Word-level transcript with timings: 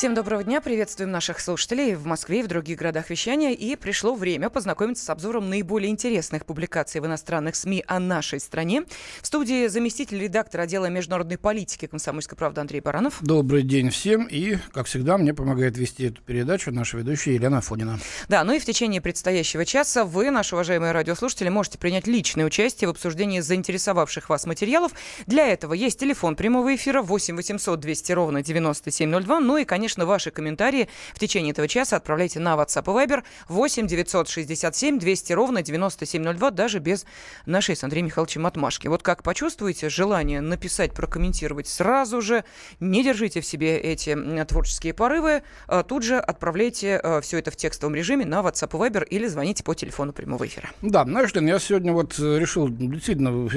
Всем 0.00 0.14
доброго 0.14 0.42
дня, 0.42 0.62
приветствуем 0.62 1.10
наших 1.10 1.40
слушателей 1.40 1.94
в 1.94 2.06
Москве 2.06 2.40
и 2.40 2.42
в 2.42 2.46
других 2.46 2.78
городах 2.78 3.10
вещания. 3.10 3.50
И 3.50 3.76
пришло 3.76 4.14
время 4.14 4.48
познакомиться 4.48 5.04
с 5.04 5.10
обзором 5.10 5.50
наиболее 5.50 5.90
интересных 5.90 6.46
публикаций 6.46 7.02
в 7.02 7.06
иностранных 7.06 7.54
СМИ 7.54 7.84
о 7.86 7.98
нашей 7.98 8.40
стране. 8.40 8.84
В 9.20 9.26
студии 9.26 9.66
заместитель 9.66 10.18
редактора 10.18 10.62
отдела 10.62 10.86
международной 10.86 11.36
политики 11.36 11.84
«Комсомольской 11.84 12.38
правды» 12.38 12.62
Андрей 12.62 12.80
Баранов. 12.80 13.18
Добрый 13.20 13.62
день 13.62 13.90
всем. 13.90 14.24
И, 14.24 14.56
как 14.72 14.86
всегда, 14.86 15.18
мне 15.18 15.34
помогает 15.34 15.76
вести 15.76 16.06
эту 16.06 16.22
передачу 16.22 16.70
наша 16.70 16.96
ведущая 16.96 17.34
Елена 17.34 17.60
Фонина. 17.60 18.00
Да, 18.26 18.42
ну 18.42 18.54
и 18.54 18.58
в 18.58 18.64
течение 18.64 19.02
предстоящего 19.02 19.66
часа 19.66 20.06
вы, 20.06 20.30
наши 20.30 20.54
уважаемые 20.54 20.92
радиослушатели, 20.92 21.50
можете 21.50 21.76
принять 21.76 22.06
личное 22.06 22.46
участие 22.46 22.88
в 22.88 22.92
обсуждении 22.92 23.40
заинтересовавших 23.40 24.30
вас 24.30 24.46
материалов. 24.46 24.92
Для 25.26 25.46
этого 25.46 25.74
есть 25.74 26.00
телефон 26.00 26.36
прямого 26.36 26.74
эфира 26.74 27.02
8 27.02 27.36
800 27.36 27.78
200 27.78 28.12
ровно 28.12 28.42
9702. 28.42 29.40
Ну 29.40 29.58
и, 29.58 29.66
конечно, 29.66 29.89
конечно, 29.90 30.06
ваши 30.06 30.30
комментарии 30.30 30.88
в 31.14 31.18
течение 31.18 31.50
этого 31.50 31.66
часа 31.66 31.96
отправляйте 31.96 32.38
на 32.38 32.54
WhatsApp 32.54 32.84
и 32.84 33.06
Viber 33.06 33.24
8 33.48 33.86
967 33.88 34.98
200 35.00 35.32
ровно 35.32 35.62
9702, 35.62 36.50
даже 36.50 36.78
без 36.78 37.06
нашей 37.44 37.74
с 37.74 37.82
Андреем 37.82 38.06
Михайловичем 38.06 38.46
отмашки. 38.46 38.86
Вот 38.86 39.02
как 39.02 39.24
почувствуете 39.24 39.88
желание 39.88 40.40
написать, 40.40 40.92
прокомментировать 40.92 41.66
сразу 41.66 42.20
же, 42.20 42.44
не 42.78 43.02
держите 43.02 43.40
в 43.40 43.46
себе 43.46 43.78
эти 43.78 44.16
творческие 44.44 44.94
порывы, 44.94 45.42
а 45.66 45.82
тут 45.82 46.04
же 46.04 46.18
отправляйте 46.18 47.00
э, 47.02 47.20
все 47.20 47.38
это 47.38 47.50
в 47.50 47.56
текстовом 47.56 47.96
режиме 47.96 48.24
на 48.24 48.40
WhatsApp 48.40 48.70
и 48.70 48.90
Viber 48.90 49.04
или 49.04 49.26
звоните 49.26 49.64
по 49.64 49.74
телефону 49.74 50.12
прямого 50.12 50.46
эфира. 50.46 50.70
Да, 50.82 51.02
знаешь, 51.02 51.30
я 51.34 51.58
сегодня 51.58 51.92
вот 51.92 52.16
э, 52.20 52.38
решил 52.38 52.68
действительно 52.68 53.48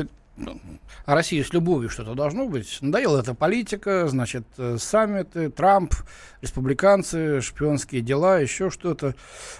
о 1.05 1.16
России 1.16 1.41
с 1.41 1.53
любовью 1.53 1.89
что-то 1.89 2.16
должно 2.16 2.47
быть. 2.47 2.80
Надоела 2.81 3.19
эта 3.19 3.33
политика, 3.33 4.08
значит, 4.08 4.45
э, 4.58 4.77
саммиты, 4.80 5.49
Трамп, 5.49 5.94
республиканцы, 6.41 7.41
шпионские 7.41 8.02
дела, 8.02 8.39
еще 8.39 8.69
что-то, 8.69 9.16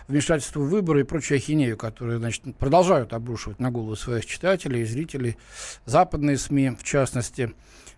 вмешательство 0.08 0.62
в 0.62 0.70
выборы 0.70 1.02
и 1.02 1.04
прочую 1.04 1.38
ахинею, 1.38 1.78
которые, 1.78 2.18
значит, 2.18 2.56
продолжают 2.58 3.14
обрушивать 3.14 3.60
на 3.60 3.72
голову 3.72 3.96
своих 3.96 4.26
читателей 4.26 4.82
и 4.82 4.86
зрителей, 4.86 5.38
западные 5.86 6.38
СМИ 6.38 6.72
в 6.80 6.84
частности. 6.84 7.54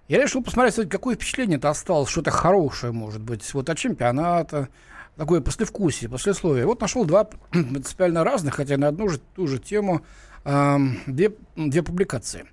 Я 0.07 0.22
решил 0.22 0.44
посмотреть, 0.44 0.89
какое 0.89 1.16
впечатление 1.16 1.57
это 1.57 1.69
осталось, 1.69 2.09
что-то 2.09 2.31
хорошее, 2.31 2.91
может 2.91 3.22
быть, 3.22 3.53
вот 3.53 3.69
от 3.69 3.78
чемпионата, 3.78 4.69
такое 5.16 5.41
послевкусие, 5.41 6.09
послесловие. 6.09 6.66
Вот 6.66 6.81
нашел 6.81 7.05
два 7.05 7.23
принципиально 7.52 8.23
разных, 8.23 8.55
хотя 8.55 8.78
на 8.78 8.89
одну 8.89 9.09
же 9.09 9.19
ту 9.35 9.47
же 9.47 9.59
тему 9.59 10.02
две, 10.45 11.33
две 11.55 11.81
публикации. 11.81 12.45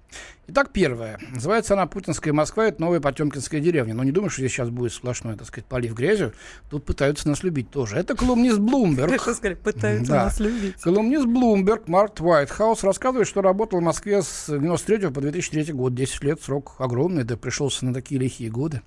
Итак, 0.49 0.71
первая. 0.73 1.19
Называется 1.31 1.75
она 1.75 1.87
«Путинская 1.87 2.33
Москва. 2.33 2.67
Это 2.67 2.81
новая 2.81 3.01
Потемкинская 3.01 3.61
деревня». 3.61 3.95
Но 3.95 4.03
не 4.03 4.13
думаю, 4.13 4.31
что 4.31 4.41
здесь 4.41 4.53
сейчас 4.53 4.71
будет 4.71 4.93
сплошной, 4.93 5.37
так 5.37 5.47
сказать, 5.47 5.67
полив 5.67 5.95
грязью. 5.95 6.33
Тут 6.69 6.85
пытаются 6.85 7.29
нас 7.29 7.43
любить 7.43 7.71
тоже. 7.71 7.97
Это 7.97 8.15
колумнист 8.15 8.59
Блумберг. 8.59 9.21
сказали, 9.21 9.55
пытаются 9.55 10.13
да. 10.13 10.25
нас 10.25 10.41
любить. 10.41 10.81
Колумнист 10.81 11.27
Блумберг 11.27 11.87
Марк 11.87 12.21
Уайтхаус 12.21 12.83
рассказывает, 12.83 13.29
что 13.29 13.41
работал 13.41 13.81
в 13.81 13.83
Москве 13.83 14.23
с 14.23 14.47
93 14.49 15.09
по 15.11 15.21
2003 15.21 15.73
год. 15.73 15.95
10 15.95 16.25
лет, 16.25 16.43
срок 16.43 16.75
огромный, 16.79 17.25
да 17.25 17.37
пришелся 17.37 17.85
на 17.87 17.95
такие 17.95 18.21
лихие 18.21 18.51
годы. 18.51 18.83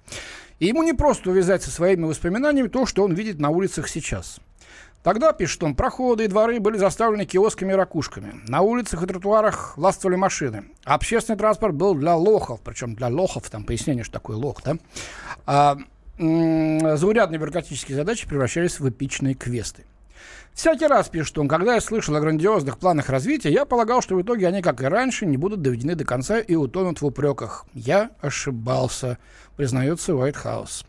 И 0.60 0.68
ему 0.68 0.84
не 0.84 0.94
просто 0.94 1.30
увязать 1.30 1.64
со 1.64 1.72
своими 1.72 2.06
воспоминаниями 2.06 2.68
то, 2.68 2.86
что 2.86 3.04
он 3.04 3.14
видит 3.14 3.40
на 3.40 3.50
улицах 3.50 3.88
сейчас– 3.88 4.40
Тогда, 5.06 5.34
пишет 5.34 5.62
он, 5.62 5.76
проходы 5.76 6.24
и 6.24 6.28
дворы 6.28 6.60
были 6.60 6.78
заставлены 6.78 7.26
киосками 7.26 7.74
и 7.74 7.76
ракушками. 7.76 8.42
На 8.48 8.62
улицах 8.62 9.04
и 9.04 9.06
тротуарах 9.06 9.78
властвовали 9.78 10.16
машины. 10.16 10.64
Общественный 10.84 11.38
транспорт 11.38 11.76
был 11.76 11.94
для 11.94 12.16
лохов, 12.16 12.60
причем 12.64 12.96
для 12.96 13.10
лохов, 13.10 13.48
там 13.52 13.66
пояснение, 13.66 14.04
что 14.04 14.14
такое 14.14 14.36
лох, 14.36 14.64
да? 14.64 14.78
А, 15.46 15.78
заурядные 16.18 17.38
бюрократические 17.38 17.96
задачи 17.96 18.28
превращались 18.28 18.80
в 18.80 18.90
эпичные 18.90 19.36
квесты. 19.36 19.84
Всякий 20.56 20.88
раз, 20.88 21.08
пишет 21.08 21.38
он, 21.38 21.48
когда 21.48 21.76
я 21.76 21.82
слышал 21.82 22.16
о 22.16 22.20
грандиозных 22.20 22.80
планах 22.80 23.10
развития, 23.10 23.52
я 23.52 23.66
полагал, 23.66 24.02
что 24.02 24.16
в 24.16 24.24
итоге 24.24 24.48
они, 24.48 24.64
как 24.64 24.82
и 24.82 24.86
раньше, 24.86 25.28
не 25.28 25.38
будут 25.38 25.62
доведены 25.62 25.94
до 25.94 26.04
конца 26.04 26.40
и 26.40 26.56
утонут 26.56 27.02
в 27.02 27.06
упреках. 27.06 27.68
Я 27.76 28.10
ошибался, 28.22 29.20
признается 29.56 30.16
Уайтхаус. 30.16 30.84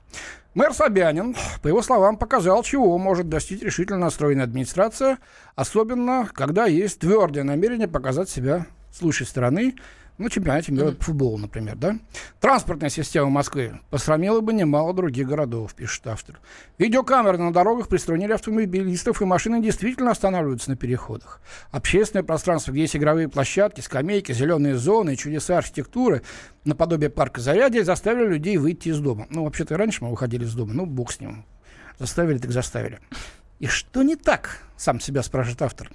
Мэр 0.57 0.73
Собянин, 0.73 1.37
по 1.61 1.69
его 1.69 1.83
словам, 1.83 2.17
показал, 2.17 2.63
чего 2.63 2.97
может 2.97 3.29
достичь 3.29 3.61
решительно 3.61 3.99
настроенная 3.99 4.45
администрация, 4.45 5.19
особенно 5.55 6.31
когда 6.33 6.65
есть 6.65 7.01
твердое 7.01 7.45
намерение 7.45 7.89
показать 7.89 8.31
себя 8.31 8.65
с 8.91 9.03
лучшей 9.03 9.27
стороны 9.27 9.75
ну, 10.19 10.29
чемпионате 10.29 10.73
мира 10.73 10.87
mm-hmm. 10.87 10.95
по 10.97 11.05
футболу, 11.05 11.37
например, 11.39 11.77
да? 11.77 11.99
Транспортная 12.41 12.89
система 12.89 13.29
Москвы 13.29 13.81
посрамила 13.91 14.41
бы 14.41 14.53
немало 14.53 14.95
других 14.95 15.29
городов, 15.29 15.75
пишет 15.75 16.07
автор. 16.07 16.41
Видеокамеры 16.79 17.39
на 17.39 17.53
дорогах 17.53 17.89
приструнили 17.89 18.33
автомобилистов, 18.33 19.21
и 19.21 19.25
машины 19.25 19.63
действительно 19.63 20.11
останавливаются 20.11 20.71
на 20.71 20.77
переходах. 20.77 21.41
Общественное 21.71 22.23
пространство, 22.23 22.73
где 22.73 22.83
есть 22.83 22.97
игровые 22.97 23.29
площадки, 23.29 23.81
скамейки, 23.81 24.33
зеленые 24.33 24.77
зоны 24.77 25.15
и 25.15 25.17
чудеса 25.17 25.59
архитектуры, 25.59 26.23
наподобие 26.65 27.11
парка 27.11 27.41
Зарядье, 27.41 27.85
заставили 27.85 28.29
людей 28.29 28.57
выйти 28.57 28.89
из 28.89 28.99
дома. 29.01 29.27
Ну, 29.31 29.45
вообще-то 29.45 29.77
раньше 29.77 30.03
мы 30.03 30.11
выходили 30.11 30.45
из 30.45 30.55
дома, 30.55 30.73
ну, 30.73 30.87
бог 30.87 31.13
с 31.13 31.21
ним. 31.21 31.45
Заставили, 31.99 32.39
так 32.39 32.53
заставили. 32.53 33.01
И 33.59 33.67
что 33.67 34.03
не 34.03 34.17
так, 34.17 34.63
сам 34.77 35.01
себя 35.01 35.23
спрашивает 35.23 35.63
автор. 35.63 35.91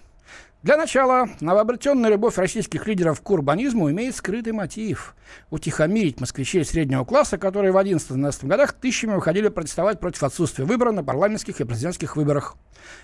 Для 0.64 0.78
начала, 0.78 1.28
новообретенная 1.40 2.12
любовь 2.12 2.38
российских 2.38 2.86
лидеров 2.86 3.20
к 3.22 3.30
урбанизму 3.32 3.90
имеет 3.90 4.16
скрытый 4.16 4.54
мотив– 4.54 5.16
утихомирить 5.50 6.20
москвичей 6.20 6.64
среднего 6.64 7.04
класса, 7.04 7.38
которые 7.38 7.72
в 7.72 7.78
11-12 7.78 8.48
годах 8.48 8.74
тысячами 8.74 9.16
выходили 9.16 9.50
протестовать 9.50 10.00
против 10.00 10.24
отсутствия 10.24 10.66
выбора 10.66 10.92
на 10.92 11.04
парламентских 11.04 11.62
и 11.62 11.66
президентских 11.66 12.16
выборах. 12.16 12.56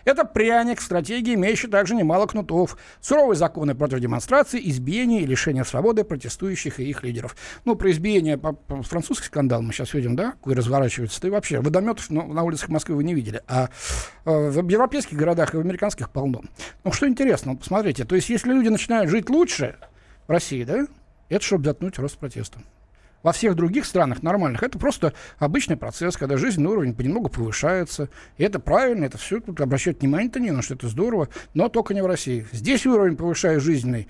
Это 0.05 0.25
пряник, 0.25 0.81
стратегии, 0.81 1.35
имеющий 1.35 1.67
также 1.67 1.95
немало 1.95 2.25
кнутов. 2.25 2.77
Суровые 2.99 3.37
законы 3.37 3.75
против 3.75 3.99
демонстраций, 3.99 4.59
избиения 4.63 5.21
и 5.21 5.25
лишения 5.25 5.63
свободы 5.63 6.03
протестующих 6.03 6.79
и 6.79 6.89
их 6.89 7.03
лидеров. 7.03 7.35
Ну, 7.63 7.75
про 7.75 7.91
избиение, 7.91 8.37
по, 8.37 8.53
по 8.53 8.81
французский 8.81 9.27
скандал 9.27 9.61
мы 9.61 9.73
сейчас 9.73 9.93
видим, 9.93 10.15
да, 10.15 10.31
какой 10.31 10.55
разворачивается. 10.55 11.21
Ты 11.21 11.29
вообще 11.29 11.59
водометов 11.59 12.09
ну, 12.09 12.25
на 12.33 12.43
улицах 12.43 12.69
Москвы 12.69 12.95
вы 12.95 13.03
не 13.03 13.13
видели, 13.13 13.43
а 13.47 13.69
э, 14.25 14.49
в 14.49 14.67
европейских 14.67 15.15
городах 15.15 15.53
и 15.53 15.57
в 15.57 15.59
американских 15.59 16.09
полно. 16.09 16.41
Ну, 16.83 16.91
что 16.91 17.07
интересно, 17.07 17.46
вот 17.53 17.59
посмотрите, 17.59 18.05
то 18.05 18.15
есть 18.15 18.29
если 18.29 18.51
люди 18.51 18.69
начинают 18.69 19.09
жить 19.09 19.29
лучше 19.29 19.75
в 20.27 20.31
России, 20.31 20.63
да, 20.63 20.87
это 21.29 21.43
чтобы 21.43 21.65
заткнуть 21.65 21.97
рост 21.99 22.17
протеста. 22.17 22.59
Во 23.23 23.33
всех 23.33 23.55
других 23.55 23.85
странах 23.85 24.21
нормальных 24.23 24.63
это 24.63 24.77
просто 24.77 25.13
обычный 25.39 25.75
процесс, 25.75 26.15
когда 26.15 26.37
жизненный 26.37 26.69
уровень 26.69 26.93
понемногу 26.93 27.29
повышается. 27.29 28.09
И 28.37 28.43
это 28.43 28.59
правильно, 28.59 29.05
это 29.05 29.17
все 29.17 29.39
тут 29.39 29.59
обращать 29.59 29.99
внимание-то 29.99 30.39
не 30.39 30.51
на 30.51 30.61
что 30.61 30.75
это 30.75 30.87
здорово, 30.87 31.27
но 31.53 31.67
только 31.67 31.93
не 31.93 32.01
в 32.01 32.05
России. 32.05 32.45
Здесь 32.51 32.85
уровень 32.85 33.17
повышает 33.17 33.61
жизненный 33.61 34.07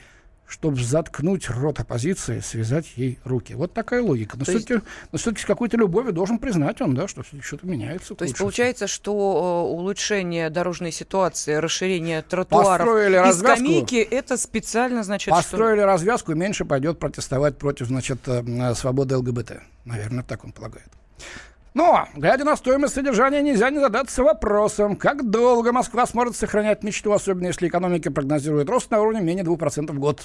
чтобы 0.47 0.81
заткнуть 0.81 1.49
рот 1.49 1.79
оппозиции, 1.79 2.39
связать 2.39 2.93
ей 2.95 3.19
руки. 3.25 3.53
Вот 3.53 3.73
такая 3.73 4.01
логика. 4.01 4.37
Но 4.37 4.45
все-таки, 4.45 4.81
все-таки 5.13 5.41
с 5.41 5.45
какой-то 5.45 5.75
любовью 5.77 6.13
должен 6.13 6.39
признать 6.39 6.81
он, 6.81 6.95
да, 6.95 7.07
что 7.07 7.21
что-то 7.23 7.67
меняется. 7.67 8.15
То 8.15 8.23
есть 8.23 8.37
получается, 8.37 8.87
что 8.87 9.11
э, 9.11 9.73
улучшение 9.73 10.49
дорожной 10.49 10.91
ситуации, 10.91 11.55
расширение 11.55 12.21
тротуаров 12.21 12.87
Построили 12.87 13.15
и 13.15 13.19
развязку, 13.19 13.57
скамейки, 13.57 13.95
это 13.95 14.37
специально, 14.37 15.03
значит, 15.03 15.31
Построили 15.31 15.79
что... 15.79 15.85
развязку, 15.85 16.31
и 16.31 16.35
меньше 16.35 16.63
пойдет 16.63 16.97
протестовать 16.97 17.57
против, 17.57 17.87
значит, 17.87 18.19
э, 18.27 18.73
свободы 18.75 19.17
ЛГБТ. 19.17 19.59
Наверное, 19.83 20.23
так 20.23 20.45
он 20.45 20.53
полагает. 20.53 20.87
Но, 21.77 22.07
глядя 22.15 22.43
на 22.43 22.57
стоимость 22.57 22.95
содержания, 22.95 23.39
нельзя 23.43 23.69
не 23.69 23.77
задаться 23.77 24.23
вопросом, 24.23 24.95
как 24.95 25.29
долго 25.29 25.71
Москва 25.71 26.07
сможет 26.07 26.35
сохранять 26.35 26.81
мечту, 26.81 27.11
особенно 27.11 27.45
если 27.45 27.67
экономика 27.67 28.11
прогнозирует 28.11 28.67
рост 28.67 28.89
на 28.89 28.99
уровне 28.99 29.21
менее 29.21 29.45
2% 29.45 29.91
в 29.91 29.99
год. 29.99 30.23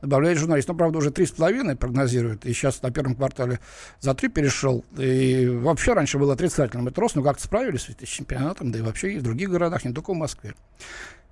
Добавляет 0.00 0.38
журналист. 0.38 0.68
Ну, 0.68 0.76
правда, 0.76 0.98
уже 0.98 1.10
3,5 1.10 1.74
прогнозирует, 1.74 2.46
и 2.46 2.52
сейчас 2.52 2.82
на 2.82 2.92
первом 2.92 3.16
квартале 3.16 3.58
за 3.98 4.14
3 4.14 4.28
перешел. 4.28 4.84
И 4.96 5.48
вообще 5.48 5.94
раньше 5.94 6.18
был 6.18 6.30
отрицательным 6.30 6.86
этот 6.86 7.00
рост, 7.00 7.16
но 7.16 7.24
как-то 7.24 7.42
справились 7.42 7.88
с 8.00 8.08
чемпионатом, 8.08 8.70
да 8.70 8.78
и 8.78 8.82
вообще 8.82 9.14
и 9.14 9.18
в 9.18 9.24
других 9.24 9.50
городах, 9.50 9.84
не 9.84 9.92
только 9.92 10.12
в 10.12 10.16
Москве. 10.16 10.54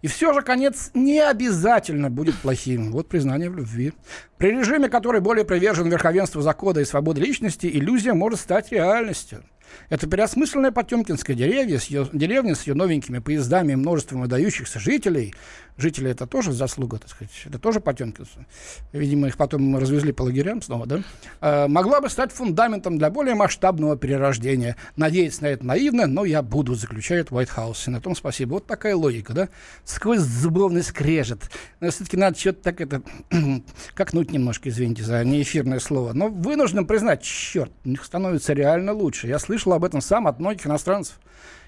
И 0.03 0.09
все 0.09 0.33
же 0.33 0.43
конец 0.43 0.91
не 0.95 1.21
обязательно 1.21 2.11
будет 2.11 2.35
плохим. 2.35 2.91
Вот 2.91 3.07
признание 3.07 3.51
в 3.51 3.57
любви. 3.57 3.93
При 4.37 4.51
режиме, 4.51 4.89
который 4.89 5.21
более 5.21 5.45
привержен 5.45 5.89
верховенству 5.89 6.41
закона 6.41 6.81
и 6.81 6.85
свободы 6.85 7.21
личности, 7.21 7.67
иллюзия 7.67 8.15
может 8.15 8.41
стать 8.41 8.73
реальностью. 8.73 9.45
Это 9.89 10.07
переосмысленная 10.07 10.71
Потемкинская 10.71 11.37
деревня 11.37 11.79
с 11.79 11.85
ее, 11.87 12.09
деревня 12.13 12.55
с 12.55 12.67
ее 12.67 12.75
новенькими 12.75 13.19
поездами 13.19 13.73
и 13.73 13.77
множеством 13.77 14.21
выдающихся 14.21 14.79
жителей. 14.79 15.35
Жители 15.81 16.11
это 16.11 16.27
тоже 16.27 16.53
заслуга, 16.53 16.99
так 16.99 17.09
сказать, 17.09 17.33
это 17.47 17.59
тоже 17.59 17.81
потемкинцы. 17.81 18.47
Видимо, 18.93 19.29
их 19.29 19.39
потом 19.39 19.79
развезли 19.79 20.13
по 20.13 20.23
лагерям 20.23 20.61
снова, 20.61 20.85
да? 20.85 21.03
Э, 21.41 21.69
могла 21.69 22.03
бы 22.03 22.11
стать 22.11 22.33
фундаментом 22.33 22.99
для 22.99 23.09
более 23.09 23.35
масштабного 23.35 23.97
перерождения. 23.97 24.77
Надеяться 24.97 25.45
на 25.45 25.47
это 25.47 25.65
наивно, 25.65 26.07
но 26.07 26.27
я 26.27 26.43
буду, 26.43 26.75
заключает 26.75 27.31
House. 27.31 27.85
И 27.87 27.91
на 27.91 28.03
том 28.03 28.15
спасибо. 28.15 28.55
Вот 28.55 28.67
такая 28.67 28.95
логика, 28.95 29.33
да? 29.33 29.49
Сквозь 29.85 30.21
зубовный 30.21 30.83
скрежет. 30.83 31.51
Но 31.81 31.91
все-таки 31.91 32.19
надо 32.19 32.39
что-то 32.39 32.63
так 32.63 32.81
это... 32.83 33.01
как-нуть 33.95 34.33
немножко, 34.33 34.69
извините 34.69 35.03
за 35.03 35.25
неэфирное 35.25 35.81
слово. 35.81 36.13
Но 36.13 36.29
вынужден 36.29 36.87
признать, 36.87 37.23
черт, 37.23 37.73
у 37.87 37.89
них 37.89 38.05
становится 38.05 38.53
реально 38.53 38.93
лучше. 38.93 39.29
Я 39.29 39.39
слышал 39.39 39.73
об 39.73 39.85
этом 39.85 40.03
сам 40.03 40.27
от 40.27 40.41
многих 40.41 40.67
иностранцев. 40.67 41.19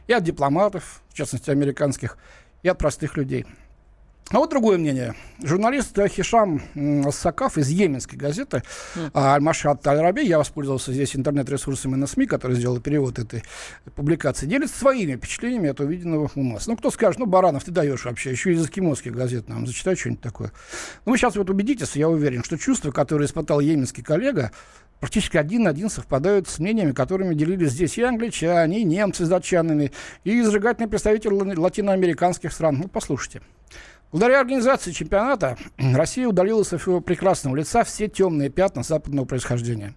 И 0.06 0.12
от 0.12 0.22
дипломатов, 0.22 1.00
в 1.08 1.14
частности, 1.14 1.50
американских, 1.50 2.18
и 2.62 2.68
от 2.68 2.78
простых 2.78 3.16
людей. 3.16 3.46
А 4.32 4.38
вот 4.38 4.48
другое 4.48 4.78
мнение. 4.78 5.14
Журналист 5.42 5.94
Хишам 6.08 6.62
Сакаф 7.10 7.58
из 7.58 7.68
Йеменской 7.68 8.16
газеты 8.16 8.62
mm. 8.94 9.10
Аль-Машат 9.14 9.86
Аль-Раби, 9.86 10.24
я 10.24 10.38
воспользовался 10.38 10.90
здесь 10.90 11.14
интернет-ресурсами 11.14 11.96
на 11.96 12.06
СМИ, 12.06 12.24
который 12.24 12.56
сделал 12.56 12.80
перевод 12.80 13.18
этой 13.18 13.42
публикации, 13.94 14.46
делится 14.46 14.78
своими 14.78 15.16
впечатлениями 15.16 15.68
от 15.68 15.80
увиденного 15.80 16.30
у 16.34 16.42
нас. 16.42 16.66
Ну, 16.66 16.78
кто 16.78 16.90
скажет, 16.90 17.18
ну, 17.18 17.26
Баранов, 17.26 17.64
ты 17.64 17.72
даешь 17.72 18.06
вообще, 18.06 18.30
еще 18.30 18.52
из 18.54 18.64
эскимосских 18.64 19.12
газет 19.14 19.50
нам 19.50 19.66
зачитай 19.66 19.96
что-нибудь 19.96 20.22
такое. 20.22 20.50
Ну, 21.04 21.12
вы 21.12 21.18
сейчас 21.18 21.36
вот 21.36 21.50
убедитесь, 21.50 21.94
я 21.96 22.08
уверен, 22.08 22.42
что 22.42 22.56
чувства, 22.56 22.90
которые 22.90 23.26
испытал 23.26 23.60
йеменский 23.60 24.02
коллега, 24.02 24.50
практически 24.98 25.36
один 25.36 25.64
на 25.64 25.70
один 25.70 25.90
совпадают 25.90 26.48
с 26.48 26.58
мнениями, 26.58 26.92
которыми 26.92 27.34
делились 27.34 27.72
здесь 27.72 27.98
и 27.98 28.02
англичане, 28.02 28.80
и 28.80 28.84
немцы 28.84 29.26
с 29.26 29.28
датчанами, 29.28 29.92
и 30.24 30.40
изрыгательные 30.40 30.88
представители 30.88 31.34
латиноамериканских 31.34 32.50
стран. 32.50 32.78
Ну, 32.78 32.88
послушайте. 32.88 33.42
Благодаря 34.12 34.40
организации 34.40 34.92
чемпионата 34.92 35.56
Россия 35.78 36.28
удалила 36.28 36.62
со 36.64 36.78
своего 36.78 37.00
прекрасного 37.00 37.56
лица 37.56 37.82
все 37.82 38.08
темные 38.08 38.50
пятна 38.50 38.82
западного 38.82 39.24
происхождения. 39.24 39.94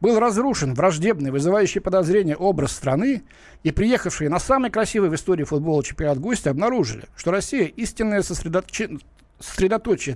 Был 0.00 0.20
разрушен 0.20 0.74
враждебный, 0.74 1.32
вызывающий 1.32 1.80
подозрения 1.80 2.36
образ 2.36 2.70
страны, 2.70 3.24
и 3.64 3.72
приехавшие 3.72 4.30
на 4.30 4.38
самый 4.38 4.70
красивый 4.70 5.10
в 5.10 5.14
истории 5.16 5.42
футбола 5.42 5.82
чемпионат 5.82 6.20
гости 6.20 6.48
обнаружили, 6.48 7.06
что 7.16 7.32
Россия 7.32 7.64
истинное 7.64 8.22
сосредоточение 8.22 9.00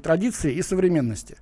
традиции 0.01 0.55
и 0.55 0.63
современности, 0.63 1.37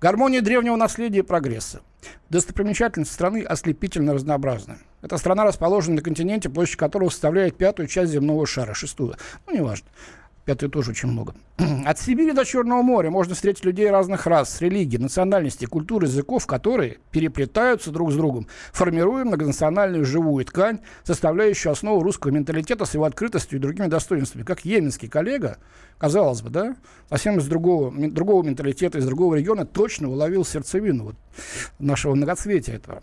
гармония 0.00 0.40
древнего 0.40 0.76
наследия 0.76 1.18
и 1.18 1.22
прогресса. 1.22 1.82
Достопримечательности 2.30 3.12
страны 3.12 3.42
ослепительно 3.42 4.14
разнообразны. 4.14 4.78
Эта 5.02 5.18
страна 5.18 5.44
расположена 5.44 5.96
на 5.96 6.02
континенте, 6.02 6.48
площадь 6.48 6.76
которого 6.76 7.10
составляет 7.10 7.58
пятую 7.58 7.88
часть 7.88 8.12
земного 8.12 8.46
шара, 8.46 8.72
шестую. 8.72 9.16
Ну, 9.46 9.54
неважно. 9.54 9.86
Пятый 10.44 10.68
тоже 10.68 10.90
очень 10.90 11.08
много. 11.08 11.36
От 11.86 12.00
Сибири 12.00 12.32
до 12.32 12.44
Черного 12.44 12.82
моря 12.82 13.10
можно 13.10 13.36
встретить 13.36 13.64
людей 13.64 13.88
разных 13.88 14.26
рас, 14.26 14.60
религий, 14.60 14.98
национальностей, 14.98 15.68
культур, 15.68 16.02
языков, 16.02 16.48
которые 16.48 16.98
переплетаются 17.12 17.92
друг 17.92 18.10
с 18.10 18.16
другом, 18.16 18.48
формируя 18.72 19.24
многонациональную 19.24 20.04
живую 20.04 20.44
ткань, 20.44 20.80
составляющую 21.04 21.70
основу 21.70 22.02
русского 22.02 22.32
менталитета 22.32 22.86
с 22.86 22.94
его 22.94 23.04
открытостью 23.04 23.58
и 23.58 23.62
другими 23.62 23.86
достоинствами. 23.86 24.42
Как 24.42 24.64
йеменский 24.64 25.08
коллега, 25.08 25.58
казалось 25.98 26.42
бы, 26.42 26.50
да, 26.50 26.74
совсем 27.08 27.38
из 27.38 27.46
другого, 27.46 27.92
другого 28.08 28.42
менталитета, 28.42 28.98
из 28.98 29.06
другого 29.06 29.36
региона, 29.36 29.64
точно 29.64 30.08
уловил 30.08 30.44
сердцевину 30.44 31.04
вот, 31.04 31.14
нашего 31.78 32.16
многоцветия 32.16 32.74
этого. 32.74 33.00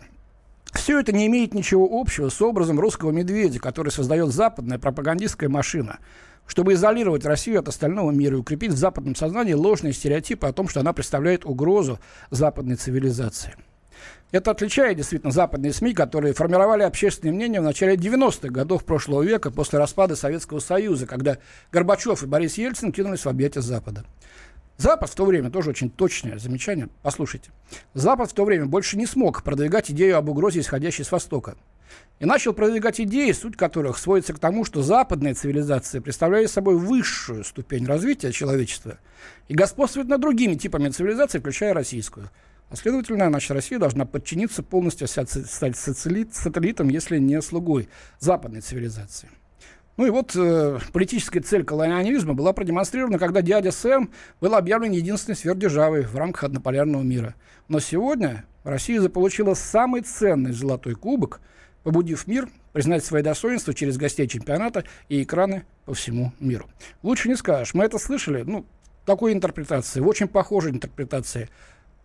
Все 0.74 1.00
это 1.00 1.10
не 1.12 1.26
имеет 1.26 1.54
ничего 1.54 1.88
общего 1.90 2.28
с 2.28 2.40
образом 2.42 2.78
русского 2.78 3.10
медведя, 3.10 3.58
который 3.58 3.88
создает 3.88 4.28
западная 4.28 4.78
пропагандистская 4.78 5.48
машина– 5.48 6.00
чтобы 6.50 6.72
изолировать 6.72 7.24
Россию 7.24 7.60
от 7.60 7.68
остального 7.68 8.10
мира 8.10 8.36
и 8.36 8.40
укрепить 8.40 8.72
в 8.72 8.76
западном 8.76 9.14
сознании 9.14 9.52
ложные 9.52 9.92
стереотипы 9.92 10.48
о 10.48 10.52
том, 10.52 10.66
что 10.66 10.80
она 10.80 10.92
представляет 10.92 11.46
угрозу 11.46 12.00
западной 12.30 12.74
цивилизации. 12.74 13.54
Это 14.32 14.50
отличает 14.50 14.96
действительно 14.96 15.30
западные 15.30 15.72
СМИ, 15.72 15.94
которые 15.94 16.34
формировали 16.34 16.82
общественное 16.82 17.32
мнение 17.32 17.60
в 17.60 17.64
начале 17.64 17.94
90-х 17.94 18.48
годов 18.48 18.84
прошлого 18.84 19.22
века 19.22 19.52
после 19.52 19.78
распада 19.78 20.16
Советского 20.16 20.58
Союза, 20.58 21.06
когда 21.06 21.38
Горбачев 21.70 22.24
и 22.24 22.26
Борис 22.26 22.58
Ельцин 22.58 22.90
кинулись 22.90 23.24
в 23.24 23.28
объятия 23.28 23.60
Запада. 23.60 24.04
Запад 24.76 25.08
в 25.08 25.14
то 25.14 25.24
время, 25.24 25.50
тоже 25.50 25.70
очень 25.70 25.88
точное 25.88 26.36
замечание, 26.40 26.88
послушайте. 27.02 27.50
Запад 27.94 28.32
в 28.32 28.34
то 28.34 28.44
время 28.44 28.66
больше 28.66 28.96
не 28.96 29.06
смог 29.06 29.44
продвигать 29.44 29.92
идею 29.92 30.16
об 30.16 30.28
угрозе, 30.28 30.58
исходящей 30.58 31.04
с 31.04 31.12
Востока 31.12 31.54
и 32.20 32.26
начал 32.26 32.52
продвигать 32.52 33.00
идеи, 33.00 33.32
суть 33.32 33.56
которых 33.56 33.98
сводится 33.98 34.34
к 34.34 34.38
тому, 34.38 34.64
что 34.64 34.82
западная 34.82 35.34
цивилизация 35.34 36.02
представляет 36.02 36.50
собой 36.50 36.76
высшую 36.76 37.44
ступень 37.44 37.86
развития 37.86 38.30
человечества 38.30 38.98
и 39.48 39.54
господствует 39.54 40.06
над 40.08 40.20
другими 40.20 40.54
типами 40.54 40.90
цивилизации, 40.90 41.38
включая 41.38 41.72
российскую. 41.72 42.30
А 42.68 42.76
следовательно, 42.76 43.30
наша 43.30 43.54
Россия 43.54 43.78
должна 43.78 44.04
подчиниться 44.04 44.62
полностью, 44.62 45.08
стать 45.08 45.76
сателлитом, 45.76 46.88
если 46.88 47.18
не 47.18 47.40
слугой 47.40 47.88
западной 48.20 48.60
цивилизации. 48.60 49.28
Ну 49.96 50.06
и 50.06 50.10
вот 50.10 50.36
э, 50.36 50.78
политическая 50.92 51.40
цель 51.40 51.64
колониализма 51.64 52.34
была 52.34 52.52
продемонстрирована, 52.52 53.18
когда 53.18 53.42
дядя 53.42 53.72
Сэм 53.72 54.10
был 54.40 54.54
объявлен 54.54 54.92
единственной 54.92 55.34
сверхдержавой 55.34 56.02
в 56.02 56.16
рамках 56.16 56.44
однополярного 56.44 57.02
мира. 57.02 57.34
Но 57.68 57.80
сегодня 57.80 58.44
Россия 58.62 59.00
заполучила 59.00 59.54
самый 59.54 60.02
ценный 60.02 60.52
золотой 60.52 60.94
кубок– 60.94 61.40
побудив 61.82 62.26
мир 62.26 62.48
признать 62.72 63.04
свои 63.04 63.22
достоинства 63.22 63.74
через 63.74 63.96
гостей 63.96 64.26
чемпионата 64.28 64.84
и 65.08 65.22
экраны 65.22 65.64
по 65.84 65.94
всему 65.94 66.32
миру. 66.40 66.68
Лучше 67.02 67.28
не 67.28 67.36
скажешь. 67.36 67.74
Мы 67.74 67.84
это 67.84 67.98
слышали, 67.98 68.42
ну, 68.42 68.64
такой 69.04 69.32
интерпретации, 69.32 70.00
очень 70.00 70.28
похожей 70.28 70.72
интерпретации 70.72 71.48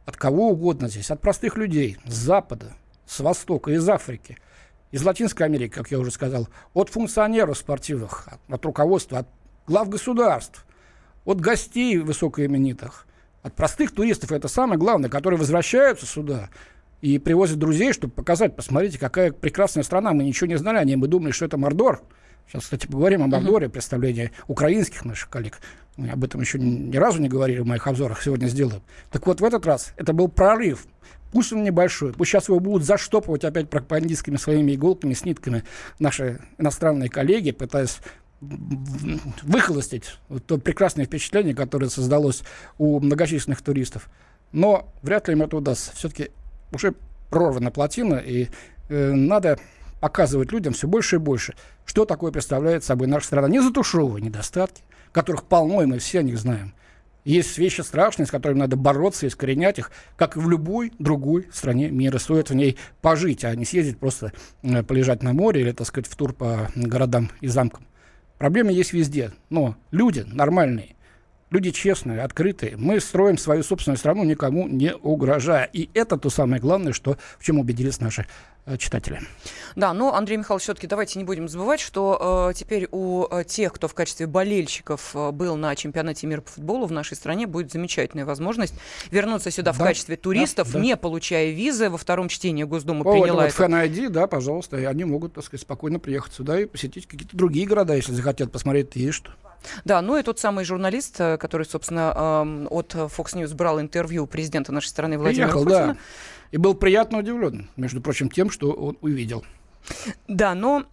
от 0.05 0.17
кого 0.17 0.49
угодно 0.49 0.87
здесь, 0.87 1.11
от 1.11 1.21
простых 1.21 1.57
людей, 1.57 1.97
с 2.05 2.13
Запада, 2.13 2.73
с 3.05 3.19
Востока, 3.19 3.71
из 3.71 3.87
Африки, 3.89 4.37
из 4.91 5.03
Латинской 5.03 5.45
Америки, 5.45 5.73
как 5.73 5.91
я 5.91 5.99
уже 5.99 6.11
сказал, 6.11 6.47
от 6.73 6.89
функционеров 6.89 7.57
спортивных, 7.57 8.27
от, 8.27 8.39
от 8.47 8.65
руководства, 8.65 9.19
от 9.19 9.27
глав 9.67 9.89
государств, 9.89 10.65
от 11.25 11.41
гостей 11.41 11.97
высокоименитых, 11.97 13.07
от 13.41 13.53
простых 13.53 13.91
туристов, 13.91 14.31
это 14.31 14.47
самое 14.47 14.79
главное, 14.79 15.09
которые 15.09 15.39
возвращаются 15.39 16.05
сюда 16.05 16.49
и 17.05 17.19
привозят 17.19 17.59
друзей, 17.59 17.93
чтобы 17.93 18.13
показать, 18.13 18.55
посмотрите, 18.55 18.97
какая 18.97 19.31
прекрасная 19.31 19.83
страна. 19.83 20.11
Мы 20.11 20.23
ничего 20.23 20.47
не 20.47 20.57
знали 20.57 20.77
о 20.77 20.83
ней, 20.83 20.95
мы 20.95 21.07
думали, 21.07 21.31
что 21.31 21.45
это 21.45 21.55
Мордор. 21.55 22.01
Сейчас, 22.47 22.63
кстати, 22.63 22.87
поговорим 22.87 23.21
о 23.21 23.27
Мордоре, 23.27 23.69
представление 23.69 24.31
украинских 24.47 25.05
наших 25.05 25.29
коллег. 25.29 25.59
Мы 25.97 26.09
об 26.09 26.23
этом 26.23 26.41
еще 26.41 26.57
ни 26.57 26.97
разу 26.97 27.21
не 27.21 27.29
говорили 27.29 27.59
в 27.59 27.67
моих 27.67 27.85
обзорах, 27.85 28.23
сегодня 28.23 28.47
сделаем. 28.47 28.81
Так 29.11 29.27
вот, 29.27 29.39
в 29.39 29.45
этот 29.45 29.67
раз 29.67 29.93
это 29.97 30.13
был 30.13 30.29
прорыв. 30.29 30.87
Пусть 31.31 31.53
он 31.53 31.63
небольшой, 31.63 32.11
пусть 32.13 32.31
сейчас 32.31 32.47
его 32.47 32.59
будут 32.59 32.87
заштопывать 32.87 33.43
опять 33.43 33.69
пропагандистскими 33.69 34.37
своими 34.37 34.73
иголками, 34.73 35.13
с 35.13 35.25
нитками 35.25 35.63
наши 35.99 36.39
иностранные 36.57 37.09
коллеги, 37.09 37.51
пытаясь 37.51 37.99
выхолостить 38.41 40.17
вот 40.27 40.43
то 40.43 40.57
прекрасное 40.57 41.05
впечатление, 41.05 41.53
которое 41.53 41.89
создалось 41.89 42.41
у 42.79 42.99
многочисленных 42.99 43.61
туристов. 43.61 44.09
Но 44.51 44.91
вряд 45.03 45.27
ли 45.27 45.35
им 45.35 45.43
это 45.43 45.57
удастся. 45.57 45.91
Все-таки 45.95 46.31
уже 46.75 46.93
прорвана 47.29 47.71
плотина, 47.71 48.15
и 48.15 48.47
э, 48.89 49.11
надо 49.11 49.57
показывать 49.99 50.51
людям 50.51 50.73
все 50.73 50.87
больше 50.87 51.15
и 51.15 51.19
больше, 51.19 51.55
что 51.85 52.05
такое 52.05 52.31
представляет 52.31 52.83
собой 52.83 53.07
наша 53.07 53.27
страна. 53.27 53.47
Не 53.47 53.59
затушевывая 53.59 54.21
недостатки, 54.21 54.83
которых 55.11 55.43
полно, 55.43 55.81
и 55.81 55.85
мы 55.85 55.99
все 55.99 56.19
о 56.19 56.23
них 56.23 56.37
знаем. 56.37 56.73
Есть 57.23 57.57
вещи 57.57 57.81
страшные, 57.81 58.27
с 58.27 58.31
которыми 58.31 58.59
надо 58.59 58.75
бороться, 58.75 59.27
искоренять 59.27 59.79
их, 59.79 59.91
как 60.15 60.37
и 60.37 60.39
в 60.39 60.47
любой 60.47 60.93
другой 60.99 61.47
стране 61.51 61.89
мира. 61.89 62.19
Стоит 62.19 62.51
в 62.51 62.53
ней 62.53 62.77
пожить, 63.01 63.43
а 63.43 63.55
не 63.55 63.65
съездить 63.65 63.97
просто 63.97 64.31
э, 64.61 64.83
полежать 64.83 65.23
на 65.23 65.33
море 65.33 65.61
или, 65.61 65.71
так 65.71 65.87
сказать, 65.87 66.07
в 66.07 66.15
тур 66.15 66.33
по 66.33 66.69
городам 66.75 67.31
и 67.41 67.47
замкам. 67.47 67.87
Проблемы 68.37 68.73
есть 68.73 68.93
везде, 68.93 69.31
но 69.49 69.75
люди 69.89 70.23
нормальные, 70.27 70.94
Люди 71.55 71.71
честные, 71.71 72.19
открытые. 72.19 72.75
Мы 72.75 72.99
строим 72.99 73.37
свою 73.37 73.63
собственную 73.63 73.97
страну, 73.97 74.25
никому 74.25 74.67
не 74.67 74.93
угрожая. 74.93 75.69
И 75.71 75.89
это 75.93 76.17
то 76.17 76.29
самое 76.29 76.61
главное, 76.61 76.91
что, 76.91 77.17
в 77.39 77.45
чем 77.45 77.59
убедились 77.59 78.01
наши 78.01 78.25
э, 78.65 78.77
читатели. 78.77 79.21
Да, 79.75 79.93
но, 79.93 80.13
Андрей 80.15 80.37
Михайлович, 80.37 80.63
все-таки 80.63 80.87
давайте 80.87 81.19
не 81.19 81.25
будем 81.25 81.47
забывать, 81.47 81.79
что 81.79 82.49
э, 82.49 82.53
теперь 82.53 82.87
у 82.91 83.25
э, 83.29 83.43
тех, 83.43 83.73
кто 83.73 83.87
в 83.87 83.93
качестве 83.93 84.27
болельщиков 84.27 85.11
э, 85.13 85.31
был 85.31 85.55
на 85.55 85.75
чемпионате 85.75 86.27
мира 86.27 86.41
по 86.41 86.49
футболу 86.49 86.85
в 86.85 86.91
нашей 86.91 87.15
стране, 87.15 87.47
будет 87.47 87.71
замечательная 87.71 88.25
возможность 88.25 88.73
вернуться 89.11 89.51
сюда 89.51 89.71
да, 89.71 89.77
в 89.77 89.77
качестве 89.79 90.15
туристов, 90.15 90.67
да, 90.71 90.79
да. 90.79 90.85
не 90.85 90.97
получая 90.97 91.51
визы. 91.51 91.89
Во 91.89 91.97
втором 91.97 92.29
чтении 92.29 92.63
Госдума 92.63 93.01
О, 93.01 93.11
приняла 93.11 93.43
вот 93.43 93.53
это. 93.59 94.09
Да, 94.09 94.27
пожалуйста, 94.27 94.77
и 94.77 94.85
они 94.85 95.03
могут, 95.03 95.33
так 95.33 95.43
сказать, 95.43 95.61
спокойно 95.61 95.99
приехать 95.99 96.33
сюда 96.33 96.59
и 96.59 96.65
посетить 96.65 97.07
какие-то 97.07 97.35
другие 97.35 97.67
города, 97.67 97.93
если 97.95 98.13
захотят 98.13 98.51
посмотреть, 98.51 98.95
есть 98.95 99.17
что. 99.17 99.31
Да, 99.83 100.01
ну 100.01 100.17
и 100.17 100.23
тот 100.23 100.39
самый 100.39 100.63
журналист, 100.63 101.19
э, 101.19 101.37
который, 101.37 101.65
собственно, 101.65 102.41
от 102.69 102.93
Fox 102.93 103.33
News 103.33 103.53
брал 103.55 103.81
интервью 103.81 104.27
президента 104.27 104.71
нашей 104.71 104.87
страны 104.87 105.17
Владимира 105.17 105.47
Приехал, 105.47 105.63
Путина. 105.63 105.87
Да. 105.87 105.97
И 106.51 106.57
был 106.57 106.73
приятно 106.73 107.19
удивлен, 107.19 107.69
между 107.75 108.01
прочим, 108.01 108.29
тем, 108.29 108.49
что 108.49 108.71
он 108.71 108.97
увидел. 109.01 109.45
Да, 110.27 110.55
но 110.55 110.85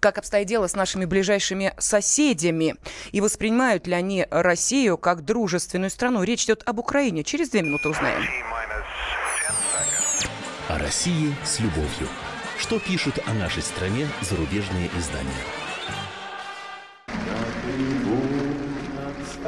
как 0.00 0.18
обстоит 0.18 0.46
дело 0.46 0.66
с 0.66 0.74
нашими 0.74 1.04
ближайшими 1.04 1.74
соседями? 1.78 2.76
И 3.12 3.20
воспринимают 3.20 3.86
ли 3.86 3.94
они 3.94 4.26
Россию 4.30 4.98
как 4.98 5.24
дружественную 5.24 5.90
страну? 5.90 6.22
Речь 6.22 6.44
идет 6.44 6.62
об 6.66 6.78
Украине. 6.78 7.24
Через 7.24 7.50
две 7.50 7.62
минуты 7.62 7.88
узнаем. 7.88 8.22
О 10.68 10.78
России 10.78 11.34
с 11.44 11.60
любовью. 11.60 12.08
Что 12.58 12.78
пишут 12.78 13.18
о 13.26 13.34
нашей 13.34 13.62
стране 13.62 14.06
зарубежные 14.20 14.90
издания? 14.98 15.67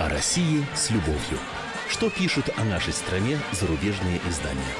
О 0.00 0.08
России 0.08 0.64
с 0.74 0.88
любовью. 0.88 1.38
Что 1.90 2.08
пишут 2.08 2.48
о 2.56 2.64
нашей 2.64 2.94
стране 2.94 3.38
зарубежные 3.52 4.18
издания? 4.26 4.72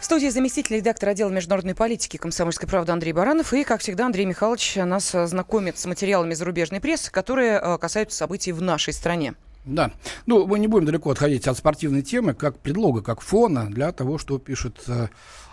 В 0.00 0.04
студии 0.04 0.26
заместитель 0.26 0.78
редактора 0.78 1.10
отдела 1.10 1.30
международной 1.30 1.76
политики 1.76 2.16
комсомольской 2.16 2.68
правды 2.68 2.90
Андрей 2.90 3.12
Баранов. 3.12 3.54
И, 3.54 3.62
как 3.62 3.80
всегда, 3.80 4.06
Андрей 4.06 4.24
Михайлович 4.24 4.74
нас 4.74 5.12
знакомит 5.12 5.78
с 5.78 5.86
материалами 5.86 6.34
зарубежной 6.34 6.80
прессы, 6.80 7.12
которые 7.12 7.60
э, 7.62 7.78
касаются 7.78 8.18
событий 8.18 8.50
в 8.50 8.60
нашей 8.60 8.92
стране. 8.92 9.34
Да. 9.64 9.92
Ну, 10.26 10.46
мы 10.46 10.58
не 10.58 10.66
будем 10.66 10.86
далеко 10.86 11.10
отходить 11.10 11.46
от 11.46 11.56
спортивной 11.56 12.02
темы, 12.02 12.34
как 12.34 12.58
предлога, 12.58 13.00
как 13.00 13.20
фона 13.20 13.70
для 13.70 13.92
того, 13.92 14.18
что 14.18 14.38
пишут 14.38 14.82
э, 14.88 15.08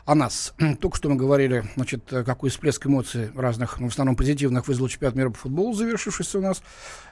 о 0.05 0.15
нас. 0.15 0.53
Только 0.81 0.97
что 0.97 1.09
мы 1.09 1.15
говорили, 1.15 1.63
значит, 1.75 2.11
э, 2.11 2.23
какой 2.23 2.49
всплеск 2.49 2.87
эмоций 2.87 3.29
разных, 3.35 3.79
в 3.79 3.85
основном 3.85 4.15
позитивных, 4.15 4.67
вызвал 4.67 4.87
чемпионат 4.87 5.15
мира 5.15 5.29
по 5.29 5.37
футболу, 5.37 5.73
завершившийся 5.73 6.39
у 6.39 6.41
нас. 6.41 6.63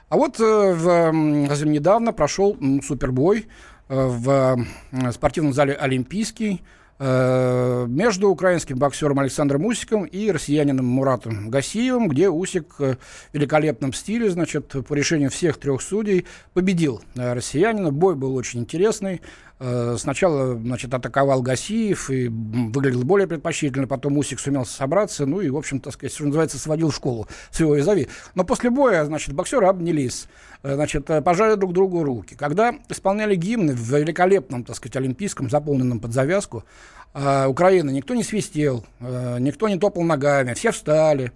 А 0.08 0.16
вот 0.16 0.40
э, 0.40 0.42
в, 0.42 1.46
совсем 1.48 1.70
недавно 1.70 2.12
прошел 2.12 2.56
м, 2.60 2.82
супербой 2.82 3.46
э, 3.88 4.06
в 4.06 4.58
э, 4.90 5.12
спортивном 5.12 5.52
зале 5.52 5.74
«Олимпийский», 5.74 6.62
между 7.00 8.28
украинским 8.28 8.76
боксером 8.76 9.20
Александром 9.20 9.64
Усиком 9.66 10.04
и 10.04 10.32
россиянином 10.32 10.86
Муратом 10.86 11.48
Гасиевым, 11.48 12.08
где 12.08 12.28
Усик 12.28 12.74
э, 12.80 12.96
в 13.30 13.34
великолепном 13.34 13.92
стиле, 13.92 14.30
значит, 14.30 14.74
по 14.86 14.94
решению 14.94 15.30
всех 15.30 15.58
трех 15.58 15.80
судей 15.80 16.26
победил 16.54 17.00
э, 17.14 17.34
россиянина. 17.34 17.92
Бой 17.92 18.16
был 18.16 18.34
очень 18.34 18.60
интересный. 18.60 19.20
Э, 19.60 19.96
Сначала, 19.98 20.54
значит, 20.54 20.94
атаковал 20.94 21.42
Гасиев 21.42 22.10
и 22.10 22.28
выглядел 22.28 23.02
более 23.04 23.26
предпочтительно, 23.26 23.86
потом 23.86 24.16
Усик 24.16 24.38
сумел 24.38 24.64
собраться, 24.64 25.26
ну 25.26 25.40
и, 25.40 25.50
в 25.50 25.56
общем, 25.56 25.80
так 25.80 25.92
сказать, 25.94 26.14
что 26.14 26.24
называется, 26.24 26.58
сводил 26.58 26.90
в 26.90 26.94
школу 26.94 27.26
своего 27.50 27.74
визави. 27.74 28.08
Но 28.34 28.44
после 28.44 28.70
боя, 28.70 29.04
значит, 29.04 29.34
боксеры 29.34 29.66
обнялись, 29.66 30.28
э, 30.62 30.74
значит, 30.74 31.10
э, 31.10 31.22
пожали 31.22 31.56
друг 31.56 31.72
другу 31.72 32.04
руки. 32.04 32.34
Когда 32.34 32.74
исполняли 32.88 33.34
гимны 33.34 33.72
в 33.74 33.80
великолепном, 33.96 34.64
так 34.64 34.76
сказать, 34.76 34.96
олимпийском, 34.96 35.50
заполненном 35.50 36.00
под 36.00 36.12
завязку, 36.12 36.64
Украины, 37.14 37.90
никто 37.90 38.14
не 38.14 38.22
свистел, 38.22 38.84
никто 39.00 39.66
не 39.68 39.78
топал 39.78 40.02
ногами, 40.02 40.52
все 40.52 40.70
встали. 40.70 41.32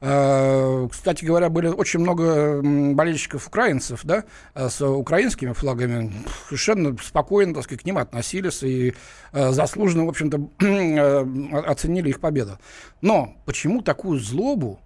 Э, 0.00 0.88
Кстати 0.90 1.24
говоря, 1.24 1.48
были 1.48 1.68
очень 1.68 2.00
много 2.00 2.60
болельщиков 2.94 3.46
украинцев, 3.46 4.00
да, 4.04 4.24
э, 4.54 4.68
с 4.68 4.80
украинскими 4.82 5.52
флагами. 5.52 6.12
Совершенно 6.48 6.96
спокойно, 7.02 7.54
так 7.54 7.64
сказать, 7.64 7.82
к 7.82 7.86
ним 7.86 7.98
относились 7.98 8.62
и 8.62 8.94
э, 9.32 9.52
заслуженно, 9.52 10.04
в 10.04 10.08
общем-то, 10.08 10.48
оценили 11.66 12.10
их 12.10 12.20
победу. 12.20 12.58
Но 13.00 13.34
почему 13.46 13.80
такую 13.80 14.20
злобу 14.20 14.78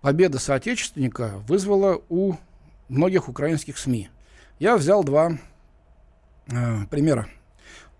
победа 0.00 0.38
соотечественника 0.38 1.32
вызвала 1.48 2.00
у 2.08 2.34
многих 2.88 3.28
украинских 3.28 3.78
СМИ? 3.78 4.10
Я 4.58 4.76
взял 4.76 5.02
два 5.02 5.38
примера. 6.90 7.28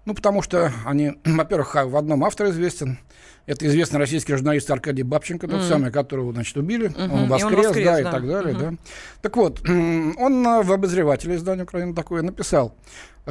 Ну, 0.04 0.14
потому 0.14 0.42
что 0.42 0.72
они, 0.84 1.12
во-первых, 1.24 1.74
в 1.74 1.96
одном 1.96 2.24
автор 2.24 2.48
известен. 2.50 2.98
Это 3.46 3.66
известный 3.66 3.98
российский 3.98 4.34
журналист 4.34 4.70
Аркадий 4.70 5.02
Бабченко, 5.02 5.48
тот 5.48 5.60
Мгм. 5.60 5.68
самый, 5.68 5.90
которого, 5.90 6.32
значит, 6.32 6.56
убили. 6.56 6.88
Мгм. 6.88 7.00
Он 7.12 7.18
И 7.20 7.22
он 7.24 7.28
воскрес, 7.28 7.66
воскрес, 7.66 7.84
да, 7.86 8.00
и 8.00 8.04
да. 8.04 8.10
так 8.12 8.26
далее, 8.26 8.54
Мгм. 8.54 8.76
да. 8.76 8.82
Так 9.20 9.36
вот, 9.36 9.60
он 9.68 10.46
а, 10.46 10.62
в 10.62 10.72
обозревателе 10.72 11.34
издания 11.36 11.64
Украины 11.64 11.92
такое 11.94 12.22
написал, 12.22 12.76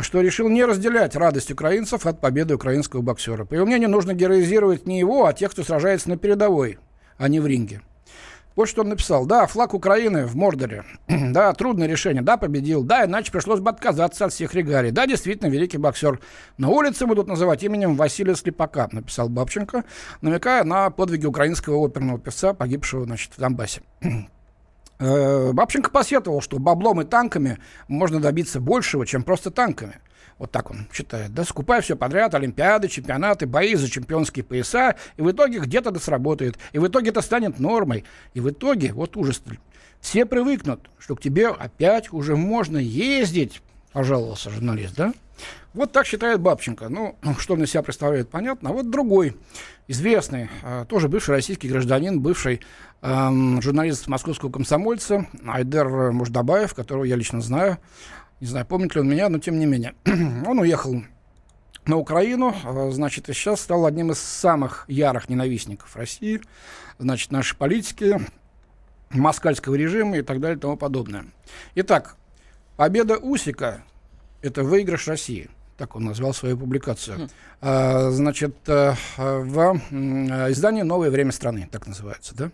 что 0.02 0.20
решил 0.22 0.50
не 0.50 0.66
разделять 0.66 1.16
радость 1.16 1.52
украинцев 1.52 2.06
от 2.06 2.20
победы 2.20 2.56
украинского 2.56 3.02
боксера. 3.02 3.46
По 3.46 3.54
его 3.54 3.66
мнению, 3.66 3.90
нужно 3.90 4.14
героизировать 4.14 4.86
не 4.86 5.00
его, 5.00 5.26
а 5.26 5.34
тех, 5.34 5.52
кто 5.52 5.64
сражается 5.64 6.10
на 6.10 6.18
передовой, 6.18 6.78
а 7.18 7.30
не 7.30 7.40
в 7.40 7.48
ринге. 7.48 7.82
Вот 8.56 8.68
что 8.68 8.82
он 8.82 8.90
написал. 8.90 9.26
Да, 9.26 9.48
флаг 9.48 9.74
Украины 9.74 10.26
в 10.26 10.36
Мордоре. 10.36 10.84
да, 11.08 11.54
трудное 11.54 11.88
решение. 11.88 12.22
Да, 12.22 12.38
победил. 12.38 12.84
Да, 12.84 13.06
иначе 13.06 13.32
пришлось 13.32 13.60
бы 13.60 13.70
отказаться 13.70 14.26
от 14.26 14.34
всех 14.34 14.54
регалий. 14.54 14.92
Да, 14.92 15.08
действительно, 15.08 15.50
великий 15.50 15.78
боксер. 15.78 16.20
На 16.58 16.70
улице 16.70 17.06
будут 17.06 17.28
называть 17.28 17.64
именем 17.64 17.96
Василия 17.96 18.36
Слепака, 18.36 18.90
написал 18.92 19.30
Бабченко, 19.30 19.86
намекая 20.22 20.64
на 20.64 20.90
подвиги 20.90 21.26
украинского 21.26 21.86
оперного 21.86 22.20
певца, 22.20 22.54
погибшего, 22.54 23.06
значит, 23.06 23.32
в 23.36 23.40
Донбассе. 23.40 23.82
Э, 25.04 25.52
Бабченко 25.52 25.90
посетовал, 25.90 26.42
что 26.42 26.60
баблом 26.60 27.02
и 27.02 27.06
танками 27.06 27.58
можно 27.88 28.20
добиться 28.20 28.60
большего, 28.60 29.08
чем 29.08 29.24
просто 29.24 29.50
танками. 29.50 29.96
Вот 30.38 30.52
так 30.52 30.72
он 30.72 30.88
считает, 30.92 31.34
да, 31.34 31.44
скупая 31.44 31.82
все 31.82 31.96
подряд, 31.96 32.34
олимпиады, 32.34 32.88
чемпионаты, 32.88 33.46
бои 33.46 33.76
за 33.76 33.90
чемпионские 33.90 34.44
пояса, 34.44 34.96
и 35.18 35.22
в 35.22 35.32
итоге 35.32 35.60
где-то 35.60 35.92
это 35.92 36.00
сработает, 36.00 36.58
и 36.72 36.80
в 36.80 36.88
итоге 36.88 37.10
это 37.10 37.22
станет 37.22 37.60
нормой, 37.60 38.06
и 38.34 38.40
в 38.40 38.50
итоге, 38.50 38.94
вот 38.94 39.16
ужас, 39.18 39.42
все 40.00 40.26
привыкнут, 40.26 40.90
что 40.98 41.16
к 41.16 41.22
тебе 41.22 41.48
опять 41.48 42.12
уже 42.12 42.36
можно 42.36 42.78
ездить, 42.78 43.62
пожаловался 43.94 44.50
журналист, 44.50 44.96
да? 44.96 45.14
Вот 45.74 45.92
так 45.92 46.06
считает 46.06 46.42
Бабченко. 46.42 46.90
Ну, 46.90 47.16
что 47.40 47.54
он 47.54 47.64
из 47.64 47.72
себя 47.72 47.82
представляет, 47.82 48.30
понятно. 48.30 48.70
А 48.70 48.74
вот 48.74 48.90
другой, 48.90 49.38
известный, 49.88 50.50
э, 50.64 50.86
тоже 50.88 51.08
бывший 51.08 51.32
российский 51.32 51.70
гражданин, 51.70 52.20
бывший 52.20 52.62
эм, 53.02 53.62
журналист 53.62 54.08
московского 54.08 54.52
комсомольца 54.52 55.28
Айдер 55.48 56.12
Муждабаев, 56.12 56.74
которого 56.74 57.06
я 57.06 57.16
лично 57.16 57.42
знаю. 57.42 57.78
Не 58.42 58.48
знаю, 58.48 58.66
помнит 58.66 58.96
ли 58.96 59.02
он 59.02 59.08
меня, 59.08 59.30
но 59.30 59.38
тем 59.38 59.60
не 59.60 59.68
менее. 59.68 59.94
он 60.06 60.60
уехал 60.60 61.04
на 61.86 61.98
Украину, 61.98 62.56
э, 62.64 62.92
значит, 62.92 63.30
и 63.30 63.34
сейчас 63.34 63.62
стал 63.62 63.86
одним 63.86 64.12
из 64.12 64.20
самых 64.20 64.86
ярых 64.88 65.30
ненавистников 65.30 65.96
России, 65.96 66.42
значит, 66.98 67.32
нашей 67.32 67.56
политики, 67.56 68.20
москальского 69.12 69.76
режима 69.76 70.18
и 70.18 70.22
так 70.24 70.40
далее 70.40 70.58
и 70.58 70.60
тому 70.60 70.76
подобное. 70.76 71.26
Итак, 71.76 72.16
победа 72.78 73.18
Усика– 73.18 73.84
это 74.42 74.64
выигрыш 74.64 75.08
России. 75.08 75.50
Так 75.78 75.96
он 75.96 76.06
назвал 76.06 76.34
свою 76.34 76.58
публикацию. 76.58 77.30
А, 77.60 78.10
значит, 78.10 78.56
э, 78.68 78.96
в 79.18 79.82
э, 79.92 80.52
издании 80.52 80.82
«Новое 80.82 81.12
время 81.12 81.32
страны», 81.32 81.70
так 81.72 81.86
называется, 81.86 82.36
да? 82.36 82.52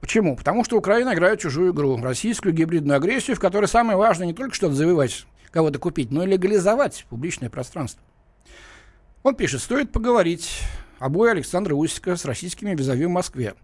Почему? 0.00 0.36
Потому 0.36 0.64
что 0.64 0.76
Украина 0.76 1.14
играет 1.14 1.40
чужую 1.40 1.72
игру, 1.72 2.00
российскую 2.00 2.54
гибридную 2.54 2.96
агрессию, 2.96 3.36
в 3.36 3.40
которой 3.40 3.66
самое 3.66 3.98
важное 3.98 4.26
не 4.26 4.34
только 4.34 4.54
что 4.54 4.70
завоевать, 4.70 5.26
кого-то 5.50 5.78
купить, 5.78 6.10
но 6.10 6.22
и 6.22 6.26
легализовать 6.26 7.06
публичное 7.08 7.50
пространство. 7.50 8.02
Он 9.22 9.34
пишет, 9.34 9.60
стоит 9.62 9.90
поговорить 9.90 10.60
о 10.98 11.08
бое 11.08 11.32
Александра 11.32 11.74
Усика 11.74 12.16
с 12.16 12.24
российскими 12.24 12.74
визави 12.74 13.06
в 13.06 13.10
Москве. 13.10 13.54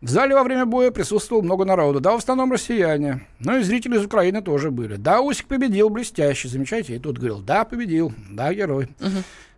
В 0.00 0.08
зале 0.08 0.34
во 0.34 0.42
время 0.42 0.66
боя 0.66 0.90
присутствовало 0.90 1.42
много 1.42 1.64
народу. 1.64 2.00
Да, 2.00 2.12
в 2.12 2.16
основном 2.16 2.52
россияне. 2.52 3.26
Но 3.38 3.56
и 3.56 3.62
зрители 3.62 3.96
из 3.96 4.04
Украины 4.04 4.42
тоже 4.42 4.70
были. 4.70 4.96
Да, 4.96 5.20
Усик 5.20 5.46
победил 5.46 5.88
блестяще. 5.88 6.48
Замечаете? 6.48 6.96
И 6.96 6.98
тут 6.98 7.16
говорил, 7.16 7.40
да, 7.40 7.64
победил. 7.64 8.12
Да, 8.30 8.52
герой. 8.52 8.88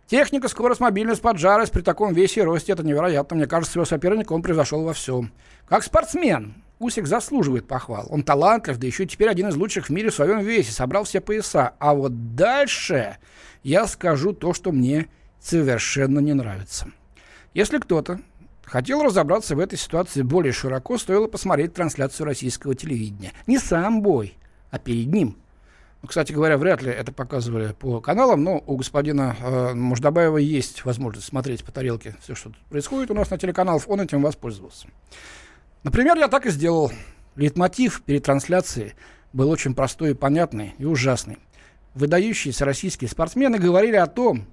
Техника, 0.07 0.47
скорость, 0.47 0.79
мобильность, 0.79 1.21
поджарость 1.21 1.73
при 1.73 1.81
таком 1.81 2.13
весе 2.13 2.39
и 2.39 2.43
росте 2.43 2.71
это 2.71 2.81
невероятно. 2.81 3.35
Мне 3.35 3.45
кажется, 3.45 3.73
своего 3.73 3.85
соперника 3.85 4.31
он 4.31 4.41
превзошел 4.41 4.83
во 4.83 4.93
всем. 4.93 5.33
Как 5.67 5.83
спортсмен 5.83 6.55
Усик 6.79 7.07
заслуживает 7.07 7.67
похвал. 7.67 8.05
Он 8.09 8.23
талантлив, 8.23 8.77
да 8.77 8.87
еще 8.87 9.03
и 9.03 9.07
теперь 9.07 9.29
один 9.29 9.49
из 9.49 9.55
лучших 9.55 9.87
в 9.87 9.89
мире 9.89 10.09
в 10.09 10.15
своем 10.15 10.39
весе. 10.39 10.71
Собрал 10.71 11.03
все 11.03 11.19
пояса. 11.19 11.73
А 11.79 11.93
вот 11.93 12.35
дальше 12.35 13.17
я 13.63 13.87
скажу 13.87 14.31
то, 14.31 14.53
что 14.53 14.71
мне 14.71 15.07
совершенно 15.41 16.19
не 16.19 16.33
нравится. 16.33 16.87
Если 17.53 17.79
кто-то 17.79 18.19
хотел 18.63 19.01
разобраться 19.01 19.55
в 19.55 19.59
этой 19.59 19.77
ситуации 19.77 20.21
более 20.21 20.53
широко, 20.53 20.97
стоило 20.97 21.27
посмотреть 21.27 21.73
трансляцию 21.73 22.27
российского 22.27 22.75
телевидения. 22.75 23.33
Не 23.47 23.57
сам 23.57 24.01
бой, 24.01 24.37
а 24.69 24.77
перед 24.77 25.07
ним. 25.07 25.35
Кстати 26.07 26.31
говоря, 26.31 26.57
вряд 26.57 26.81
ли 26.81 26.89
это 26.89 27.11
показывали 27.11 27.73
по 27.73 27.99
каналам, 27.99 28.43
но 28.43 28.63
у 28.65 28.77
господина 28.77 29.35
э, 29.39 29.73
Муждабаева 29.73 30.37
есть 30.37 30.85
возможность 30.85 31.27
смотреть 31.27 31.65
по 31.65 31.71
тарелке 31.71 32.15
все, 32.21 32.33
что 32.33 32.53
происходит 32.69 33.11
у 33.11 33.13
нас 33.13 33.29
на 33.29 33.37
телеканалах, 33.37 33.83
он 33.89 33.99
этим 33.99 34.21
воспользовался. 34.21 34.87
Например, 35.83 36.17
я 36.17 36.29
так 36.29 36.45
и 36.45 36.49
сделал. 36.49 36.91
Лейтмотив 37.35 38.01
перед 38.03 38.23
трансляцией 38.23 38.93
был 39.33 39.49
очень 39.49 39.75
простой 39.75 40.11
и 40.11 40.13
понятный, 40.13 40.73
и 40.77 40.85
ужасный. 40.85 41.37
Выдающиеся 41.93 42.63
российские 42.63 43.09
спортсмены 43.09 43.59
говорили 43.59 43.97
о 43.97 44.07
том, 44.07 44.45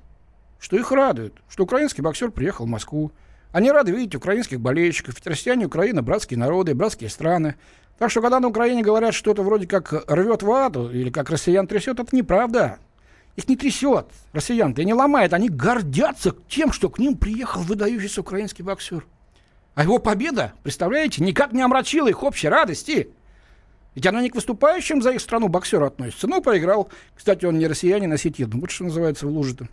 что 0.59 0.77
их 0.77 0.91
радует, 0.93 1.35
что 1.49 1.65
украинский 1.65 2.03
боксер 2.03 2.31
приехал 2.31 2.67
в 2.67 2.69
Москву. 2.69 3.13
Они 3.53 3.71
рады 3.71 3.93
видеть 3.93 4.17
украинских 4.17 4.61
болельщиков, 4.61 5.15
ведь 5.15 5.27
россияне 5.27 5.67
Украина– 5.67 6.03
братские 6.03 6.39
народы, 6.39 6.75
братские 6.75 7.11
страны. 7.11 7.55
Так 7.99 8.11
что, 8.11 8.21
когда 8.21 8.41
на 8.41 8.49
Украине 8.49 8.83
говорят 8.83 9.15
что-то 9.15 9.43
вроде 9.43 9.67
как 9.67 10.05
рвет 10.09 10.43
вату 10.43 10.91
или 10.91 11.11
как 11.11 11.31
россиян 11.31 11.67
трясет, 11.67 12.01
это 12.01 12.15
неправда. 12.15 12.79
Их 13.37 13.49
не 13.49 13.57
трясет, 13.57 14.07
россиян-то, 14.33 14.83
и 14.83 14.85
не 14.85 14.95
ломает. 14.95 15.33
Они 15.33 15.49
гордятся 15.49 16.35
тем, 16.49 16.73
что 16.73 16.89
к 16.89 16.99
ним 16.99 17.17
приехал 17.17 17.63
выдающийся 17.63 18.21
украинский 18.21 18.63
боксер. 18.63 19.05
А 19.75 19.83
его 19.83 19.99
победа, 19.99 20.53
представляете, 20.63 21.23
никак 21.23 21.53
не 21.53 21.63
омрачила 21.63 22.09
их 22.09 22.23
общей 22.23 22.49
радости. 22.49 23.11
Ведь 23.95 24.07
она 24.07 24.23
не 24.23 24.31
к 24.31 24.35
выступающим 24.35 25.03
за 25.03 25.11
их 25.13 25.21
страну 25.21 25.49
боксеру 25.49 25.87
относится. 25.87 26.27
Ну, 26.27 26.43
проиграл. 26.43 26.89
Кстати, 27.17 27.45
он 27.45 27.59
не 27.59 27.67
россиянин, 27.67 28.11
а 28.11 28.15
осетин. 28.15 28.51
Вот 28.51 28.71
что 28.71 28.85
называется 28.85 29.27
в 29.27 29.31
луже-то. 29.31 29.69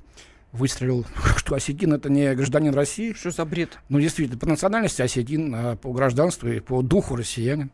Выстрелил, 0.51 1.05
что 1.38 1.55
осетин 1.55 1.93
это 1.93 2.10
не 2.10 2.34
гражданин 2.36 2.74
России. 2.74 3.13
Что 3.13 3.31
за 3.31 3.46
бред? 3.46 3.77
Ну, 3.89 4.00
действительно, 4.00 4.39
по 4.39 4.48
национальности 4.48 5.01
осетин, 5.01 5.53
а 5.55 5.75
по 5.75 5.91
гражданству 5.93 6.50
и 6.50 6.60
по 6.60 6.81
духу 6.81 7.15
россиянин. 7.15 7.72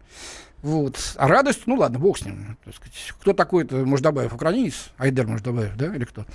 Вот. 0.62 0.98
А 1.18 1.28
радость, 1.28 1.64
ну 1.68 1.76
ладно, 1.76 2.00
бог 2.00 2.18
с 2.18 2.26
ним. 2.26 2.58
Так 2.66 2.76
сказать. 2.76 3.14
Кто 3.22 3.34
такой-то 3.34 3.78
Муждабаев? 3.86 4.34
Украинец? 4.34 4.90
Айдер 4.98 5.28
Муждабаев, 5.28 5.76
да, 5.76 5.96
или 5.96 6.04
кто? 6.04 6.26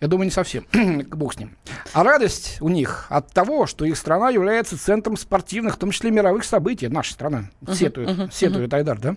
Я 0.00 0.06
думаю, 0.08 0.26
не 0.26 0.30
совсем. 0.30 0.66
бог 1.08 1.34
с 1.34 1.38
ним. 1.38 1.56
А 1.92 2.04
радость 2.04 2.58
у 2.60 2.68
них 2.68 3.06
от 3.08 3.32
того, 3.32 3.66
что 3.66 3.84
их 3.84 3.96
страна 3.96 4.30
является 4.30 4.78
центром 4.78 5.16
спортивных, 5.16 5.74
в 5.74 5.78
том 5.78 5.90
числе 5.90 6.10
мировых 6.10 6.44
событий. 6.44 6.88
Наша 6.88 7.12
страна. 7.12 7.50
Сетует, 7.72 8.08
uh-huh, 8.08 8.26
uh-huh, 8.26 8.32
сетует 8.32 8.72
uh-huh. 8.72 8.76
Айдар, 8.76 8.98
да? 8.98 9.16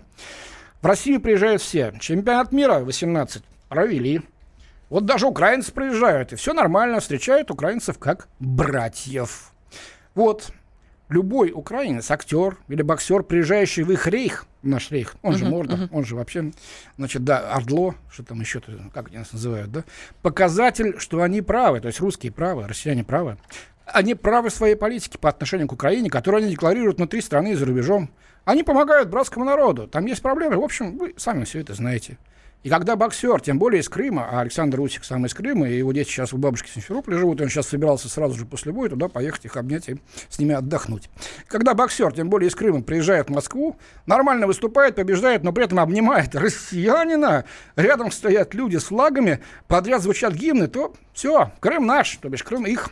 В 0.82 0.86
Россию 0.86 1.20
приезжают 1.20 1.62
все. 1.62 1.94
Чемпионат 2.00 2.52
мира 2.52 2.80
18 2.80 3.42
провели. 3.68 4.22
Вот 4.88 5.04
даже 5.04 5.26
украинцы 5.26 5.72
приезжают, 5.72 6.32
и 6.32 6.36
все 6.36 6.52
нормально, 6.52 7.00
встречают 7.00 7.50
украинцев 7.50 7.98
как 7.98 8.28
братьев. 8.38 9.52
Вот, 10.14 10.52
любой 11.08 11.52
украинец, 11.52 12.10
актер 12.10 12.58
или 12.68 12.82
боксер, 12.82 13.22
приезжающий 13.22 13.82
в 13.82 13.90
их 13.90 14.06
рейх, 14.06 14.46
наш 14.62 14.90
рейх, 14.90 15.16
он 15.22 15.34
же 15.34 15.44
uh-huh. 15.44 15.88
он 15.92 16.04
же 16.04 16.16
вообще, 16.16 16.52
значит, 16.96 17.24
да, 17.24 17.52
Ордло, 17.54 17.94
что 18.10 18.22
там 18.22 18.40
еще, 18.40 18.60
как 18.92 19.08
они 19.08 19.18
нас 19.18 19.32
называют, 19.32 19.70
да, 19.72 19.84
показатель, 20.22 20.98
что 20.98 21.22
они 21.22 21.42
правы, 21.42 21.80
то 21.80 21.88
есть 21.88 22.00
русские 22.00 22.32
правы, 22.32 22.66
россияне 22.66 23.04
правы. 23.04 23.38
Они 23.86 24.16
правы 24.16 24.50
в 24.50 24.54
своей 24.54 24.74
политике 24.74 25.16
по 25.16 25.28
отношению 25.28 25.68
к 25.68 25.72
Украине, 25.72 26.10
которую 26.10 26.42
они 26.42 26.50
декларируют 26.50 26.96
внутри 26.96 27.20
страны 27.20 27.52
и 27.52 27.54
за 27.54 27.66
рубежом. 27.66 28.10
Они 28.44 28.64
помогают 28.64 29.08
братскому 29.08 29.44
народу. 29.44 29.86
Там 29.86 30.06
есть 30.06 30.22
проблемы. 30.22 30.56
В 30.56 30.64
общем, 30.64 30.98
вы 30.98 31.14
сами 31.16 31.44
все 31.44 31.60
это 31.60 31.74
знаете. 31.74 32.18
И 32.62 32.68
когда 32.68 32.96
боксер, 32.96 33.40
тем 33.40 33.60
более 33.60 33.80
из 33.80 33.88
Крыма, 33.88 34.28
а 34.28 34.40
Александр 34.40 34.80
Усик 34.80 35.04
сам 35.04 35.24
из 35.24 35.34
Крыма, 35.34 35.68
и 35.68 35.78
его 35.78 35.92
дети 35.92 36.08
сейчас 36.08 36.32
у 36.32 36.36
бабушки 36.36 36.68
в 36.68 36.72
Симферополе 36.72 37.16
живут, 37.16 37.40
и 37.40 37.44
он 37.44 37.48
сейчас 37.48 37.68
собирался 37.68 38.08
сразу 38.08 38.34
же 38.34 38.44
после 38.44 38.72
боя 38.72 38.88
туда 38.88 39.06
поехать, 39.06 39.44
их 39.44 39.56
обнять 39.56 39.88
и 39.88 40.00
с 40.28 40.38
ними 40.40 40.54
отдохнуть. 40.54 41.08
Когда 41.46 41.74
боксер, 41.74 42.12
тем 42.12 42.28
более 42.28 42.48
из 42.48 42.56
Крыма, 42.56 42.82
приезжает 42.82 43.28
в 43.28 43.32
Москву, 43.32 43.76
нормально 44.06 44.48
выступает, 44.48 44.96
побеждает, 44.96 45.44
но 45.44 45.52
при 45.52 45.64
этом 45.64 45.78
обнимает 45.78 46.34
россиянина, 46.34 47.44
рядом 47.76 48.10
стоят 48.10 48.52
люди 48.52 48.78
с 48.78 48.84
флагами, 48.84 49.38
подряд 49.68 50.02
звучат 50.02 50.34
гимны, 50.34 50.66
то 50.66 50.92
все, 51.12 51.52
Крым 51.60 51.86
наш, 51.86 52.16
то 52.16 52.28
бишь 52.28 52.42
Крым 52.42 52.66
их. 52.66 52.90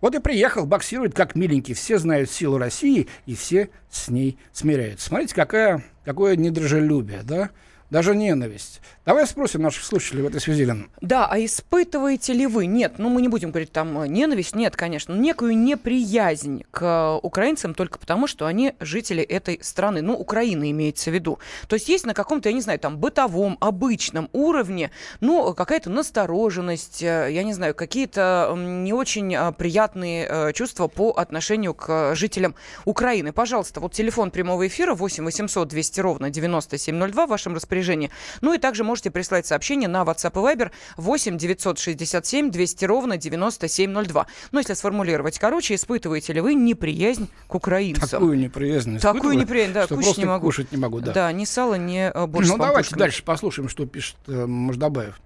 Вот 0.00 0.14
и 0.14 0.18
приехал, 0.18 0.64
боксирует 0.64 1.14
как 1.14 1.34
миленький. 1.34 1.74
Все 1.74 1.98
знают 1.98 2.30
силу 2.30 2.56
России, 2.56 3.06
и 3.26 3.34
все 3.34 3.68
с 3.90 4.08
ней 4.08 4.38
смиряются. 4.50 5.08
Смотрите, 5.08 5.34
какая, 5.34 5.84
какое 6.06 6.36
недружелюбие, 6.36 7.20
да? 7.22 7.50
даже 7.90 8.14
ненависть. 8.14 8.80
Давай 9.10 9.26
спросим 9.26 9.62
наших 9.62 9.82
слушателей 9.82 10.22
в 10.22 10.26
этой 10.26 10.40
связи, 10.40 10.64
Лен. 10.64 10.88
Да, 11.00 11.26
а 11.26 11.36
испытываете 11.44 12.32
ли 12.32 12.46
вы, 12.46 12.66
нет, 12.66 12.94
ну 12.98 13.08
мы 13.08 13.22
не 13.22 13.26
будем 13.26 13.50
говорить 13.50 13.72
там 13.72 14.02
э, 14.02 14.06
ненависть, 14.06 14.54
нет, 14.54 14.76
конечно, 14.76 15.12
некую 15.14 15.58
неприязнь 15.58 16.62
к 16.70 16.80
э, 16.80 17.18
украинцам 17.20 17.74
только 17.74 17.98
потому, 17.98 18.28
что 18.28 18.46
они 18.46 18.74
жители 18.78 19.20
этой 19.20 19.58
страны, 19.64 20.00
ну, 20.00 20.14
Украины 20.14 20.70
имеется 20.70 21.10
в 21.10 21.14
виду. 21.14 21.40
То 21.66 21.74
есть 21.74 21.88
есть 21.88 22.06
на 22.06 22.14
каком-то, 22.14 22.50
я 22.50 22.54
не 22.54 22.60
знаю, 22.60 22.78
там 22.78 22.98
бытовом, 22.98 23.58
обычном 23.60 24.30
уровне, 24.32 24.92
ну, 25.18 25.54
какая-то 25.54 25.90
настороженность, 25.90 27.02
э, 27.02 27.30
я 27.32 27.42
не 27.42 27.52
знаю, 27.52 27.74
какие-то 27.74 28.54
не 28.56 28.92
очень 28.92 29.36
приятные 29.54 30.52
чувства 30.52 30.86
по 30.86 31.10
отношению 31.10 31.74
к 31.74 32.14
жителям 32.14 32.54
Украины. 32.84 33.32
Пожалуйста, 33.32 33.80
вот 33.80 33.92
телефон 33.92 34.30
прямого 34.30 34.68
эфира 34.68 34.94
8 34.94 35.24
800 35.24 35.66
200 35.66 36.00
ровно 36.00 36.30
9702 36.30 37.26
в 37.26 37.28
вашем 37.28 37.56
распоряжении. 37.56 38.12
Ну 38.40 38.54
и 38.54 38.58
также 38.58 38.84
можете 39.00 39.10
прислать 39.10 39.46
сообщение 39.46 39.88
на 39.88 40.02
WhatsApp 40.02 40.32
и 40.32 40.56
Viber 40.56 40.70
8 40.98 41.38
967 41.38 42.50
200 42.50 42.84
ровно 42.84 43.16
9702. 43.16 44.26
Ну, 44.52 44.58
если 44.58 44.74
сформулировать 44.74 45.38
короче, 45.38 45.74
испытываете 45.74 46.34
ли 46.34 46.42
вы 46.42 46.52
неприязнь 46.52 47.30
к 47.46 47.54
украинцам? 47.54 48.08
Такую 48.08 48.38
неприязнь 48.38 48.98
Такую 48.98 49.38
неприязнь, 49.38 49.72
да, 49.72 49.86
кушать 49.86 50.18
не 50.18 50.26
могу. 50.26 50.46
кушать 50.46 50.72
не 50.72 50.76
могу, 50.76 51.00
да. 51.00 51.12
Да, 51.12 51.32
ни 51.32 51.46
сало, 51.46 51.76
ни 51.76 52.10
э, 52.12 52.26
борщ 52.26 52.48
Ну, 52.48 52.58
давайте 52.58 52.94
дальше 52.94 53.24
послушаем, 53.24 53.70
что 53.70 53.86
пишет 53.86 54.16
э, 54.26 54.44
Мождабаев. 54.46 55.18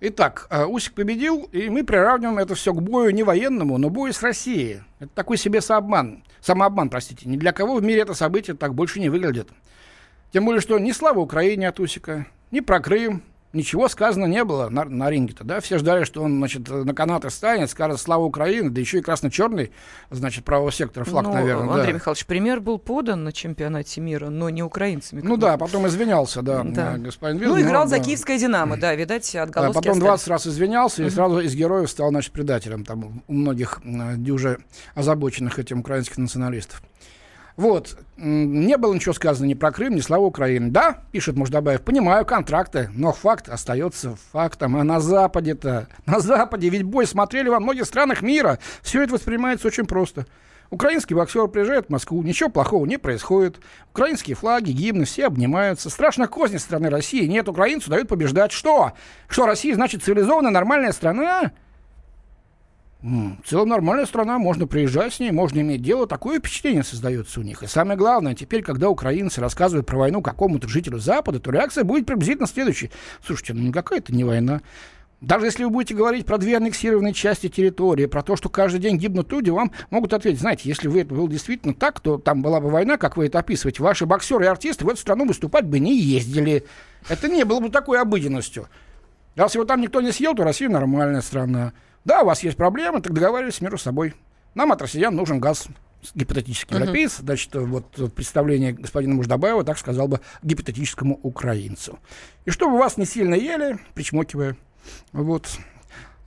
Итак, 0.00 0.48
э, 0.50 0.64
Усик 0.64 0.94
победил, 0.94 1.48
и 1.52 1.68
мы 1.70 1.84
приравниваем 1.84 2.38
это 2.38 2.56
все 2.56 2.72
к 2.72 2.82
бою 2.82 3.12
не 3.12 3.22
военному, 3.22 3.78
но 3.78 3.88
бою 3.88 4.12
с 4.12 4.20
Россией. 4.20 4.80
Это 4.98 5.10
такой 5.14 5.36
себе 5.36 5.60
сообман. 5.60 6.24
Самообман, 6.40 6.90
простите. 6.90 7.28
Ни 7.28 7.36
для 7.36 7.52
кого 7.52 7.76
в 7.76 7.84
мире 7.84 8.00
это 8.00 8.14
событие 8.14 8.56
так 8.56 8.74
больше 8.74 8.98
не 8.98 9.10
выглядит. 9.10 9.48
Тем 10.32 10.44
более, 10.44 10.60
что 10.60 10.78
ни 10.80 10.90
слава 10.90 11.20
Украине 11.20 11.68
от 11.68 11.78
Усика, 11.78 12.26
ни 12.52 12.60
про 12.60 12.80
Крым, 12.80 13.22
ничего 13.52 13.88
сказано 13.88 14.26
не 14.26 14.44
было 14.44 14.68
на, 14.68 14.84
на 14.84 15.10
ринге-то, 15.10 15.44
да, 15.44 15.60
все 15.60 15.78
ждали, 15.78 16.04
что 16.04 16.22
он, 16.22 16.38
значит, 16.38 16.68
на 16.68 16.94
канаты 16.94 17.30
станет, 17.30 17.70
скажет 17.70 18.00
«Слава 18.00 18.24
Украине», 18.24 18.70
да 18.70 18.80
еще 18.80 18.98
и 18.98 19.02
красно-черный, 19.02 19.72
значит, 20.10 20.44
правого 20.44 20.72
сектора 20.72 21.04
флаг, 21.04 21.24
ну, 21.24 21.34
наверное, 21.34 21.68
Андрей 21.68 21.88
да. 21.88 21.92
Михайлович, 21.92 22.26
пример 22.26 22.60
был 22.60 22.78
подан 22.78 23.24
на 23.24 23.32
чемпионате 23.32 24.00
мира, 24.00 24.30
но 24.30 24.50
не 24.50 24.62
украинцами. 24.62 25.20
Ну 25.22 25.36
да, 25.36 25.56
потом 25.56 25.86
извинялся, 25.86 26.42
да, 26.42 26.62
да. 26.64 26.96
господин 26.98 27.38
Вилл. 27.38 27.54
Ну, 27.54 27.60
играл 27.60 27.84
но, 27.84 27.88
за 27.88 27.98
да. 27.98 28.04
киевское 28.04 28.38
«Динамо», 28.38 28.76
да, 28.76 28.94
видать, 28.94 29.34
отголоски 29.34 29.74
да, 29.74 29.80
Потом 29.80 29.92
остались. 29.92 30.02
20 30.02 30.28
раз 30.28 30.46
извинялся 30.46 31.02
и 31.02 31.10
сразу 31.10 31.40
из 31.40 31.54
героев 31.54 31.90
стал, 31.90 32.10
значит, 32.10 32.32
предателем, 32.32 32.84
там, 32.84 33.22
у 33.26 33.32
многих 33.32 33.80
э, 33.84 34.16
дюже 34.16 34.58
озабоченных 34.94 35.58
этим 35.58 35.80
украинских 35.80 36.18
националистов. 36.18 36.82
Вот. 37.56 37.98
Не 38.16 38.76
было 38.76 38.94
ничего 38.94 39.12
сказано 39.12 39.46
ни 39.46 39.54
про 39.54 39.72
Крым, 39.72 39.94
ни 39.94 40.00
слава 40.00 40.22
Украины. 40.22 40.70
Да, 40.70 40.98
пишет 41.12 41.36
Муждабаев, 41.36 41.82
понимаю 41.82 42.24
контракты, 42.24 42.88
но 42.94 43.12
факт 43.12 43.48
остается 43.48 44.16
фактом. 44.32 44.76
А 44.76 44.84
на 44.84 45.00
Западе-то, 45.00 45.88
на 46.06 46.20
Западе 46.20 46.68
ведь 46.68 46.84
бой 46.84 47.06
смотрели 47.06 47.48
во 47.48 47.60
многих 47.60 47.84
странах 47.84 48.22
мира. 48.22 48.58
Все 48.82 49.02
это 49.02 49.14
воспринимается 49.14 49.66
очень 49.66 49.86
просто. 49.86 50.26
Украинский 50.70 51.14
боксер 51.14 51.48
приезжает 51.48 51.86
в 51.86 51.90
Москву, 51.90 52.22
ничего 52.22 52.48
плохого 52.48 52.86
не 52.86 52.96
происходит. 52.96 53.58
Украинские 53.90 54.34
флаги, 54.34 54.70
гимны, 54.70 55.04
все 55.04 55.26
обнимаются. 55.26 55.90
Страшно 55.90 56.28
козни 56.28 56.56
страны 56.56 56.88
России. 56.88 57.26
Нет, 57.26 57.46
украинцу 57.46 57.90
дают 57.90 58.08
побеждать. 58.08 58.52
Что? 58.52 58.92
Что 59.28 59.44
Россия 59.44 59.74
значит 59.74 60.02
цивилизованная, 60.02 60.50
нормальная 60.50 60.92
страна? 60.92 61.52
В 63.02 63.48
целом 63.48 63.68
нормальная 63.68 64.06
страна, 64.06 64.38
можно 64.38 64.68
приезжать 64.68 65.14
с 65.14 65.18
ней, 65.18 65.32
можно 65.32 65.58
иметь 65.60 65.82
дело. 65.82 66.06
Такое 66.06 66.38
впечатление 66.38 66.84
создается 66.84 67.40
у 67.40 67.42
них. 67.42 67.64
И 67.64 67.66
самое 67.66 67.98
главное, 67.98 68.34
теперь, 68.34 68.62
когда 68.62 68.88
украинцы 68.88 69.40
рассказывают 69.40 69.86
про 69.86 69.98
войну 69.98 70.22
какому-то 70.22 70.68
жителю 70.68 70.98
Запада, 70.98 71.40
то 71.40 71.50
реакция 71.50 71.82
будет 71.82 72.06
приблизительно 72.06 72.46
следующей. 72.46 72.92
Слушайте, 73.26 73.54
ну 73.54 73.62
никакая 73.62 73.98
это 73.98 74.14
не 74.14 74.22
война. 74.22 74.60
Даже 75.20 75.46
если 75.46 75.64
вы 75.64 75.70
будете 75.70 75.94
говорить 75.94 76.26
про 76.26 76.38
две 76.38 76.56
аннексированные 76.56 77.12
части 77.12 77.48
территории, 77.48 78.06
про 78.06 78.22
то, 78.22 78.34
что 78.36 78.48
каждый 78.48 78.80
день 78.80 78.98
гибнут 78.98 79.30
люди, 79.32 79.50
вам 79.50 79.72
могут 79.90 80.12
ответить, 80.14 80.40
знаете, 80.40 80.68
если 80.68 80.88
вы 80.88 81.00
это 81.00 81.14
было 81.14 81.28
действительно 81.28 81.74
так, 81.74 82.00
то 82.00 82.18
там 82.18 82.42
была 82.42 82.60
бы 82.60 82.70
война, 82.70 82.96
как 82.96 83.16
вы 83.16 83.26
это 83.26 83.38
описываете, 83.38 83.82
ваши 83.82 84.04
боксеры 84.04 84.44
и 84.44 84.48
артисты 84.48 84.84
в 84.84 84.88
эту 84.88 84.98
страну 84.98 85.24
выступать 85.26 85.64
бы 85.64 85.78
не 85.78 85.96
ездили. 85.96 86.66
Это 87.08 87.28
не 87.28 87.44
было 87.44 87.60
бы 87.60 87.68
такой 87.68 88.00
обыденностью. 88.00 88.68
Если 89.36 89.58
его 89.58 89.64
там 89.64 89.80
никто 89.80 90.00
не 90.00 90.10
съел, 90.10 90.34
то 90.34 90.44
Россия 90.44 90.68
нормальная 90.68 91.22
страна. 91.22 91.72
Да, 92.04 92.22
у 92.22 92.26
вас 92.26 92.42
есть 92.42 92.56
проблемы, 92.56 93.00
так 93.00 93.12
договаривайтесь 93.12 93.60
между 93.60 93.78
собой. 93.78 94.14
Нам 94.54 94.72
от 94.72 94.82
россиян 94.82 95.14
нужен 95.14 95.40
газ 95.40 95.68
гипотетический 96.14 96.76
европеец, 96.76 97.18
uh-huh. 97.18 97.22
значит, 97.22 97.54
вот 97.54 98.14
представление 98.14 98.72
господина 98.72 99.14
Муждабаева, 99.14 99.64
так 99.64 99.78
сказал 99.78 100.08
бы, 100.08 100.20
гипотетическому 100.42 101.20
украинцу. 101.22 101.98
И 102.44 102.50
чтобы 102.50 102.76
вас 102.76 102.96
не 102.96 103.06
сильно 103.06 103.34
ели, 103.34 103.78
причмокивая, 103.94 104.56
вот. 105.12 105.48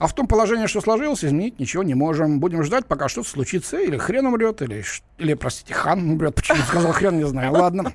А 0.05 0.07
в 0.07 0.13
том 0.13 0.27
положении, 0.27 0.67
что 0.67 0.81
сложилось, 0.81 1.25
изменить 1.25 1.59
ничего 1.59 1.81
не 1.81 1.95
можем. 1.95 2.39
Будем 2.39 2.61
ждать, 2.61 2.85
пока 2.85 3.09
что-то 3.09 3.27
случится. 3.27 3.79
Или 3.79 3.97
хрен 3.97 4.27
умрет, 4.27 4.61
или, 4.61 4.83
или 5.17 5.33
простите, 5.33 5.73
хан 5.73 6.11
умрет. 6.11 6.35
Почему 6.35 6.59
сказал 6.59 6.91
хрен, 6.91 7.17
не 7.17 7.23
знаю. 7.23 7.53
Ладно. 7.53 7.91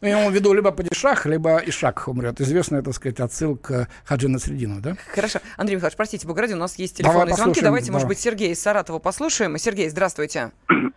Ну, 0.00 0.08
я 0.08 0.18
имел 0.18 0.30
в 0.30 0.34
виду 0.34 0.54
либо 0.54 0.70
падишах, 0.70 1.26
либо 1.26 1.58
ишак 1.58 2.08
умрет. 2.08 2.40
Известная, 2.40 2.80
так 2.80 2.94
сказать, 2.94 3.20
отсылка 3.20 3.88
Хаджи 4.06 4.28
Насредину, 4.28 4.80
да? 4.80 4.96
Хорошо. 5.14 5.40
Андрей 5.58 5.76
Михайлович, 5.76 5.94
простите, 5.98 6.26
Бугради, 6.26 6.54
у 6.54 6.56
нас 6.56 6.78
есть 6.78 6.96
телефонные 6.96 7.26
Давай 7.26 7.36
звонки. 7.36 7.60
Давайте, 7.60 7.86
давай. 7.88 7.96
может 7.96 8.08
быть, 8.08 8.18
Сергей 8.18 8.52
из 8.52 8.62
Саратова 8.62 8.98
послушаем. 8.98 9.58
Сергей, 9.58 9.90
здравствуйте. 9.90 10.52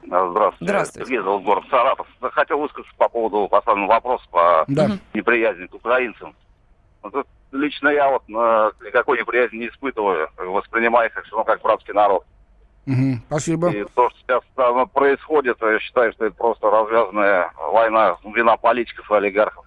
Здравствуйте. 0.06 0.56
Здравствуйте. 0.62 1.06
Сергей 1.06 1.22
зовут 1.22 1.44
город 1.44 1.66
Саратов. 1.70 2.08
Хотел 2.22 2.60
высказаться 2.60 2.94
по 2.96 3.10
поводу 3.10 3.50
поставленного 3.50 3.90
вопроса 3.90 4.24
по 4.32 4.64
да. 4.70 4.98
неприязни 5.14 5.66
к 5.66 5.74
украинцам. 5.74 6.34
Вот 7.04 7.28
лично 7.56 7.90
я 7.90 8.10
вот 8.10 8.24
э, 8.28 8.86
никакой 8.86 9.20
неприязни 9.20 9.58
не 9.58 9.68
испытываю. 9.68 10.30
Воспринимаю 10.38 11.10
их 11.10 11.24
все 11.24 11.36
равно 11.36 11.44
как 11.44 11.62
братский 11.62 11.94
народ. 11.94 12.24
Угу, 12.88 13.20
спасибо. 13.28 13.70
И 13.70 13.84
то, 13.96 14.10
что 14.10 14.20
сейчас 14.20 14.44
там 14.56 14.88
происходит, 14.90 15.58
я 15.62 15.80
считаю, 15.80 16.14
что 16.14 16.26
это 16.26 16.36
просто 16.36 16.70
развязанная 16.70 17.52
война, 17.72 18.18
вина 18.24 18.58
политиков 18.58 19.10
и 19.10 19.16
олигархов. 19.16 19.66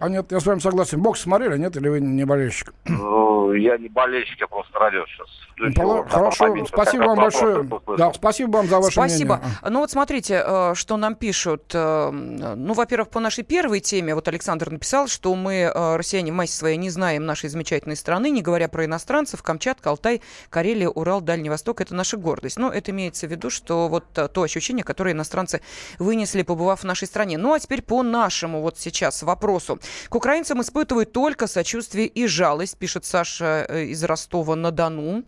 Понятно, 0.00 0.34
я 0.34 0.40
с 0.40 0.46
вами 0.46 0.60
согласен. 0.60 1.02
Бокс 1.02 1.20
смотрели, 1.20 1.58
нет, 1.58 1.76
или 1.76 1.88
вы 1.88 2.00
не 2.00 2.24
болельщик? 2.24 2.72
Ну, 2.86 3.52
я 3.52 3.76
не 3.76 3.88
болельщик, 3.88 4.40
я 4.40 4.46
просто 4.46 4.78
радио 4.78 5.04
сейчас. 5.06 5.28
Ну, 5.58 6.04
хорошо, 6.08 6.56
спасибо 6.66 7.02
вам 7.02 7.18
большое. 7.18 7.68
Да, 7.98 8.12
спасибо 8.14 8.56
вам 8.56 8.66
за 8.66 8.78
ваше 8.80 8.92
спасибо. 8.92 9.36
мнение. 9.36 9.58
Ну 9.68 9.80
вот 9.80 9.90
смотрите, 9.90 10.42
э, 10.44 10.74
что 10.74 10.96
нам 10.96 11.14
пишут. 11.14 11.72
Э, 11.74 12.10
ну, 12.10 12.72
во-первых, 12.72 13.10
по 13.10 13.20
нашей 13.20 13.44
первой 13.44 13.80
теме, 13.80 14.14
вот 14.14 14.26
Александр 14.26 14.70
написал, 14.70 15.06
что 15.06 15.34
мы, 15.34 15.70
э, 15.74 15.96
россияне, 15.96 16.32
массе 16.32 16.54
своей, 16.54 16.78
не 16.78 16.88
знаем 16.88 17.26
нашей 17.26 17.50
замечательной 17.50 17.96
страны, 17.96 18.30
не 18.30 18.40
говоря 18.40 18.68
про 18.68 18.86
иностранцев, 18.86 19.42
Камчатка, 19.42 19.90
Алтай, 19.90 20.22
Карелия, 20.48 20.88
Урал, 20.88 21.20
Дальний 21.20 21.50
Восток, 21.50 21.82
это 21.82 21.94
наша 21.94 22.16
гордость. 22.16 22.58
Но 22.58 22.70
это 22.70 22.90
имеется 22.90 23.26
в 23.26 23.30
виду, 23.30 23.50
что 23.50 23.88
вот 23.88 24.04
то 24.12 24.42
ощущение, 24.42 24.82
которое 24.82 25.12
иностранцы 25.12 25.60
вынесли, 25.98 26.42
побывав 26.42 26.80
в 26.80 26.84
нашей 26.84 27.06
стране. 27.06 27.36
Ну, 27.36 27.52
а 27.52 27.58
теперь 27.58 27.82
по 27.82 28.02
нашему 28.02 28.62
вот 28.62 28.78
сейчас 28.78 29.22
вопросу. 29.22 29.78
К 30.08 30.14
украинцам 30.14 30.60
испытывают 30.60 31.12
только 31.12 31.46
сочувствие 31.46 32.06
и 32.06 32.26
жалость, 32.26 32.76
пишет 32.78 33.04
Саша 33.04 33.66
э, 33.68 33.84
из 33.84 34.02
Ростова-на-Дону. 34.04 35.24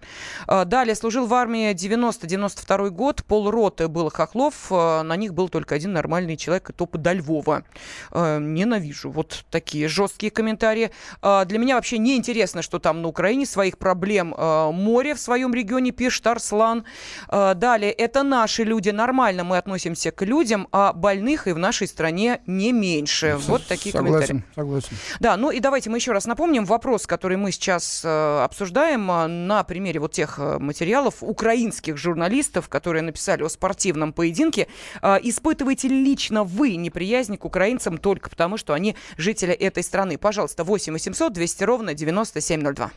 А, 0.47 0.65
далее 0.65 0.95
служил 0.95 1.27
в 1.27 1.35
армии 1.35 1.73
90-92 1.73 2.91
год, 2.91 3.25
полроты 3.25 3.89
было 3.89 4.11
хохлов, 4.11 4.67
а, 4.71 5.03
на 5.03 5.17
них 5.17 5.35
был 5.35 5.49
только 5.49 5.75
один 5.75 5.93
нормальный 5.93 6.37
человек, 6.37 6.71
и 6.71 6.73
то 6.73 6.87
подо 6.87 7.13
Львова. 7.13 7.65
Ненавижу 8.13 9.11
вот 9.11 9.45
такие 9.51 9.89
жесткие 9.89 10.31
комментарии. 10.31 10.91
Для 11.21 11.59
меня 11.59 11.77
вообще 11.77 11.99
не 11.99 12.17
интересно, 12.17 12.63
что 12.63 12.79
там 12.79 13.03
на 13.03 13.09
Украине, 13.09 13.47
своих 13.47 13.79
проблем 13.79 14.35
море 14.39 15.15
в 15.15 15.21
своем 15.21 15.55
регионе, 15.55 15.91
пишет 15.91 16.27
Арслан. 16.27 16.85
Далее, 17.29 17.93
это 17.93 18.23
наши 18.23 18.65
люди, 18.65 18.91
нормально 18.91 19.45
мы 19.45 19.59
относимся 19.59 20.11
к 20.11 20.23
людям, 20.25 20.69
а 20.73 20.93
больных 20.93 21.47
и 21.47 21.53
в 21.53 21.59
нашей 21.59 21.87
стране 21.87 22.41
не 22.47 22.73
меньше. 22.73 23.37
Вот 23.47 23.67
такие 23.67 23.93
согласен, 23.93 24.27
комментарии. 24.27 24.52
Согласен. 24.55 24.97
Да, 25.21 25.37
ну 25.37 25.51
и 25.51 25.61
давайте 25.61 25.89
мы 25.89 25.99
еще 25.99 26.13
раз 26.13 26.27
напомним 26.27 26.65
вопрос, 26.65 27.07
который 27.07 27.37
мы 27.37 27.53
сейчас 27.53 28.03
э, 28.05 28.43
обсуждаем 28.43 29.11
э, 29.11 29.27
на 29.27 29.65
примере 29.65 30.01
вот 30.01 30.13
тех 30.13 30.39
э, 30.39 30.59
материалов 30.59 31.17
украинских 31.21 31.97
журналистов, 31.97 32.69
которые 32.69 33.03
написали 33.03 33.43
о 33.43 33.49
спортивном 33.49 34.13
поединке. 34.13 34.69
Э, 35.01 35.19
испытываете 35.23 35.89
ли 35.89 36.05
лично 36.05 36.45
вы 36.45 36.77
неприязнь 36.77 37.37
к 37.37 37.45
украинцам 37.45 37.99
только 37.99 38.29
потому, 38.29 38.57
что 38.57 38.75
они 38.75 38.97
жители 39.17 39.55
этой 39.55 39.83
страны? 39.83 40.19
Пожалуйста, 40.19 40.65
8 40.65 40.93
800 40.93 41.33
200 41.33 41.65
ровно 41.65 41.95
9702. 41.95 42.91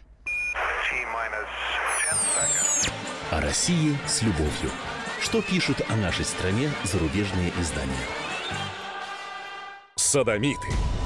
О 3.32 3.42
России 3.42 3.98
с 4.08 4.22
любовью. 4.22 4.72
Что 5.20 5.42
пишут 5.42 5.82
о 5.90 5.96
нашей 5.96 6.26
стране 6.26 6.70
зарубежные 6.84 7.52
издания? 7.60 8.06
Садомиты, 9.96 10.68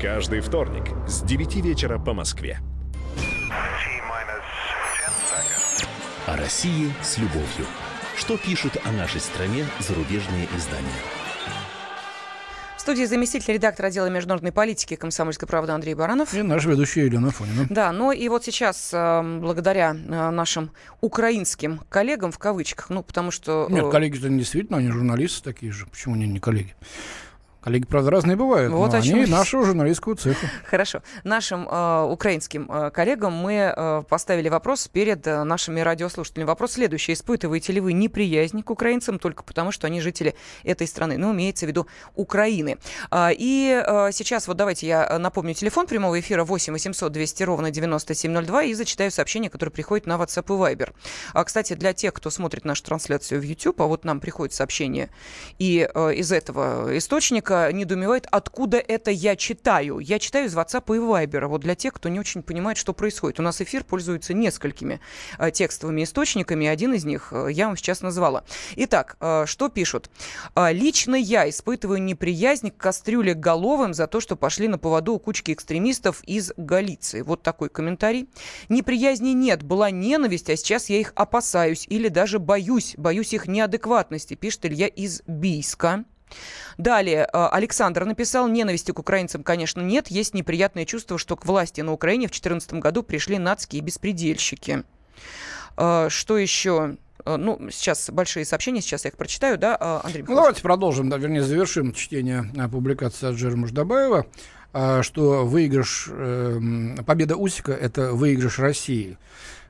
Каждый 0.00 0.38
вторник 0.38 0.84
с 1.08 1.22
9 1.22 1.56
вечера 1.56 1.98
по 1.98 2.14
Москве. 2.14 2.60
О 6.24 6.36
России 6.36 6.92
с 7.02 7.18
любовью. 7.18 7.66
Что 8.16 8.36
пишут 8.36 8.76
о 8.84 8.92
нашей 8.92 9.20
стране 9.20 9.66
зарубежные 9.80 10.46
издания? 10.56 10.86
В 12.76 12.80
студии 12.80 13.06
заместитель 13.06 13.54
редактора 13.54 13.88
отдела 13.88 14.06
международной 14.06 14.52
политики 14.52 14.94
комсомольской 14.94 15.48
правды 15.48 15.72
Андрей 15.72 15.94
Баранов. 15.94 16.32
И 16.32 16.42
наш 16.42 16.64
ведущий 16.64 17.00
Елена 17.00 17.32
Фонина. 17.32 17.66
Да, 17.68 17.90
ну 17.90 18.12
и 18.12 18.28
вот 18.28 18.44
сейчас, 18.44 18.90
э, 18.92 19.40
благодаря 19.40 19.90
э, 19.90 20.30
нашим 20.30 20.70
украинским 21.00 21.80
коллегам, 21.88 22.30
в 22.30 22.38
кавычках, 22.38 22.88
ну 22.88 23.02
потому 23.02 23.32
что... 23.32 23.66
Нет, 23.68 23.84
э, 23.86 23.90
коллеги-то 23.90 24.28
действительно, 24.28 24.78
они 24.78 24.90
журналисты 24.90 25.42
такие 25.42 25.72
же. 25.72 25.86
Почему 25.86 26.14
они 26.14 26.28
не 26.28 26.38
коллеги? 26.38 26.76
Коллеги, 27.68 27.84
правда, 27.84 28.10
разные 28.10 28.34
бывают, 28.34 28.72
вот 28.72 28.92
но 28.92 28.98
они 28.98 29.26
нашего 29.26 29.62
журналистского 29.66 30.16
цеха. 30.16 30.46
Хорошо. 30.64 31.02
Нашим 31.22 31.68
э, 31.68 32.02
украинским 32.10 32.66
э, 32.70 32.90
коллегам 32.90 33.34
мы 33.34 33.74
э, 33.76 34.02
поставили 34.08 34.48
вопрос 34.48 34.88
перед 34.88 35.26
э, 35.26 35.44
нашими 35.44 35.80
радиослушателями. 35.80 36.46
Вопрос 36.46 36.72
следующий. 36.72 37.12
Испытываете 37.12 37.74
ли 37.74 37.80
вы 37.80 37.92
неприязнь 37.92 38.62
к 38.62 38.70
украинцам 38.70 39.18
только 39.18 39.42
потому, 39.42 39.70
что 39.70 39.86
они 39.86 40.00
жители 40.00 40.34
этой 40.64 40.86
страны? 40.86 41.18
Ну, 41.18 41.34
имеется 41.34 41.66
в 41.66 41.68
виду 41.68 41.86
Украины. 42.14 42.78
Э, 43.10 43.32
и 43.36 43.82
э, 43.86 44.12
сейчас 44.12 44.48
вот 44.48 44.56
давайте 44.56 44.86
я 44.86 45.18
напомню 45.18 45.52
телефон 45.52 45.86
прямого 45.86 46.18
эфира 46.18 46.44
8 46.44 46.72
800 46.72 47.12
200 47.12 47.42
ровно 47.42 47.70
9702 47.70 48.62
и 48.62 48.72
зачитаю 48.72 49.10
сообщение, 49.10 49.50
которое 49.50 49.72
приходит 49.72 50.06
на 50.06 50.14
WhatsApp 50.14 50.46
и 50.46 50.74
Viber. 50.74 50.94
А, 51.34 51.44
кстати, 51.44 51.74
для 51.74 51.92
тех, 51.92 52.14
кто 52.14 52.30
смотрит 52.30 52.64
нашу 52.64 52.82
трансляцию 52.84 53.42
в 53.42 53.44
YouTube, 53.44 53.78
а 53.82 53.84
вот 53.84 54.06
нам 54.06 54.20
приходит 54.20 54.54
сообщение 54.54 55.10
и 55.58 55.86
э, 55.94 56.14
из 56.14 56.32
этого 56.32 56.96
источника, 56.96 57.57
Вероника 57.58 57.72
недоумевает, 57.72 58.26
откуда 58.30 58.78
это 58.78 59.10
я 59.10 59.36
читаю. 59.36 59.98
Я 59.98 60.18
читаю 60.18 60.46
из 60.46 60.56
WhatsApp 60.56 60.94
и 60.94 60.98
Viber. 60.98 61.46
Вот 61.46 61.60
для 61.62 61.74
тех, 61.74 61.92
кто 61.92 62.08
не 62.08 62.20
очень 62.20 62.42
понимает, 62.42 62.78
что 62.78 62.92
происходит. 62.92 63.40
У 63.40 63.42
нас 63.42 63.60
эфир 63.60 63.84
пользуется 63.84 64.34
несколькими 64.34 65.00
э, 65.38 65.50
текстовыми 65.50 66.04
источниками. 66.04 66.66
Один 66.66 66.94
из 66.94 67.04
них 67.04 67.28
э, 67.32 67.48
я 67.50 67.66
вам 67.66 67.76
сейчас 67.76 68.02
назвала. 68.02 68.44
Итак, 68.76 69.16
э, 69.20 69.44
что 69.46 69.68
пишут? 69.68 70.10
Лично 70.56 71.14
я 71.14 71.48
испытываю 71.48 72.02
неприязнь 72.02 72.70
к 72.70 72.76
кастрюле 72.76 73.34
головым 73.34 73.94
за 73.94 74.06
то, 74.06 74.20
что 74.20 74.36
пошли 74.36 74.68
на 74.68 74.78
поводу 74.78 75.14
у 75.14 75.18
кучки 75.18 75.52
экстремистов 75.52 76.22
из 76.24 76.52
Галиции. 76.56 77.22
Вот 77.22 77.42
такой 77.42 77.68
комментарий. 77.68 78.28
Неприязни 78.68 79.30
нет, 79.30 79.62
была 79.62 79.90
ненависть, 79.90 80.50
а 80.50 80.56
сейчас 80.56 80.90
я 80.90 80.98
их 80.98 81.12
опасаюсь 81.14 81.86
или 81.88 82.08
даже 82.08 82.38
боюсь. 82.38 82.94
Боюсь 82.96 83.32
их 83.32 83.46
неадекватности, 83.46 84.34
пишет 84.34 84.66
Илья 84.66 84.86
из 84.86 85.22
Бийска. 85.26 86.04
Далее, 86.78 87.28
э, 87.32 87.46
Александр 87.48 88.04
написал, 88.04 88.48
ненависти 88.48 88.92
к 88.92 88.98
украинцам, 88.98 89.42
конечно, 89.42 89.80
нет. 89.80 90.08
Есть 90.08 90.32
неприятное 90.32 90.84
чувство, 90.84 91.18
что 91.18 91.36
к 91.36 91.44
власти 91.44 91.80
на 91.80 91.92
Украине 91.92 92.26
в 92.26 92.30
2014 92.30 92.74
году 92.74 93.02
пришли 93.02 93.38
нацкие 93.38 93.82
беспредельщики. 93.82 94.84
Э, 95.76 96.08
что 96.08 96.38
еще? 96.38 96.96
Э, 97.24 97.36
ну, 97.36 97.68
сейчас 97.70 98.10
большие 98.10 98.44
сообщения, 98.44 98.80
сейчас 98.80 99.04
я 99.04 99.10
их 99.10 99.16
прочитаю, 99.16 99.58
да, 99.58 100.00
Андрей 100.04 100.24
Ну, 100.26 100.36
давайте 100.36 100.62
продолжим, 100.62 101.08
да, 101.08 101.16
вернее, 101.18 101.42
завершим 101.42 101.92
чтение 101.92 102.44
публикации 102.70 103.28
Аджира 103.28 103.56
Муждабаева, 103.56 104.26
что 105.02 105.46
выигрыш, 105.46 106.08
победа 107.04 107.36
Усика– 107.36 107.72
это 107.74 108.12
выигрыш 108.12 108.58
России. 108.60 109.18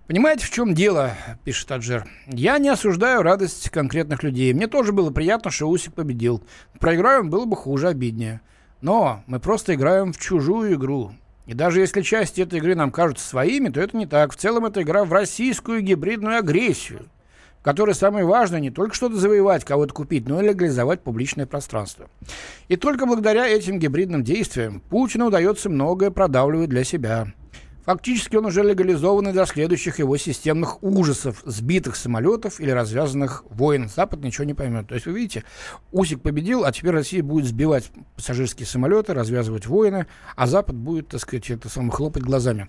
Понимаете, 0.09 0.47
в 0.47 0.51
чем 0.51 0.73
дело, 0.73 1.13
пишет 1.45 1.71
Аджер. 1.71 2.07
Я 2.29 2.57
не 2.57 2.71
осуждаю 2.71 3.21
радость 3.21 3.69
конкретных 3.69 4.23
людей. 4.23 4.55
Мне 4.55 4.67
тоже 4.67 4.93
было 4.93 5.11
приятно, 5.11 5.51
что 5.51 5.69
Усик 5.69 5.93
победил. 5.93 6.43
Проиграем 6.81 7.29
было 7.29 7.45
бы 7.45 7.55
хуже, 7.57 7.89
обиднее. 7.89 8.41
Но 8.81 9.23
мы 9.27 9.39
просто 9.39 9.75
играем 9.75 10.15
в 10.15 10.19
чужую 10.19 10.77
игру. 10.77 11.13
И 11.45 11.53
даже 11.53 11.81
если 11.81 12.01
части 12.01 12.41
этой 12.41 12.59
игры 12.59 12.75
нам 12.75 12.91
кажутся 12.91 13.29
своими, 13.29 13.69
то 13.69 13.83
это 13.83 13.99
не 13.99 14.07
так. 14.07 14.33
В 14.33 14.37
целом 14.37 14.65
это 14.65 14.81
игра 14.81 15.05
в 15.05 15.13
российскую 15.13 15.83
гибридную 15.83 16.39
агрессию, 16.39 17.11
в 17.61 17.63
которой 17.63 17.95
самое 17.95 18.25
важное 18.25 18.61
не 18.61 18.71
только 18.71 18.95
что-то 18.95 19.17
завоевать, 19.17 19.67
кого-то 19.67 19.93
купить, 19.93 20.27
но 20.27 20.41
и 20.41 20.49
легализовать 20.49 21.03
публичное 21.03 21.45
пространство. 21.45 22.09
И 22.69 22.77
только 22.77 23.05
благодаря 23.05 23.47
этим 23.47 23.79
гибридным 23.79 24.25
действиям 24.25 24.81
Путину 24.89 25.27
удается 25.27 25.69
многое 25.69 26.11
продавливать 26.11 26.71
для 26.71 26.85
себя– 26.85 27.27
Фактически 27.89 28.37
он 28.37 28.45
уже 28.45 28.63
легализованный 28.63 29.33
для 29.33 29.47
следующих 29.47 29.99
его 29.99 30.19
системных 30.19 30.83
ужасов, 30.83 31.41
сбитых 31.47 31.97
самолетов 31.97 32.61
или 32.61 32.69
развязанных 32.69 33.45
войн. 33.49 33.89
Запад 33.89 34.23
ничего 34.23 34.45
не 34.45 34.53
поймет. 34.53 34.89
То 34.89 34.95
есть, 34.95 35.07
вы 35.07 35.15
видите, 35.15 35.43
Усик 35.91 36.21
победил, 36.21 36.67
а 36.67 36.73
теперь 36.73 36.91
Россия 36.91 37.23
будет 37.23 37.47
сбивать 37.47 37.91
пассажирские 38.15 38.67
самолеты, 38.67 39.15
развязывать 39.15 39.65
войны, 39.65 40.07
а 40.37 40.47
Запад 40.47 40.77
будет, 40.77 41.09
так 41.09 41.23
сказать, 41.23 41.49
это 41.49 41.71
самое, 41.71 41.93
хлопать 41.93 42.25
глазами. 42.25 42.69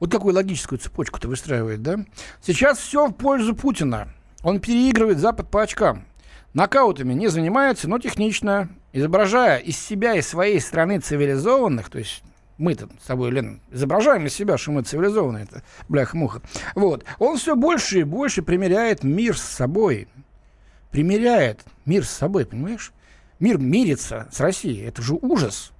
Вот 0.00 0.10
какую 0.10 0.34
логическую 0.34 0.80
цепочку-то 0.80 1.28
выстраивает, 1.28 1.82
да? 1.82 2.04
Сейчас 2.42 2.78
все 2.78 3.06
в 3.06 3.12
пользу 3.12 3.54
Путина. 3.54 4.12
Он 4.42 4.58
переигрывает 4.58 5.20
Запад 5.20 5.48
по 5.48 5.62
очкам. 5.62 6.06
Нокаутами 6.54 7.12
не 7.12 7.28
занимается, 7.28 7.88
но 7.88 8.00
технично, 8.00 8.68
изображая 8.92 9.58
из 9.58 9.78
себя 9.78 10.16
и 10.16 10.22
своей 10.22 10.60
страны 10.60 10.98
цивилизованных, 10.98 11.88
то 11.88 11.98
есть 11.98 12.24
мы-то 12.60 12.88
с 13.02 13.06
тобой, 13.06 13.30
Лен, 13.30 13.60
изображаем 13.70 14.26
из 14.26 14.34
себя, 14.34 14.58
что 14.58 14.70
мы 14.70 14.82
цивилизованные, 14.82 15.44
это 15.44 15.62
бляха-муха. 15.88 16.42
Вот. 16.74 17.04
Он 17.18 17.38
все 17.38 17.56
больше 17.56 18.00
и 18.00 18.04
больше 18.04 18.42
примеряет 18.42 19.02
мир 19.02 19.36
с 19.36 19.42
собой. 19.42 20.08
Примеряет 20.90 21.64
мир 21.86 22.04
с 22.04 22.10
собой, 22.10 22.44
понимаешь? 22.44 22.92
Мир 23.38 23.58
мирится 23.58 24.28
с 24.30 24.40
Россией. 24.40 24.84
Это 24.84 25.00
же 25.02 25.14
ужас. 25.14 25.72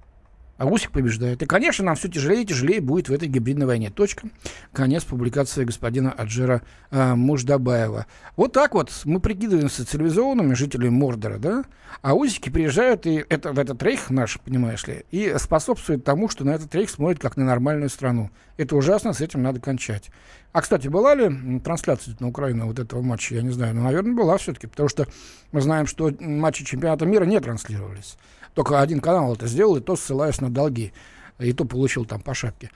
А 0.61 0.65
Усик 0.65 0.91
побеждает. 0.91 1.41
И, 1.41 1.47
конечно, 1.47 1.83
нам 1.83 1.95
все 1.95 2.07
тяжелее 2.07 2.43
и 2.43 2.45
тяжелее 2.45 2.81
будет 2.81 3.09
в 3.09 3.13
этой 3.13 3.27
гибридной 3.27 3.65
войне. 3.65 3.89
Точка. 3.89 4.27
Конец 4.71 5.03
публикации 5.03 5.63
господина 5.63 6.11
Аджера 6.11 6.61
э, 6.91 7.15
Муждабаева. 7.15 8.05
Вот 8.35 8.53
так 8.53 8.75
вот 8.75 8.91
мы 9.05 9.19
прикидываемся 9.19 9.87
цивилизованными 9.87 10.53
жителями 10.53 10.89
Мордора, 10.89 11.39
да? 11.39 11.63
А 12.03 12.13
Усики 12.13 12.49
приезжают 12.49 13.07
и 13.07 13.25
это, 13.27 13.53
в 13.53 13.57
этот 13.57 13.81
рейх 13.81 14.11
наш, 14.11 14.39
понимаешь 14.39 14.85
ли, 14.85 15.03
и 15.09 15.33
способствуют 15.39 16.03
тому, 16.03 16.29
что 16.29 16.45
на 16.45 16.51
этот 16.51 16.75
рейх 16.75 16.91
смотрят 16.91 17.19
как 17.19 17.37
на 17.37 17.43
нормальную 17.43 17.89
страну. 17.89 18.29
Это 18.57 18.75
ужасно, 18.75 19.13
с 19.13 19.21
этим 19.21 19.41
надо 19.41 19.59
кончать. 19.59 20.11
А, 20.51 20.61
кстати, 20.61 20.87
была 20.89 21.15
ли 21.15 21.59
трансляция 21.61 22.15
на 22.19 22.27
Украину 22.27 22.67
вот 22.67 22.77
этого 22.77 23.01
матча? 23.01 23.33
Я 23.33 23.41
не 23.41 23.49
знаю. 23.49 23.73
Но, 23.73 23.81
наверное, 23.81 24.13
была 24.13 24.37
все-таки, 24.37 24.67
потому 24.67 24.89
что 24.89 25.07
мы 25.51 25.61
знаем, 25.61 25.87
что 25.87 26.11
матчи 26.19 26.63
чемпионата 26.63 27.05
мира 27.07 27.25
не 27.25 27.39
транслировались. 27.39 28.17
Только 28.53 28.81
один 28.81 28.99
канал 28.99 29.33
это 29.33 29.47
сделал, 29.47 29.77
и 29.77 29.81
то 29.81 29.95
ссылаясь 29.95 30.41
на 30.41 30.49
долги. 30.49 30.93
И 31.39 31.53
то 31.53 31.65
получил 31.65 32.05
там 32.05 32.21
по 32.21 32.33
шапке. 32.33 32.69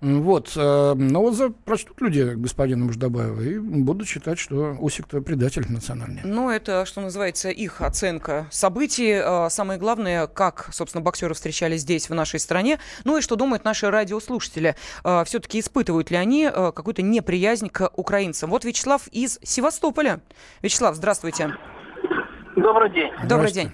Вот. 0.00 0.52
Э, 0.56 0.94
но 0.94 1.20
вот 1.20 1.34
за, 1.34 1.50
прочтут 1.50 2.00
люди 2.00 2.20
господина 2.34 2.84
Муждабаева 2.86 3.40
и 3.42 3.58
будут 3.58 4.08
считать, 4.08 4.38
что 4.38 4.76
Усик-то 4.80 5.20
предатель 5.20 5.70
национальный. 5.70 6.22
Ну, 6.24 6.48
это, 6.48 6.86
что 6.86 7.02
называется, 7.02 7.50
их 7.50 7.82
оценка 7.82 8.46
событий. 8.50 9.20
Э, 9.22 9.50
самое 9.50 9.78
главное, 9.78 10.26
как, 10.26 10.70
собственно, 10.72 11.02
боксеры 11.02 11.34
встречались 11.34 11.82
здесь, 11.82 12.08
в 12.08 12.14
нашей 12.14 12.40
стране. 12.40 12.78
Ну 13.04 13.18
и 13.18 13.20
что 13.20 13.36
думают 13.36 13.64
наши 13.64 13.90
радиослушатели. 13.90 14.74
Э, 15.04 15.24
Все-таки 15.26 15.60
испытывают 15.60 16.10
ли 16.10 16.16
они 16.16 16.48
какую-то 16.50 17.02
неприязнь 17.02 17.68
к 17.68 17.90
украинцам? 17.94 18.50
Вот 18.50 18.64
Вячеслав 18.64 19.06
из 19.08 19.38
Севастополя. 19.42 20.20
Вячеслав, 20.62 20.96
здравствуйте. 20.96 21.54
Добрый 22.56 22.90
день. 22.90 23.10
Добрый 23.28 23.52
день. 23.52 23.72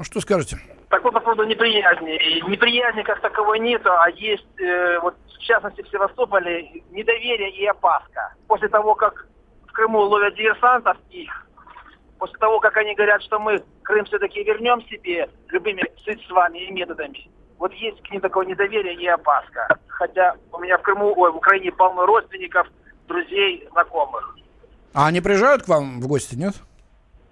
Ну 0.00 0.04
что 0.04 0.18
скажете? 0.22 0.56
Так 0.88 1.04
вот, 1.04 1.12
по 1.12 1.20
поводу 1.20 1.44
неприязни. 1.44 2.48
Неприязни 2.50 3.02
как 3.02 3.20
таковой 3.20 3.58
нету, 3.58 3.90
а 3.92 4.08
есть, 4.08 4.46
э, 4.58 4.98
вот 5.00 5.14
в 5.26 5.38
частности 5.40 5.82
в 5.82 5.88
Севастополе, 5.90 6.82
недоверие 6.90 7.50
и 7.50 7.66
опаска. 7.66 8.32
После 8.46 8.68
того, 8.68 8.94
как 8.94 9.26
в 9.68 9.72
Крыму 9.72 9.98
ловят 9.98 10.34
диверсантов 10.36 10.96
их, 11.10 11.46
после 12.18 12.38
того, 12.38 12.60
как 12.60 12.78
они 12.78 12.94
говорят, 12.94 13.22
что 13.24 13.38
мы 13.38 13.62
Крым 13.82 14.06
все-таки 14.06 14.42
вернем 14.42 14.80
себе 14.88 15.28
любыми 15.48 15.84
средствами 16.02 16.60
и 16.60 16.72
методами, 16.72 17.30
вот 17.58 17.74
есть 17.74 18.02
к 18.02 18.10
ним 18.10 18.22
такое 18.22 18.46
недоверие 18.46 18.94
и 18.94 19.06
опаска. 19.06 19.68
Хотя 19.86 20.34
у 20.50 20.60
меня 20.60 20.78
в 20.78 20.82
Крыму, 20.82 21.12
ой, 21.14 21.30
в 21.30 21.36
Украине 21.36 21.72
полно 21.72 22.06
родственников, 22.06 22.66
друзей, 23.06 23.68
знакомых. 23.72 24.34
А 24.94 25.08
они 25.08 25.20
приезжают 25.20 25.64
к 25.64 25.68
вам 25.68 26.00
в 26.00 26.08
гости, 26.08 26.36
нет? 26.36 26.54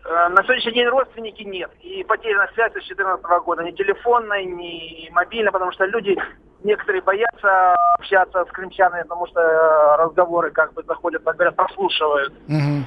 Э, 0.09 0.29
на 0.29 0.43
сегодняшний 0.43 0.73
день 0.73 0.87
родственники 0.87 1.43
нет. 1.43 1.71
И 1.83 2.03
потеряна 2.05 2.49
связь 2.55 2.71
с 2.71 2.75
2014 2.75 3.25
года. 3.45 3.63
Ни 3.63 3.73
телефонной, 3.73 4.47
ни 4.47 5.11
мобильной, 5.11 5.53
потому 5.53 5.71
что 5.73 5.85
люди, 5.85 6.17
некоторые 6.65 7.03
боятся 7.03 7.75
общаться 7.99 8.45
с 8.45 8.49
крымчанами, 8.53 9.03
потому 9.03 9.27
что 9.27 9.41
э, 9.41 9.97
разговоры 10.03 10.51
как 10.51 10.73
бы 10.73 10.83
заходят, 10.85 11.23
так 11.25 11.35
говорят, 11.35 11.57
прослушивают. 11.57 12.33
Угу. 12.49 12.87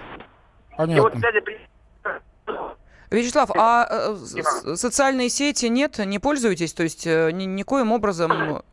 Понятно. 0.78 0.98
И 0.98 1.00
вот 1.00 1.14
связи 1.14 1.44
Вячеслав, 3.12 3.52
а 3.56 3.88
э, 3.90 4.16
социальные 4.76 5.30
сети 5.30 5.68
нет, 5.68 6.00
не 6.00 6.18
пользуетесь? 6.18 6.74
То 6.74 6.84
есть 6.84 7.06
э, 7.06 7.32
ни, 7.32 7.44
никоим 7.44 7.92
образом... 7.92 8.64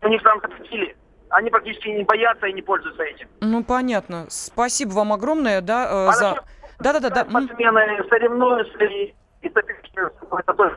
У 0.00 0.08
них 0.08 0.22
там 0.22 0.40
запретили. 0.40 0.96
Они 1.28 1.50
практически 1.50 1.88
не 1.88 2.02
боятся 2.02 2.46
и 2.46 2.52
не 2.52 2.62
пользуются 2.62 3.02
этим. 3.04 3.28
Ну, 3.40 3.62
понятно. 3.62 4.26
Спасибо 4.28 4.90
вам 4.90 5.12
огромное, 5.12 5.60
да, 5.60 5.84
э, 5.84 6.08
а 6.08 6.12
за... 6.12 6.44
Насчет 6.82 7.02
да-да-да. 7.02 7.24
да. 7.24 7.30
Спортсмены 7.30 8.04
соревнуются, 8.08 8.84
и, 8.84 9.14
и 9.42 9.48
это 9.48 10.52
тоже 10.54 10.76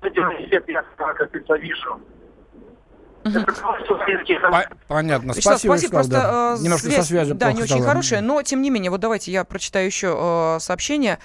позитивный 0.00 0.46
эффект, 0.46 0.68
я, 0.68 0.84
как 0.96 1.16
говорится, 1.16 1.54
вижу. 1.56 2.00
Понятно. 4.88 5.32
Вячеслав, 5.32 5.58
спасибо, 5.58 5.72
спасибо. 5.72 5.92
Просто 5.92 6.12
да. 6.12 6.54
э, 6.58 6.62
Немножко 6.62 6.86
связь, 6.86 6.96
со 6.96 7.04
связью 7.04 7.34
Да, 7.36 7.52
не 7.52 7.62
очень 7.62 7.82
хорошая, 7.82 8.20
но 8.20 8.42
тем 8.42 8.62
не 8.62 8.70
менее, 8.70 8.90
вот 8.90 9.00
давайте 9.00 9.30
я 9.30 9.44
прочитаю 9.44 9.86
еще 9.86 10.16
э, 10.18 10.60
сообщение. 10.60 11.18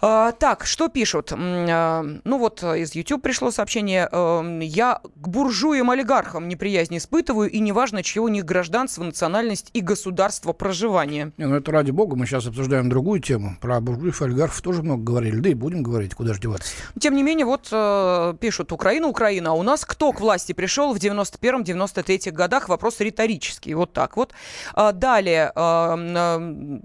А, 0.00 0.32
так, 0.32 0.64
что 0.64 0.88
пишут? 0.88 1.32
А, 1.32 2.04
ну 2.24 2.38
вот 2.38 2.62
э, 2.62 2.80
из 2.80 2.94
YouTube 2.94 3.20
пришло 3.22 3.50
сообщение. 3.50 4.08
Эм, 4.12 4.60
я 4.60 5.00
к 5.16 5.28
буржуям-олигархам 5.28 6.46
неприязнь 6.46 6.96
испытываю, 6.96 7.50
и 7.50 7.58
неважно, 7.58 8.04
чье 8.04 8.22
у 8.22 8.28
них 8.28 8.44
гражданство, 8.44 9.02
национальность 9.02 9.70
и 9.72 9.80
государство 9.80 10.52
проживания. 10.52 11.32
Не, 11.36 11.46
ну 11.46 11.56
это 11.56 11.72
ради 11.72 11.90
бога, 11.90 12.14
мы 12.14 12.26
сейчас 12.26 12.46
обсуждаем 12.46 12.88
другую 12.88 13.20
тему. 13.20 13.56
Про 13.60 13.80
буржуев 13.80 14.22
и 14.22 14.24
олигархов 14.24 14.60
тоже 14.62 14.82
много 14.82 15.02
говорили, 15.02 15.40
да 15.40 15.50
и 15.50 15.54
будем 15.54 15.82
говорить, 15.82 16.14
куда 16.14 16.32
же 16.32 16.40
деваться. 16.40 16.72
Тем 17.00 17.16
не 17.16 17.24
менее, 17.24 17.46
вот 17.46 17.68
э, 17.72 18.34
пишут, 18.40 18.70
Украина, 18.70 19.08
Украина, 19.08 19.50
а 19.50 19.54
у 19.54 19.64
нас 19.64 19.84
кто 19.84 20.12
к 20.12 20.20
власти 20.20 20.52
пришел 20.52 20.94
в 20.94 20.98
91-93 20.98 22.30
годах? 22.30 22.68
Вопрос 22.68 23.00
риторический, 23.00 23.74
вот 23.74 23.92
так 23.92 24.16
вот. 24.16 24.32
А, 24.74 24.92
далее, 24.92 25.50
э, 25.56 26.78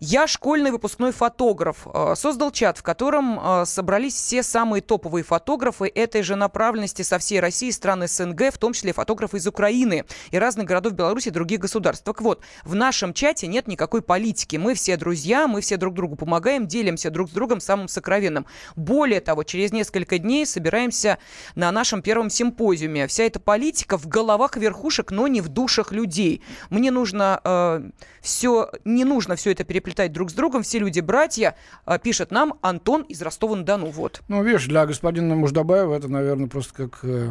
я 0.00 0.26
школьный 0.26 0.70
выпускной 0.70 1.12
фотограф, 1.12 1.86
создал 2.14 2.50
чат, 2.58 2.78
в 2.78 2.82
котором 2.82 3.38
э, 3.38 3.64
собрались 3.66 4.14
все 4.14 4.42
самые 4.42 4.82
топовые 4.82 5.22
фотографы 5.22 5.86
этой 5.94 6.22
же 6.22 6.34
направленности 6.34 7.02
со 7.02 7.18
всей 7.18 7.38
России, 7.38 7.70
стран 7.70 8.08
СНГ, 8.08 8.52
в 8.52 8.58
том 8.58 8.72
числе 8.72 8.92
фотографы 8.92 9.36
из 9.36 9.46
Украины 9.46 10.04
и 10.32 10.38
разных 10.38 10.66
городов 10.66 10.94
Беларуси 10.94 11.28
и 11.28 11.30
других 11.30 11.60
государств. 11.60 12.04
Так 12.04 12.20
вот, 12.20 12.42
в 12.64 12.74
нашем 12.74 13.14
чате 13.14 13.46
нет 13.46 13.68
никакой 13.68 14.02
политики. 14.02 14.56
Мы 14.56 14.74
все 14.74 14.96
друзья, 14.96 15.46
мы 15.46 15.60
все 15.60 15.76
друг 15.76 15.94
другу 15.94 16.16
помогаем, 16.16 16.66
делимся 16.66 17.10
друг 17.10 17.28
с 17.28 17.32
другом 17.32 17.60
самым 17.60 17.86
сокровенным. 17.86 18.44
Более 18.74 19.20
того, 19.20 19.44
через 19.44 19.70
несколько 19.70 20.18
дней 20.18 20.44
собираемся 20.44 21.18
на 21.54 21.70
нашем 21.70 22.02
первом 22.02 22.28
симпозиуме. 22.28 23.06
Вся 23.06 23.22
эта 23.22 23.38
политика 23.38 23.96
в 23.96 24.08
головах 24.08 24.56
верхушек, 24.56 25.12
но 25.12 25.28
не 25.28 25.40
в 25.40 25.48
душах 25.48 25.92
людей. 25.92 26.42
Мне 26.70 26.90
нужно 26.90 27.40
э, 27.44 27.90
все, 28.28 28.70
не 28.84 29.04
нужно 29.04 29.36
все 29.36 29.52
это 29.52 29.64
переплетать 29.64 30.12
друг 30.12 30.30
с 30.30 30.32
другом. 30.32 30.62
Все 30.62 30.78
люди 30.78 31.00
братья, 31.00 31.56
э, 31.86 31.98
пишет 32.02 32.30
нам 32.30 32.38
нам 32.38 32.58
Антон 32.62 33.02
из 33.02 33.20
Ростова-на-Дону. 33.20 33.86
Вот. 33.86 34.22
Ну, 34.28 34.42
видишь, 34.44 34.66
для 34.66 34.86
господина 34.86 35.34
Муждабаева 35.34 35.94
это, 35.94 36.08
наверное, 36.08 36.46
просто 36.46 36.72
как 36.72 37.00
э, 37.02 37.30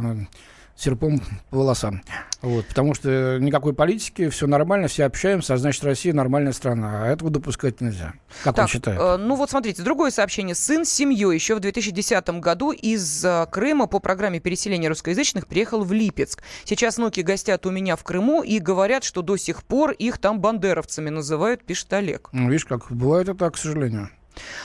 серпом 0.78 1.20
по 1.50 1.58
волосам. 1.58 2.02
Вот, 2.42 2.68
потому 2.68 2.94
что 2.94 3.40
никакой 3.40 3.74
политики, 3.74 4.30
все 4.30 4.46
нормально, 4.46 4.88
все 4.88 5.06
общаемся, 5.06 5.56
а 5.56 5.58
значит, 5.58 5.84
Россия 5.84 6.14
нормальная 6.14 6.54
страна. 6.54 7.04
А 7.04 7.08
этого 7.08 7.32
допускать 7.32 7.82
нельзя. 7.82 8.14
Как 8.44 8.56
так, 8.56 8.66
он 8.66 8.70
считает? 8.70 9.00
Э, 9.00 9.18
ну 9.18 9.36
вот 9.36 9.50
смотрите, 9.50 9.82
другое 9.82 10.12
сообщение. 10.12 10.54
Сын 10.54 10.86
с 10.86 10.90
семьей 10.90 11.34
еще 11.34 11.56
в 11.56 11.60
2010 11.60 12.30
году 12.40 12.72
из 12.72 13.26
э, 13.26 13.48
Крыма 13.50 13.88
по 13.88 14.00
программе 14.00 14.40
переселения 14.40 14.88
русскоязычных 14.88 15.48
приехал 15.48 15.84
в 15.84 15.92
Липецк. 15.92 16.44
Сейчас 16.64 16.98
внуки 16.98 17.22
гостят 17.22 17.66
у 17.66 17.72
меня 17.72 17.96
в 17.96 18.04
Крыму 18.04 18.44
и 18.44 18.60
говорят, 18.60 19.04
что 19.04 19.24
до 19.24 19.36
сих 19.38 19.64
пор 19.64 19.92
их 19.92 20.20
там 20.20 20.40
бандеровцами 20.40 21.10
называют, 21.10 21.64
пишет 21.64 21.92
Олег. 21.94 22.30
Ну, 22.32 22.50
видишь, 22.50 22.66
как 22.66 22.92
бывает 22.92 23.30
это, 23.30 23.50
к 23.50 23.58
сожалению. 23.58 24.10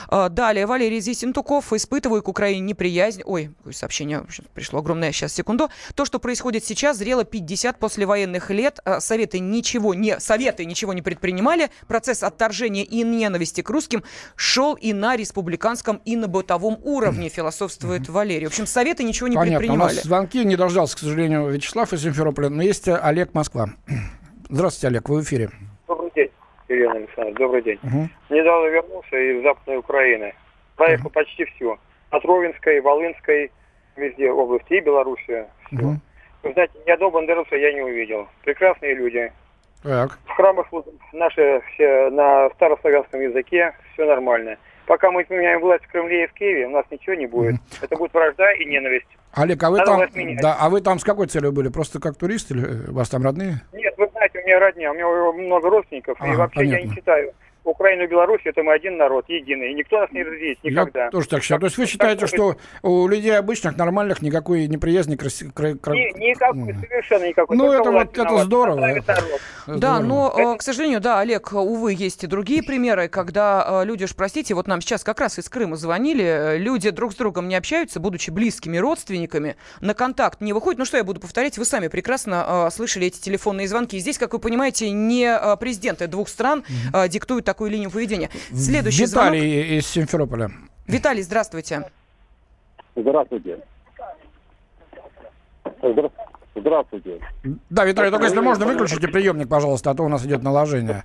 А, 0.07 0.29
далее, 0.29 0.65
Валерий 0.65 0.99
Зисентуков. 0.99 1.73
Испытываю 1.73 2.21
к 2.21 2.27
Украине 2.27 2.61
неприязнь. 2.61 3.21
Ой, 3.25 3.51
сообщение 3.71 4.25
пришло 4.53 4.79
огромное. 4.79 5.11
Сейчас, 5.11 5.33
секунду. 5.33 5.69
То, 5.95 6.05
что 6.05 6.19
происходит 6.19 6.63
сейчас, 6.65 6.97
зрело 6.97 7.23
50 7.23 7.79
послевоенных 7.79 8.49
лет. 8.49 8.79
А, 8.85 8.99
советы 8.99 9.39
ничего 9.39 9.93
не, 9.93 10.19
советы 10.19 10.65
ничего 10.65 10.93
не 10.93 11.01
предпринимали. 11.01 11.69
Процесс 11.87 12.23
отторжения 12.23 12.83
и 12.83 13.03
ненависти 13.03 13.61
к 13.61 13.69
русским 13.69 14.03
шел 14.35 14.73
и 14.73 14.93
на 14.93 15.15
республиканском, 15.15 16.01
и 16.05 16.15
на 16.15 16.27
бытовом 16.27 16.79
уровне, 16.83 17.29
философствует 17.29 18.09
Валерий. 18.09 18.45
В 18.45 18.49
общем, 18.49 18.67
советы 18.67 19.03
ничего 19.03 19.27
не 19.27 19.35
Понятно. 19.35 19.59
предпринимали. 19.59 19.93
У 19.93 19.95
нас 19.95 20.03
звонки 20.03 20.43
не 20.43 20.55
дождался, 20.55 20.95
к 20.95 20.99
сожалению, 20.99 21.49
Вячеслав 21.49 21.91
из 21.93 22.01
Симферополя, 22.01 22.49
но 22.49 22.61
есть 22.61 22.87
Олег 22.87 23.33
Москва. 23.33 23.69
Здравствуйте, 24.49 24.87
Олег, 24.87 25.09
вы 25.09 25.21
в 25.21 25.23
эфире. 25.23 25.51
Елена 26.75 26.95
Александровна, 26.95 27.35
добрый 27.35 27.61
день. 27.61 27.79
Угу. 27.83 28.35
Недавно 28.35 28.67
вернулся 28.67 29.17
из 29.17 29.43
Западной 29.43 29.77
Украины. 29.77 30.33
Проехал 30.75 31.07
угу. 31.07 31.13
почти 31.13 31.45
все. 31.45 31.77
От 32.09 32.25
Ровенской, 32.25 32.79
Волынской, 32.81 33.51
везде 33.95 34.31
области 34.31 34.73
и 34.73 34.81
Белоруссия. 34.81 35.47
Угу. 35.71 35.95
Вы 36.43 36.53
знаете, 36.53 36.73
ни 36.85 36.91
одного 36.91 37.11
бандеровца 37.11 37.55
я 37.55 37.73
не 37.73 37.81
увидел. 37.81 38.27
Прекрасные 38.43 38.95
люди. 38.95 39.31
Так. 39.83 40.17
В 40.25 40.31
храмах 40.31 40.67
наши 41.11 41.61
все 41.73 42.09
на 42.09 42.49
старославянском 42.51 43.21
языке, 43.21 43.73
все 43.93 44.05
нормально. 44.05 44.57
Пока 44.85 45.11
мы 45.11 45.23
поменяем 45.25 45.61
власть 45.61 45.83
в 45.85 45.91
Кремле 45.91 46.23
и 46.23 46.27
в 46.27 46.33
Киеве, 46.33 46.67
у 46.67 46.71
нас 46.71 46.85
ничего 46.89 47.15
не 47.15 47.25
будет. 47.25 47.55
Mm-hmm. 47.55 47.83
Это 47.83 47.95
будет 47.95 48.13
вражда 48.13 48.51
и 48.53 48.65
ненависть. 48.65 49.07
Олег, 49.33 49.63
а 49.63 49.71
вы 49.71 49.83
там, 49.83 50.01
да, 50.41 50.55
а 50.59 50.69
вы 50.69 50.81
там 50.81 50.99
с 50.99 51.03
какой 51.03 51.27
целью 51.27 51.51
были? 51.51 51.69
Просто 51.69 51.99
как 51.99 52.15
турист 52.15 52.51
или 52.51 52.89
у 52.89 52.93
вас 52.93 53.09
там 53.09 53.23
родные? 53.23 53.61
Нет, 53.73 53.93
вы 53.97 54.07
знаете, 54.11 54.39
у 54.39 54.45
меня 54.45 54.59
родня, 54.59 54.91
у 54.91 54.93
меня 54.93 55.07
много 55.31 55.69
родственников, 55.69 56.17
ага, 56.19 56.33
и 56.33 56.35
вообще 56.35 56.59
понятно. 56.59 56.75
я 56.77 56.83
не 56.83 56.93
считаю 56.93 57.33
Украину 57.63 58.03
и 58.03 58.07
Беларусь 58.07 58.41
это 58.45 58.61
мы 58.63 58.73
один 58.73 58.97
народ, 58.97 59.25
единый. 59.29 59.71
И 59.71 59.73
никто 59.73 59.99
нас 59.99 60.11
не 60.11 60.23
разделит 60.23 60.63
никогда. 60.63 61.05
Я 61.05 61.11
тоже 61.11 61.27
так 61.27 61.41
считаю. 61.41 61.61
То 61.61 61.67
есть 61.67 61.77
вы 61.77 61.85
считаете, 61.85 62.27
что 62.27 62.55
у 62.81 63.07
людей 63.07 63.37
обычных, 63.37 63.77
нормальных, 63.77 64.21
никакой 64.21 64.67
неприязни 64.67 65.15
к 65.15 65.23
России? 65.23 65.51
Ни, 65.55 66.29
никакой, 66.29 66.73
совершенно 66.75 67.27
никакой. 67.27 67.57
Ну, 67.57 67.71
это 67.71 67.91
вот 67.91 68.17
это 68.17 68.37
здорово. 68.39 69.03
Да, 69.67 69.99
но, 69.99 70.33
э, 70.35 70.57
к 70.57 70.61
сожалению, 70.61 70.99
да, 70.99 71.19
Олег, 71.19 71.53
увы, 71.53 71.93
есть 71.93 72.23
и 72.23 72.27
другие 72.27 72.63
примеры, 72.63 73.07
когда 73.07 73.81
э, 73.83 73.85
люди, 73.85 74.03
уж 74.03 74.15
простите, 74.15 74.53
вот 74.53 74.67
нам 74.67 74.81
сейчас 74.81 75.03
как 75.03 75.19
раз 75.19 75.39
из 75.39 75.47
Крыма 75.49 75.77
звонили, 75.77 76.23
э, 76.25 76.57
люди 76.57 76.89
друг 76.89 77.13
с 77.13 77.15
другом 77.15 77.47
не 77.47 77.55
общаются, 77.55 77.99
будучи 77.99 78.29
близкими 78.29 78.77
родственниками, 78.77 79.55
на 79.79 79.93
контакт 79.93 80.41
не 80.41 80.53
выходят. 80.53 80.79
Ну 80.79 80.85
что 80.85 80.97
я 80.97 81.03
буду 81.03 81.21
повторять, 81.21 81.57
вы 81.57 81.65
сами 81.65 81.87
прекрасно 81.87 82.69
слышали 82.71 83.07
эти 83.07 83.21
телефонные 83.21 83.67
звонки. 83.67 83.97
Здесь, 83.99 84.17
как 84.17 84.33
вы 84.33 84.39
понимаете, 84.39 84.91
не 84.91 85.37
президенты 85.59 86.07
двух 86.07 86.27
стран 86.27 86.63
диктуют 87.07 87.45
такую 87.53 87.69
линию 87.69 87.91
поведения. 87.91 88.29
Следующий 88.51 89.05
Виталий 89.05 89.39
звонок. 89.39 89.79
из 89.79 89.87
Симферополя. 89.87 90.51
Виталий, 90.87 91.21
здравствуйте. 91.21 91.83
Здравствуйте. 92.95 93.59
Здравствуйте. 96.55 97.19
Да, 97.69 97.85
Виталий, 97.85 98.09
только 98.09 98.25
если 98.25 98.39
можно, 98.39 98.65
выключите 98.65 99.07
приемник, 99.07 99.49
пожалуйста, 99.49 99.91
а 99.91 99.95
то 99.95 100.03
у 100.03 100.09
нас 100.09 100.25
идет 100.25 100.41
наложение. 100.41 101.03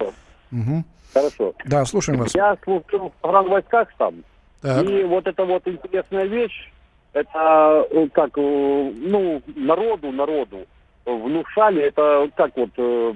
Угу. 0.50 0.84
Хорошо. 1.12 1.54
Да, 1.66 1.84
слушаем 1.84 2.20
вас. 2.20 2.34
Я 2.34 2.56
служил 2.64 3.12
в 3.22 3.42
войсках 3.48 3.88
там. 3.98 4.24
Так. 4.62 4.88
И 4.88 5.04
вот 5.04 5.26
эта 5.26 5.44
вот 5.44 5.66
интересная 5.68 6.24
вещь, 6.24 6.72
это 7.12 7.86
э, 7.90 8.08
как, 8.12 8.36
э, 8.36 8.40
ну, 8.40 9.42
народу, 9.54 10.10
народу 10.10 10.66
внушали, 11.04 11.82
это 11.82 12.28
как 12.36 12.56
вот 12.56 12.70
э 12.76 13.14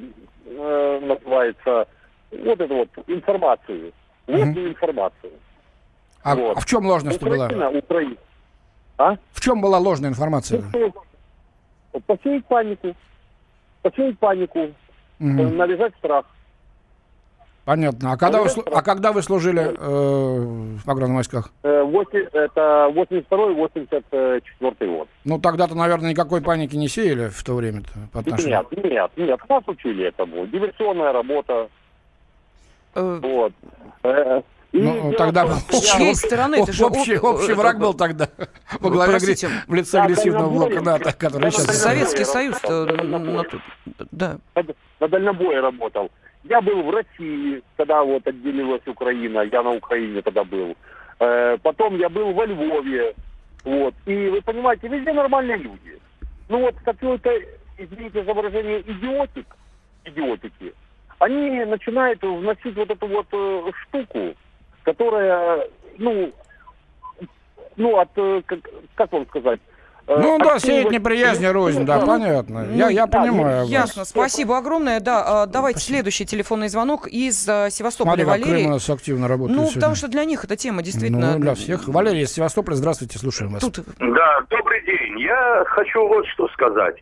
называется, 1.00 1.86
вот 2.32 2.60
эту 2.60 2.74
вот 2.74 2.88
информацию, 3.06 3.92
ложную 4.26 4.70
информацию. 4.70 5.32
А, 6.22 6.34
вот. 6.34 6.56
а 6.56 6.60
в 6.60 6.66
чем 6.66 6.86
ложность 6.86 7.22
была? 7.22 7.46
Украина. 7.46 8.16
А? 8.98 9.16
В 9.32 9.40
чем 9.40 9.60
была 9.60 9.78
ложная 9.78 10.10
информация? 10.10 10.64
Посеять 12.06 12.44
панику. 12.46 12.94
Посеять 13.82 14.18
панику. 14.18 14.70
Угу. 15.20 15.28
Навязать 15.28 15.94
страх. 15.98 16.26
Понятно. 17.64 18.12
А 18.12 18.16
когда, 18.16 18.42
вы, 18.42 18.48
а 18.72 18.82
когда 18.82 19.12
вы 19.12 19.22
служили 19.22 19.62
э, 19.62 19.74
в 19.78 20.84
пограничных 20.84 21.16
войсках? 21.16 21.52
Э, 21.62 21.84
8, 21.84 22.18
это 22.32 22.90
82-84 22.92 24.96
год. 24.96 25.08
Ну, 25.24 25.38
тогда-то, 25.38 25.76
наверное, 25.76 26.10
никакой 26.10 26.42
паники 26.42 26.74
не 26.74 26.88
сеяли 26.88 27.28
в 27.28 27.40
то 27.44 27.54
время 27.54 27.84
по 28.12 28.18
отношению? 28.18 28.66
Нет, 28.72 28.84
нет, 28.84 29.12
нет. 29.16 29.40
Нас 29.48 29.62
учили 29.68 30.06
этому. 30.06 30.44
Диверсионная 30.48 31.12
работа. 31.12 31.68
Э, 32.94 33.20
вот. 33.22 33.52
Э, 34.02 34.42
ну, 34.72 35.12
тогда 35.12 35.46
с 35.46 35.80
чьей 35.96 36.14
стороны? 36.14 36.56
Это 36.56 36.72
же 36.72 36.86
общий, 36.86 37.18
общий 37.18 37.52
враг 37.52 37.78
был 37.78 37.94
тогда 37.94 38.28
во 38.80 38.90
главе 38.90 39.12
Простите, 39.12 39.48
в 39.66 39.74
лице 39.74 40.00
агрессивного 40.00 40.50
блока 40.50 40.80
НАТО, 40.80 41.12
который 41.12 41.50
сейчас... 41.50 41.82
Советский 41.82 42.24
Союз 42.24 42.60
да. 44.10 44.38
На 45.00 45.08
дальнобое 45.08 45.60
работал. 45.60 46.10
Я 46.44 46.60
был 46.60 46.82
в 46.82 46.90
России, 46.90 47.62
когда 47.76 48.02
вот 48.02 48.26
отделилась 48.26 48.86
Украина, 48.86 49.42
я 49.42 49.62
на 49.62 49.70
Украине 49.70 50.22
тогда 50.22 50.44
был. 50.44 50.76
Э, 51.20 51.56
потом 51.62 51.96
я 51.98 52.08
был 52.08 52.32
во 52.32 52.46
Львове, 52.46 53.14
вот. 53.64 53.94
И 54.06 54.28
вы 54.28 54.40
понимаете, 54.42 54.88
везде 54.88 55.12
нормальные 55.12 55.58
люди. 55.58 55.98
Ну 56.48 56.60
вот 56.60 56.74
какой-то, 56.84 57.30
извините 57.78 58.24
за 58.24 58.34
выражение, 58.34 58.80
идиотик, 58.80 59.46
идиотики, 60.04 60.74
они 61.22 61.64
начинают 61.64 62.20
вносить 62.22 62.76
вот 62.76 62.90
эту 62.90 63.06
вот 63.06 63.26
э, 63.32 63.70
штуку, 63.82 64.34
которая, 64.82 65.68
ну, 65.98 66.32
ну, 67.76 67.98
от, 67.98 68.08
э, 68.16 68.42
как, 68.44 68.58
как 68.96 69.12
вам 69.12 69.26
сказать, 69.28 69.60
э, 70.08 70.18
ну 70.18 70.38
да, 70.40 70.58
сеять 70.58 70.90
неприязнь 70.90 71.44
и 71.44 71.48
рознь, 71.48 71.86
да, 71.86 72.00
понятно. 72.00 72.66
Я, 72.74 72.88
я 72.88 73.06
да, 73.06 73.20
понимаю. 73.20 73.66
Ясно, 73.66 74.04
спасибо 74.04 74.58
огромное. 74.58 74.98
Да, 74.98 75.42
а, 75.42 75.46
давайте 75.46 75.78
спасибо. 75.78 75.96
следующий 75.98 76.26
телефонный 76.26 76.68
звонок 76.68 77.06
из 77.06 77.48
а, 77.48 77.70
Севастополя. 77.70 78.24
Смотри, 78.24 78.24
Валерий. 78.24 78.62
Крым 78.62 78.66
у 78.66 78.74
нас 78.74 78.90
активно 78.90 79.28
работает 79.28 79.56
Ну, 79.56 79.62
сегодня. 79.62 79.80
потому 79.80 79.94
что 79.94 80.08
для 80.08 80.24
них 80.24 80.44
эта 80.44 80.56
тема 80.56 80.82
действительно... 80.82 81.34
Ну, 81.34 81.38
для 81.38 81.54
всех. 81.54 81.86
Валерий 81.86 82.22
из 82.22 82.32
Севастополя, 82.32 82.74
здравствуйте, 82.74 83.18
слушаем 83.20 83.52
вас. 83.52 83.62
Тут... 83.62 83.78
Да, 84.00 84.40
добрый 84.50 84.84
день. 84.84 85.20
Я 85.20 85.62
хочу 85.68 86.04
вот 86.08 86.26
что 86.26 86.48
сказать. 86.48 86.96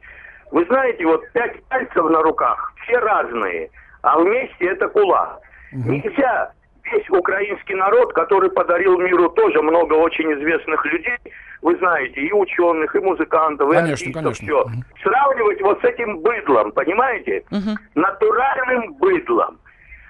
Вы 0.50 0.66
знаете, 0.66 1.06
вот 1.06 1.22
пять 1.32 1.64
пальцев 1.64 2.04
на 2.10 2.22
руках, 2.22 2.74
все 2.82 2.98
разные 2.98 3.70
а 4.02 4.18
вместе 4.18 4.66
это 4.66 4.88
кулак. 4.88 5.40
Угу. 5.72 5.90
Нельзя 5.90 6.52
весь 6.84 7.08
украинский 7.10 7.74
народ, 7.74 8.12
который 8.12 8.50
подарил 8.50 8.98
миру 8.98 9.28
тоже 9.30 9.62
много 9.62 9.94
очень 9.94 10.32
известных 10.34 10.84
людей, 10.86 11.18
вы 11.62 11.76
знаете, 11.76 12.20
и 12.20 12.32
ученых, 12.32 12.94
и 12.96 12.98
музыкантов, 12.98 13.70
и 13.70 13.74
конечно, 13.74 13.92
артистов, 13.92 14.22
конечно. 14.22 14.46
все, 14.46 14.62
угу. 14.62 14.72
сравнивать 15.02 15.62
вот 15.62 15.80
с 15.80 15.84
этим 15.84 16.18
быдлом, 16.20 16.72
понимаете? 16.72 17.44
Угу. 17.50 17.76
Натуральным 17.94 18.94
быдлом. 18.94 19.58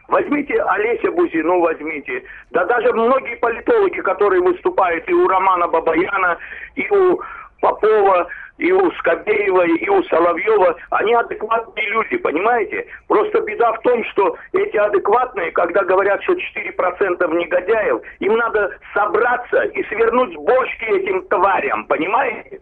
Возьмите 0.09 0.61
Олеся 0.61 1.13
Бузину, 1.13 1.61
возьмите. 1.61 2.25
Да 2.51 2.65
даже 2.65 2.93
многие 2.93 3.37
политологи, 3.37 4.01
которые 4.01 4.43
выступают 4.43 5.09
и 5.09 5.15
у 5.15 5.29
Романа 5.29 5.69
Бабаяна, 5.69 6.37
и 6.75 6.89
у 6.91 7.21
Попова, 7.61 8.27
и 8.61 8.73
у 8.73 8.93
Скобеева, 8.93 9.67
и 9.67 9.89
у 9.89 10.03
Соловьева, 10.05 10.77
они 10.91 11.15
адекватные 11.15 11.89
люди, 11.89 12.19
понимаете? 12.19 12.87
Просто 13.09 13.41
беда 13.41 13.73
в 13.73 13.81
том, 13.81 14.05
что 14.05 14.37
эти 14.53 14.77
адекватные, 14.77 15.51
когда 15.53 15.83
говорят, 15.83 16.23
что 16.23 16.35
4% 16.35 17.37
негодяев, 17.37 18.03
им 18.19 18.37
надо 18.37 18.77
собраться 18.93 19.63
и 19.63 19.83
свернуть 19.85 20.37
бошки 20.37 20.85
этим 20.85 21.27
тварям, 21.29 21.87
понимаете? 21.87 22.61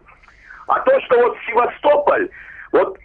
А 0.69 0.79
то, 0.81 1.01
что 1.01 1.19
вот 1.21 1.37
Севастополь, 1.49 2.29
вот 2.73 2.97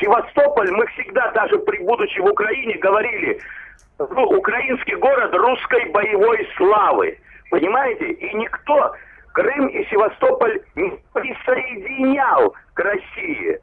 Севастополь, 0.00 0.70
мы 0.70 0.86
всегда, 0.86 1.30
даже 1.32 1.58
при 1.58 1.84
будучи 1.84 2.18
в 2.18 2.26
Украине, 2.26 2.78
говорили, 2.78 3.38
ну, 3.98 4.22
украинский 4.22 4.94
город 4.94 5.34
русской 5.34 5.90
боевой 5.90 6.48
славы, 6.56 7.18
понимаете? 7.50 8.10
И 8.10 8.34
никто 8.36 8.94
Крым 9.32 9.68
и 9.68 9.84
Севастополь 9.86 10.60
не 10.74 10.98
присоединял 11.12 12.54
к 12.74 12.80
России. 12.80 13.58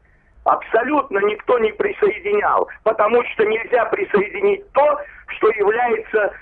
Абсолютно 0.45 1.19
никто 1.19 1.57
не 1.59 1.71
присоединял, 1.71 2.69
потому 2.83 3.23
что 3.25 3.45
нельзя 3.45 3.85
присоединить 3.85 4.71
то, 4.73 4.99
что 5.27 5.49
является 5.49 6.33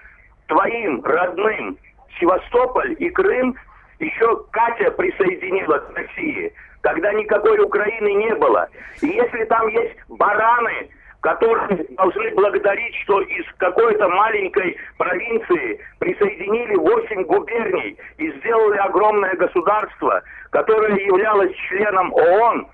твоим 0.48 1.04
родным. 1.04 1.78
Севастополь 2.20 2.96
и 3.00 3.10
Крым 3.10 3.56
еще 4.00 4.44
Катя 4.52 4.92
присоединила 4.92 5.78
к 5.80 5.98
России, 5.98 6.54
когда 6.82 7.14
никакой 7.14 7.60
Украины 7.60 8.14
не 8.14 8.36
было. 8.36 8.68
И 9.02 9.08
если 9.08 9.46
там 9.46 9.68
есть 9.70 9.98
бараны, 10.10 10.90
которые 11.24 11.86
должны 11.92 12.32
благодарить, 12.36 12.94
что 13.04 13.22
из 13.22 13.46
какой-то 13.58 14.10
маленькой 14.10 14.76
провинции 14.98 15.80
присоединили 16.00 16.76
8 16.76 17.24
губерний 17.24 17.98
и 18.18 18.30
сделали 18.40 18.78
огромное 18.80 19.34
государство, 19.36 20.22
которое 20.52 21.00
являлось 21.00 21.56
членом 21.70 22.14
ООН. 22.14 22.68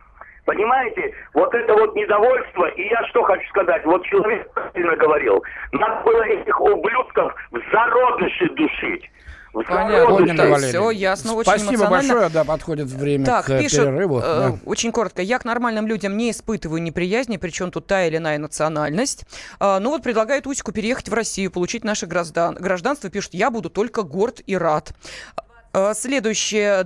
Понимаете, 0.45 1.13
вот 1.35 1.53
это 1.53 1.73
вот 1.75 1.95
недовольство, 1.95 2.65
и 2.69 2.89
я 2.89 3.05
что 3.09 3.21
хочу 3.21 3.47
сказать, 3.49 3.85
вот 3.85 4.03
человек 4.05 4.51
правильно 4.51 4.95
говорил, 4.95 5.43
надо 5.71 6.01
было 6.03 6.23
этих 6.23 6.59
ублюдков 6.59 7.31
в 7.51 7.59
зародыше 7.71 8.49
душить. 8.55 9.12
Понятно, 9.51 10.57
все 10.57 10.91
ясно, 10.91 11.33
очень 11.33 11.51
Спасибо 11.51 11.88
большое, 11.88 12.29
да, 12.29 12.43
подходит 12.43 12.88
время 12.88 13.25
так, 13.25 13.45
к 13.45 13.59
пишут, 13.59 13.79
перерыву. 13.79 14.19
Э, 14.19 14.21
да. 14.21 14.59
Очень 14.65 14.91
коротко. 14.91 15.21
Я 15.21 15.39
к 15.39 15.45
нормальным 15.45 15.88
людям 15.88 16.17
не 16.17 16.31
испытываю 16.31 16.81
неприязни, 16.81 17.38
причем 17.38 17.71
тут 17.71 17.88
та 17.88 18.05
или 18.05 18.17
иная 18.17 18.38
национальность. 18.38 19.25
А, 19.59 19.79
ну 19.79 19.89
вот 19.89 20.03
предлагают 20.03 20.45
Усику 20.45 20.71
переехать 20.71 21.09
в 21.09 21.13
Россию, 21.13 21.51
получить 21.51 21.83
наше 21.83 22.05
граждан, 22.05 22.55
гражданство. 22.55 23.09
Пишут, 23.09 23.33
я 23.33 23.49
буду 23.49 23.69
только 23.69 24.03
горд 24.03 24.41
и 24.45 24.55
рад. 24.55 24.93
Э, 25.73 25.93
следующее 25.95 26.86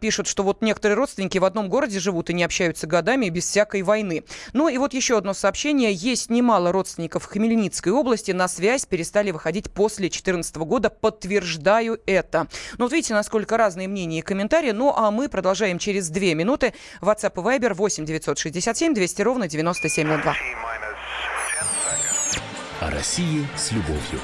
пишут, 0.00 0.26
что 0.26 0.42
вот 0.42 0.62
некоторые 0.62 0.96
родственники 0.96 1.38
в 1.38 1.44
одном 1.44 1.68
городе 1.68 2.00
живут 2.00 2.30
и 2.30 2.34
не 2.34 2.44
общаются 2.44 2.86
годами 2.86 3.28
без 3.28 3.46
всякой 3.46 3.82
войны. 3.82 4.24
Ну 4.52 4.68
и 4.68 4.76
вот 4.78 4.94
еще 4.94 5.18
одно 5.18 5.34
сообщение. 5.34 5.92
Есть 5.92 6.30
немало 6.30 6.72
родственников 6.72 7.24
в 7.24 7.26
Хмельницкой 7.26 7.92
области. 7.92 8.32
На 8.32 8.48
связь 8.48 8.86
перестали 8.86 9.30
выходить 9.30 9.70
после 9.70 10.04
2014 10.04 10.56
года. 10.56 10.90
Подтверждаю 10.90 12.00
это. 12.06 12.48
Ну 12.78 12.86
вот 12.86 12.92
видите, 12.92 13.14
насколько 13.14 13.56
разные 13.56 13.88
мнения 13.88 14.18
и 14.18 14.22
комментарии. 14.22 14.72
Ну 14.72 14.92
а 14.94 15.10
мы 15.10 15.28
продолжаем 15.28 15.78
через 15.78 16.08
две 16.08 16.34
минуты. 16.34 16.74
WhatsApp 17.00 17.32
и 17.34 17.58
Viber 17.58 17.74
8 17.74 18.04
967 18.04 18.94
200 18.94 19.22
ровно 19.22 19.48
9702. 19.48 20.34
О 22.80 22.90
России 22.90 23.46
с 23.56 23.72
любовью. 23.72 24.20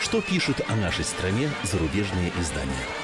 Что 0.00 0.20
пишут 0.20 0.60
о 0.68 0.76
нашей 0.76 1.04
стране 1.04 1.48
зарубежные 1.62 2.30
издания? 2.38 3.03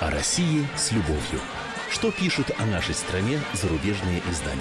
О 0.00 0.10
России 0.10 0.66
с 0.76 0.90
любовью. 0.90 1.40
Что 1.88 2.10
пишут 2.10 2.50
о 2.58 2.66
нашей 2.66 2.94
стране 2.94 3.38
зарубежные 3.52 4.20
издания? 4.28 4.60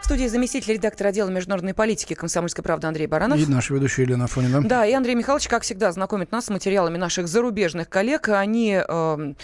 В 0.00 0.04
студии 0.04 0.26
заместитель 0.26 0.72
редактора 0.72 1.08
отдела 1.08 1.28
международной 1.28 1.74
политики 1.74 2.14
«Комсомольской 2.14 2.64
правды» 2.64 2.86
Андрей 2.86 3.06
Баранов. 3.06 3.38
И 3.38 3.44
наш 3.44 3.68
ведущий 3.68 4.02
Елена 4.02 4.26
Фонина. 4.26 4.62
Да, 4.62 4.86
и 4.86 4.92
Андрей 4.94 5.14
Михайлович, 5.14 5.46
как 5.48 5.62
всегда, 5.62 5.92
знакомит 5.92 6.32
нас 6.32 6.46
с 6.46 6.48
материалами 6.48 6.96
наших 6.96 7.28
зарубежных 7.28 7.90
коллег. 7.90 8.30
Они... 8.30 8.80
Э, 8.88 9.34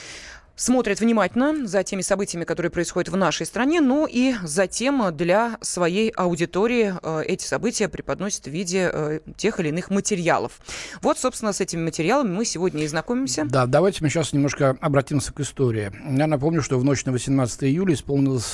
смотрят 0.57 1.01
внимательно 1.01 1.67
за 1.67 1.83
теми 1.83 2.03
событиями, 2.03 2.45
которые 2.45 2.71
происходят 2.71 3.09
в 3.09 3.17
нашей 3.17 3.47
стране, 3.47 3.81
ну 3.81 4.07
и 4.07 4.35
затем 4.43 5.15
для 5.17 5.59
своей 5.61 6.11
аудитории 6.11 6.95
э, 7.03 7.23
эти 7.27 7.45
события 7.45 7.89
преподносят 7.89 8.45
в 8.45 8.51
виде 8.51 8.91
э, 8.93 9.21
тех 9.37 9.61
или 9.61 9.69
иных 9.69 9.91
материалов. 9.91 10.61
Вот, 11.01 11.19
собственно, 11.19 11.53
с 11.53 11.61
этими 11.61 11.83
материалами 11.83 12.31
мы 12.31 12.45
сегодня 12.45 12.85
и 12.85 12.87
знакомимся. 12.87 13.45
Да, 13.45 13.67
давайте 13.67 14.03
мы 14.03 14.11
сейчас 14.11 14.33
немножко 14.33 14.77
обратимся 14.81 15.33
к 15.33 15.41
истории. 15.41 15.93
Я 16.17 16.27
напомню, 16.27 16.63
что 16.63 16.79
в 16.79 16.85
ночь 16.85 17.05
на 17.05 17.13
18 17.13 17.65
июля 17.65 17.95
исполнилось 17.95 18.45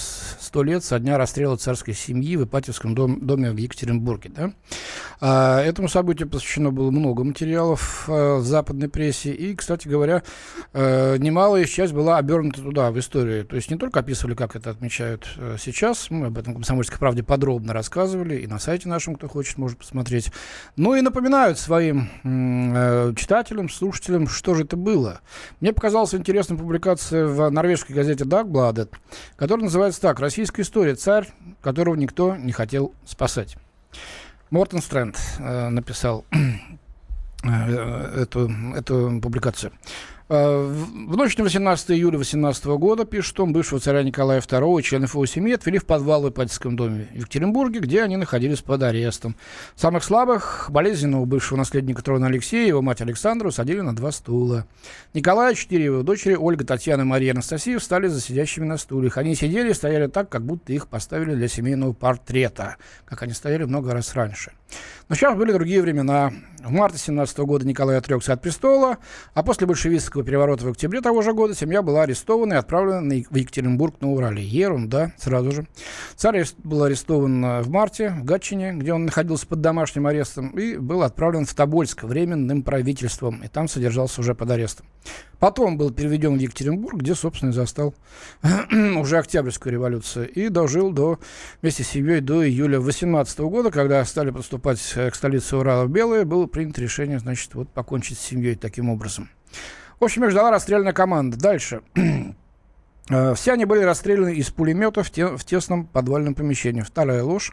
100 0.41 0.63
лет 0.63 0.85
со 0.85 0.99
дня 0.99 1.19
расстрела 1.19 1.57
царской 1.57 1.95
семьи 1.95 2.37
в 2.37 2.45
Ипатьевском 2.45 2.95
дом, 2.95 3.25
доме 3.25 3.51
в 3.51 3.57
Екатеринбурге. 3.57 4.31
Да? 4.35 4.53
А, 5.21 5.63
этому 5.63 5.89
событию 5.89 6.29
посвящено 6.29 6.71
было 6.71 6.91
много 6.91 7.25
материалов 7.25 8.05
а, 8.09 8.39
в 8.39 8.45
западной 8.45 8.89
прессе. 8.89 9.33
И, 9.33 9.55
кстати 9.55 9.87
говоря, 9.87 10.23
а, 10.73 11.17
немалая 11.17 11.65
часть 11.67 11.90
была 11.93 12.19
обернута 12.19 12.63
туда, 12.63 12.91
в 12.91 12.99
историю. 12.99 13.45
То 13.45 13.57
есть 13.57 13.71
не 13.71 13.77
только 13.77 14.01
описывали, 14.01 14.35
как 14.35 14.57
это 14.57 14.71
отмечают 14.71 15.29
а, 15.37 15.57
сейчас, 15.59 16.11
мы 16.11 16.27
об 16.27 16.39
этом 16.39 16.53
в 16.53 16.57
«Комсомольской 16.57 16.99
правде» 16.99 17.23
подробно 17.23 17.73
рассказывали, 17.73 18.37
и 18.37 18.47
на 18.47 18.59
сайте 18.59 18.89
нашем, 18.89 19.15
кто 19.17 19.29
хочет, 19.29 19.59
может 19.59 19.79
посмотреть, 19.79 20.33
но 20.77 20.97
и 20.97 21.01
напоминают 21.01 21.59
своим 21.59 22.09
а, 22.25 23.15
читателям, 23.15 23.69
слушателям, 23.69 24.29
что 24.29 24.55
же 24.55 24.65
это 24.65 24.77
было. 24.77 25.21
Мне 25.61 25.73
показалась 25.73 26.15
интересная 26.15 26.59
публикация 26.59 27.27
в 27.27 27.51
норвежской 27.51 27.95
газете 27.95 28.25
«Дагбладет», 28.25 28.95
которая 29.37 29.65
называется 29.65 30.01
так 30.01 30.21
«Российская 30.21 30.63
история. 30.63 30.95
Царь, 30.95 31.29
которого 31.63 31.95
никто 31.95 32.37
не 32.37 32.53
хотел 32.53 32.95
спасать». 33.05 33.57
Мортон 34.51 34.83
Стрэнд 34.83 35.17
э, 35.39 35.69
написал 35.69 36.25
э, 37.45 38.23
эту, 38.23 38.51
эту 38.75 39.21
публикацию. 39.23 39.73
Э, 40.33 40.63
в 40.63 41.17
ночь 41.17 41.37
на 41.37 41.43
18 41.43 41.91
июля 41.91 42.17
18 42.17 42.65
года, 42.67 43.05
пишет 43.05 43.41
он, 43.41 43.53
бывшего 43.53 43.81
царя 43.81 44.05
Николая 44.05 44.41
II 44.41 44.79
и 44.79 44.83
членов 44.85 45.15
его 45.15 45.27
семьи 45.27 45.55
отвели 45.55 45.79
в 45.79 45.87
подвал 45.87 46.23
в 46.23 46.29
Ипатьевском 46.29 46.77
доме 46.77 47.09
в 47.13 47.17
Екатеринбурге, 47.17 47.81
где 47.81 48.05
они 48.05 48.17
находились 48.17 48.61
под 48.61 48.85
арестом. 48.85 49.35
Самых 49.75 50.05
слабых, 50.05 50.69
болезненного 50.71 51.25
бывшего 51.25 51.59
наследника 51.59 52.05
трона 52.05 52.29
Алексея 52.29 52.65
и 52.65 52.69
его 52.69 52.81
мать 52.81 53.01
Александру 53.01 53.51
садили 53.51 53.81
на 53.81 53.97
два 53.97 54.13
стула. 54.13 54.67
Николая, 55.15 55.55
четыре 55.55 55.87
его 55.87 56.05
дочери, 56.05 56.37
Ольга, 56.37 56.65
Татьяна, 56.65 57.05
Мария, 57.05 57.33
Анастасия, 57.33 57.81
встали 57.81 58.07
за 58.07 58.21
сидящими 58.21 58.67
на 58.67 58.77
стульях. 58.77 59.19
Они 59.19 59.35
сидели 59.35 59.71
и 59.71 59.75
стояли 59.75 60.07
так, 60.07 60.29
как 60.29 60.47
будто 60.47 60.73
их 60.73 60.87
поставили 60.87 61.35
для 61.35 61.49
семейного 61.49 61.93
портрета, 61.93 62.77
как 63.05 63.25
они 63.25 63.33
стояли 63.33 63.65
много 63.65 63.93
раз 63.93 64.15
раньше. 64.15 64.53
Но 65.09 65.17
сейчас 65.17 65.37
были 65.37 65.51
другие 65.51 65.83
времена. 65.83 66.33
В 66.65 66.71
марте 66.71 66.99
17 66.99 67.39
года 67.39 67.67
Николай 67.67 67.97
отрекся 67.97 68.35
от 68.35 68.43
престола, 68.43 68.99
а 69.33 69.43
после 69.43 69.67
большевистского 69.67 70.23
переворота 70.23 70.67
в 70.67 70.69
октябре 70.69 71.01
того 71.01 71.23
же 71.23 71.33
года 71.33 71.55
семья 71.55 71.81
была 71.81 72.03
арестована 72.03 72.55
и 72.55 72.57
отправлена 72.57 73.25
в 73.31 73.35
Екатеринбург 73.35 73.95
на 74.01 74.11
Урале. 74.11 74.45
Ерунда, 74.45 75.13
сразу 75.17 75.53
же. 75.53 75.67
Царь 76.17 76.45
был 76.63 76.83
арестован 76.85 77.45
э, 77.45 77.63
в 77.63 77.71
марте 77.71 78.11
в 78.11 78.25
Гатчине, 78.25 78.75
где 78.75 78.93
он 78.93 79.07
находился 79.07 79.47
под 79.47 79.63
домашним 79.63 80.07
арестом, 80.07 80.51
и 80.51 80.77
был 80.77 81.03
отправлен 81.03 81.47
в 81.47 81.55
Тобольск 81.55 82.03
временным 82.03 82.63
правительством, 82.63 83.43
и 83.43 83.49
там 83.49 83.67
содержался 83.67 84.21
уже 84.21 84.35
под 84.35 84.51
арестом. 84.51 84.87
Потом 85.39 85.79
был 85.79 85.91
переведен 85.91 86.37
в 86.37 86.41
Екатеринбург, 86.41 87.01
где, 87.01 87.15
собственно, 87.15 87.49
и 87.51 87.55
застал 87.55 87.95
уже 88.99 89.17
Октябрьскую 89.17 89.73
революцию, 89.73 90.31
и 90.31 90.51
дожил 90.51 90.93
до, 90.93 91.19
вместе 91.63 91.83
с 91.83 91.89
семьей 91.89 92.21
до 92.21 92.47
июля 92.47 92.79
18 92.79 93.39
года, 93.41 93.71
когда 93.71 94.05
стали 94.05 94.31
поступать 94.31 94.81
э, 94.97 95.11
к 95.11 95.15
столице 95.15 95.57
Урала 95.57 95.87
в 95.87 95.91
Белое, 95.91 96.27
было 96.27 96.47
принято 96.51 96.81
решение, 96.81 97.19
значит, 97.19 97.55
вот 97.55 97.69
покончить 97.71 98.19
с 98.19 98.23
семьей 98.23 98.55
таким 98.55 98.91
образом. 98.91 99.29
В 99.99 100.05
общем, 100.05 100.25
их 100.25 100.31
ждала 100.31 100.51
расстрельная 100.51 100.93
команда. 100.93 101.37
Дальше. 101.37 101.83
Э, 103.13 103.35
все 103.35 103.55
они 103.55 103.65
были 103.65 103.83
расстреляны 103.83 104.35
из 104.35 104.51
пулеметов 104.51 105.09
в, 105.09 105.11
те, 105.11 105.27
в 105.27 105.45
тесном 105.45 105.85
подвальном 105.85 106.37
помещении. 106.37 106.83
Вторая 106.83 107.25
ложь. 107.25 107.51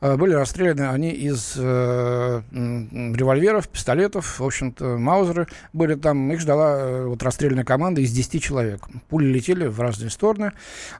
Э, 0.00 0.16
были 0.16 0.32
расстреляны 0.32 0.88
они 0.88 1.10
из 1.10 1.54
э, 1.56 2.42
револьверов, 2.50 3.68
пистолетов, 3.68 4.40
в 4.40 4.44
общем-то, 4.44 4.96
маузеры 4.96 5.46
были 5.72 5.94
там. 5.94 6.32
Их 6.32 6.40
ждала 6.40 6.78
э, 6.78 7.04
вот 7.06 7.22
расстрельная 7.22 7.64
команда 7.64 8.00
из 8.00 8.12
10 8.12 8.42
человек. 8.42 8.88
Пули 9.08 9.26
летели 9.26 9.66
в 9.66 9.80
разные 9.80 10.10
стороны. 10.10 10.52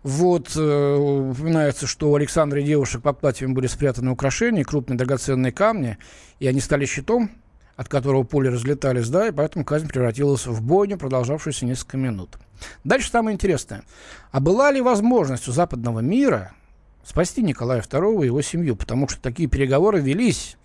Вот 0.03 0.55
э, 0.57 0.97
упоминается, 0.97 1.87
что 1.87 2.11
у 2.11 2.15
Александра 2.15 2.61
и 2.61 2.65
девушек 2.65 3.03
под 3.03 3.21
платьем 3.21 3.55
были 3.55 3.67
спрятаны 3.67 4.11
украшения, 4.11 4.65
крупные 4.65 4.99
драгоценные 4.99 5.53
камни, 5.53 5.99
и 6.39 6.47
они 6.47 6.61
стали 6.61 6.85
щитом 6.85 7.31
от 7.77 7.89
которого 7.89 8.25
пули 8.25 8.49
разлетались, 8.49 9.09
да, 9.09 9.29
и 9.29 9.33
поэтому 9.33 9.65
казнь 9.65 9.89
превратилась 9.89 10.47
в 10.47 10.63
бойню, 10.63 10.99
продолжавшуюся 10.99 11.65
несколько 11.65 11.97
минут. 11.97 12.39
Дальше 12.85 13.09
самое 13.09 13.35
интересное. 13.35 13.85
А 14.33 14.41
была 14.41 14.71
ли 14.71 14.83
возможность 14.83 15.49
у 15.49 15.53
западного 15.53 16.01
мира 16.01 16.53
спасти 17.05 17.43
Николая 17.43 17.83
II 17.83 18.23
и 18.23 18.27
его 18.27 18.43
семью, 18.43 18.77
потому 18.77 19.09
что 19.09 19.21
такие 19.21 19.49
переговоры 19.49 20.01
велись. 20.01 20.57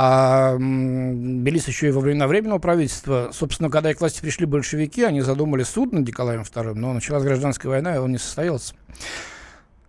А 0.00 0.56
велись 0.56 1.66
еще 1.66 1.88
и 1.88 1.90
во 1.90 2.00
времена 2.00 2.28
Временного 2.28 2.60
правительства. 2.60 3.30
Собственно, 3.32 3.68
когда 3.68 3.92
к 3.92 4.00
власти 4.00 4.20
пришли 4.20 4.46
большевики, 4.46 5.02
они 5.02 5.22
задумали 5.22 5.64
суд 5.64 5.92
над 5.92 6.06
Николаем 6.06 6.42
II, 6.42 6.74
но 6.74 6.92
началась 6.92 7.24
гражданская 7.24 7.68
война, 7.68 7.96
и 7.96 7.98
он 7.98 8.12
не 8.12 8.18
состоялся. 8.18 8.74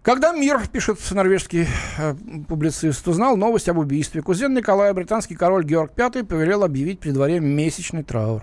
Когда 0.02 0.32
мир, 0.32 0.68
пишет 0.68 0.98
норвежский 1.12 1.68
э, 2.00 2.16
публицист, 2.48 3.08
узнал 3.08 3.38
новость 3.38 3.70
об 3.70 3.78
убийстве, 3.78 4.24
кузен 4.24 4.56
Николая, 4.56 4.94
британский 4.96 5.36
король 5.36 5.64
Георг 5.64 5.92
V, 5.96 6.24
повелел 6.24 6.64
объявить 6.64 7.00
при 7.00 7.12
дворе 7.12 7.40
месячный 7.40 8.02
траур. 8.02 8.42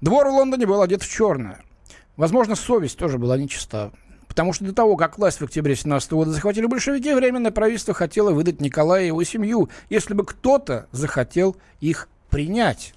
Двор 0.00 0.26
в 0.26 0.32
Лондоне 0.32 0.66
был 0.66 0.82
одет 0.82 1.02
в 1.02 1.08
черное. 1.08 1.60
Возможно, 2.16 2.56
совесть 2.56 2.98
тоже 2.98 3.18
была 3.18 3.38
нечиста. 3.38 3.92
Потому 4.32 4.54
что 4.54 4.64
до 4.64 4.72
того, 4.72 4.96
как 4.96 5.18
власть 5.18 5.42
в 5.42 5.44
октябре 5.44 5.76
17 5.76 6.10
года 6.12 6.30
захватили 6.30 6.64
большевики, 6.64 7.12
Временное 7.12 7.50
правительство 7.50 7.92
хотело 7.92 8.30
выдать 8.30 8.62
Николая 8.62 9.02
и 9.02 9.08
его 9.08 9.22
семью, 9.24 9.68
если 9.90 10.14
бы 10.14 10.24
кто-то 10.24 10.86
захотел 10.90 11.54
их 11.80 12.08
принять. 12.30 12.94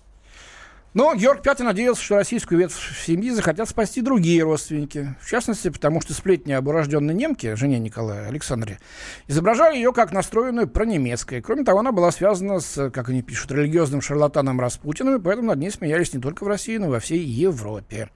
Но 0.93 1.13
Георг 1.13 1.45
V 1.45 1.61
надеялся, 1.65 2.01
что 2.01 2.15
российскую 2.15 2.57
ветвь 2.57 3.05
семьи 3.05 3.31
захотят 3.31 3.67
спасти 3.67 3.99
другие 3.99 4.43
родственники. 4.43 5.13
В 5.19 5.29
частности, 5.29 5.67
потому 5.67 5.99
что 5.99 6.13
сплетни 6.13 6.53
об 6.53 6.69
урожденной 6.69 7.13
немке, 7.13 7.57
жене 7.57 7.79
Николая 7.79 8.29
Александре, 8.29 8.79
изображали 9.27 9.75
ее 9.75 9.91
как 9.91 10.13
настроенную 10.13 10.69
пронемецкой. 10.69 11.41
Кроме 11.41 11.65
того, 11.65 11.79
она 11.79 11.91
была 11.91 12.11
связана 12.11 12.61
с, 12.61 12.89
как 12.91 13.09
они 13.09 13.21
пишут, 13.21 13.51
религиозным 13.51 13.99
шарлатаном 13.99 14.61
Распутиным, 14.61 15.17
и 15.17 15.21
поэтому 15.21 15.49
над 15.49 15.59
ней 15.59 15.69
смеялись 15.69 16.13
не 16.13 16.21
только 16.21 16.45
в 16.45 16.47
России, 16.47 16.77
но 16.77 16.85
и 16.85 16.91
во 16.91 17.01
всей 17.01 17.19
Европе. 17.19 18.09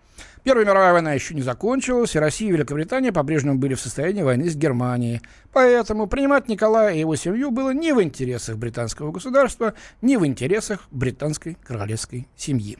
Первая 0.43 0.65
мировая 0.65 0.93
война 0.93 1.13
еще 1.13 1.33
не 1.35 1.41
закончилась, 1.41 2.15
и 2.15 2.19
Россия 2.19 2.49
и 2.49 2.51
Великобритания 2.51 3.11
по-прежнему 3.11 3.57
были 3.57 3.73
в 3.73 3.81
состоянии 3.81 4.21
войны 4.21 4.49
с 4.49 4.55
Германией. 4.55 5.21
Поэтому 5.51 6.07
принимать 6.07 6.47
Николая 6.47 6.95
и 6.95 6.99
его 6.99 7.15
семью 7.15 7.51
было 7.51 7.71
не 7.71 7.93
в 7.93 8.01
интересах 8.01 8.57
британского 8.57 9.11
государства, 9.11 9.73
не 10.01 10.17
в 10.17 10.25
интересах 10.25 10.87
британской 10.91 11.57
королевской 11.63 12.27
семьи. 12.35 12.77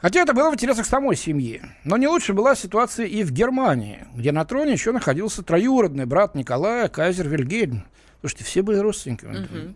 Хотя 0.00 0.20
это 0.20 0.32
было 0.32 0.50
в 0.50 0.54
интересах 0.54 0.86
самой 0.86 1.16
семьи. 1.16 1.60
Но 1.84 1.96
не 1.96 2.06
лучше 2.06 2.32
была 2.32 2.54
ситуация 2.54 3.06
и 3.06 3.24
в 3.24 3.32
Германии, 3.32 4.06
где 4.14 4.30
на 4.30 4.44
троне 4.44 4.72
еще 4.72 4.92
находился 4.92 5.42
троюродный 5.42 6.06
брат 6.06 6.34
Николая, 6.34 6.88
кайзер 6.88 7.28
Вильгельм. 7.28 7.84
Слушайте, 8.20 8.44
все 8.44 8.62
были 8.62 8.78
родственниками. 8.78 9.44
Угу. 9.44 9.74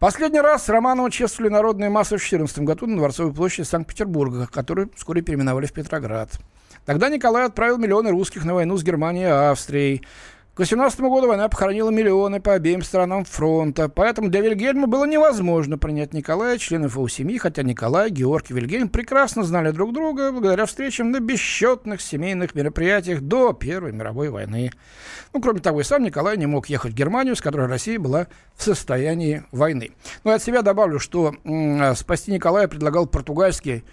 Последний 0.00 0.40
раз 0.40 0.70
Романова 0.70 1.10
чествовали 1.10 1.52
народные 1.52 1.90
массы 1.90 2.16
в 2.16 2.20
2014 2.20 2.60
году 2.60 2.86
на 2.86 2.96
Дворцовой 2.96 3.34
площади 3.34 3.66
Санкт-Петербурга, 3.66 4.48
которую 4.50 4.90
вскоре 4.96 5.20
переименовали 5.20 5.66
в 5.66 5.74
Петроград. 5.74 6.30
Тогда 6.86 7.10
Николай 7.10 7.44
отправил 7.44 7.76
миллионы 7.76 8.10
русских 8.10 8.46
на 8.46 8.54
войну 8.54 8.78
с 8.78 8.82
Германией 8.82 9.26
и 9.26 9.28
Австрией. 9.28 10.02
К 10.54 10.58
18 10.58 11.00
году 11.00 11.28
война 11.28 11.48
похоронила 11.48 11.90
миллионы 11.90 12.40
по 12.40 12.54
обеим 12.54 12.82
сторонам 12.82 13.24
фронта, 13.24 13.88
поэтому 13.88 14.28
для 14.28 14.40
Вильгельма 14.40 14.88
было 14.88 15.04
невозможно 15.04 15.78
принять 15.78 16.12
Николая, 16.12 16.58
членов 16.58 16.96
его 16.96 17.06
семьи, 17.06 17.38
хотя 17.38 17.62
Николай, 17.62 18.10
Георг 18.10 18.50
и 18.50 18.54
Вильгельм 18.54 18.88
прекрасно 18.88 19.44
знали 19.44 19.70
друг 19.70 19.92
друга 19.92 20.32
благодаря 20.32 20.66
встречам 20.66 21.12
на 21.12 21.20
бесчетных 21.20 22.00
семейных 22.00 22.56
мероприятиях 22.56 23.20
до 23.20 23.52
Первой 23.52 23.92
мировой 23.92 24.28
войны. 24.28 24.72
Ну, 25.32 25.40
кроме 25.40 25.60
того, 25.60 25.80
и 25.82 25.84
сам 25.84 26.02
Николай 26.02 26.36
не 26.36 26.46
мог 26.46 26.68
ехать 26.68 26.92
в 26.92 26.96
Германию, 26.96 27.36
с 27.36 27.40
которой 27.40 27.68
Россия 27.68 28.00
была 28.00 28.26
в 28.56 28.64
состоянии 28.64 29.44
войны. 29.52 29.92
Ну, 30.24 30.32
от 30.32 30.42
себя 30.42 30.62
добавлю, 30.62 30.98
что 30.98 31.32
м- 31.44 31.94
спасти 31.94 32.32
Николая 32.32 32.66
предлагал 32.66 33.06
португальский 33.06 33.84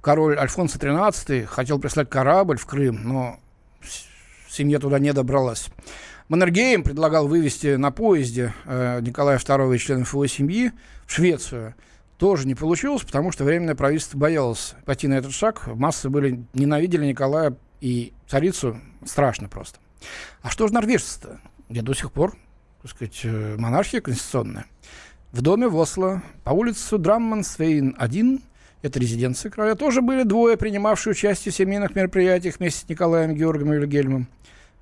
король 0.00 0.38
Альфонсо 0.38 0.78
XIII, 0.78 1.44
хотел 1.44 1.80
прислать 1.80 2.08
корабль 2.08 2.56
в 2.56 2.66
Крым, 2.66 3.00
но 3.02 3.40
семья 4.54 4.78
туда 4.78 4.98
не 4.98 5.12
добралась. 5.12 5.68
Маннергейм 6.28 6.82
предлагал 6.82 7.28
вывести 7.28 7.76
на 7.76 7.90
поезде 7.90 8.54
э, 8.64 9.00
Николая 9.02 9.38
II 9.38 9.74
и 9.74 9.78
членов 9.78 10.12
его 10.12 10.26
семьи 10.26 10.72
в 11.06 11.12
Швецию. 11.12 11.74
Тоже 12.16 12.46
не 12.46 12.54
получилось, 12.54 13.02
потому 13.02 13.32
что 13.32 13.44
Временное 13.44 13.74
правительство 13.74 14.16
боялось 14.16 14.74
пойти 14.86 15.08
на 15.08 15.14
этот 15.14 15.32
шаг. 15.32 15.66
Массы 15.66 16.08
были, 16.08 16.44
ненавидели 16.54 17.06
Николая 17.06 17.56
и 17.80 18.14
царицу 18.26 18.80
страшно 19.04 19.48
просто. 19.48 19.78
А 20.42 20.50
что 20.50 20.66
же 20.66 20.74
норвежцы-то, 20.74 21.40
где 21.68 21.82
до 21.82 21.92
сих 21.92 22.12
пор, 22.12 22.36
так 22.82 22.92
сказать, 22.92 23.20
э, 23.24 23.56
монархия 23.58 24.00
конституционная? 24.00 24.64
В 25.32 25.42
доме 25.42 25.68
в 25.68 25.76
Осло 25.76 26.22
по 26.44 26.50
улице 26.50 26.96
Драммансвейн-1 26.96 28.40
это 28.84 29.00
резиденция 29.00 29.50
короля, 29.50 29.74
тоже 29.74 30.02
были 30.02 30.24
двое, 30.24 30.58
принимавшие 30.58 31.12
участие 31.12 31.52
в 31.52 31.56
семейных 31.56 31.94
мероприятиях 31.94 32.56
вместе 32.58 32.84
с 32.84 32.88
Николаем 32.88 33.34
Георгом 33.34 33.72
и 33.72 33.76
Вильгельмом. 33.76 34.28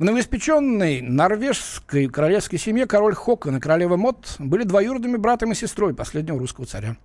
В 0.02 0.04
новоиспеченной 0.04 1.00
норвежской 1.00 2.08
королевской 2.08 2.58
семье 2.58 2.86
король 2.86 3.14
Хокон 3.14 3.58
и 3.58 3.60
королева 3.60 3.96
Мот 3.96 4.34
были 4.40 4.64
двоюродными 4.64 5.16
братом 5.16 5.52
и 5.52 5.54
сестрой 5.54 5.94
последнего 5.94 6.40
русского 6.40 6.66
царя. 6.66 6.96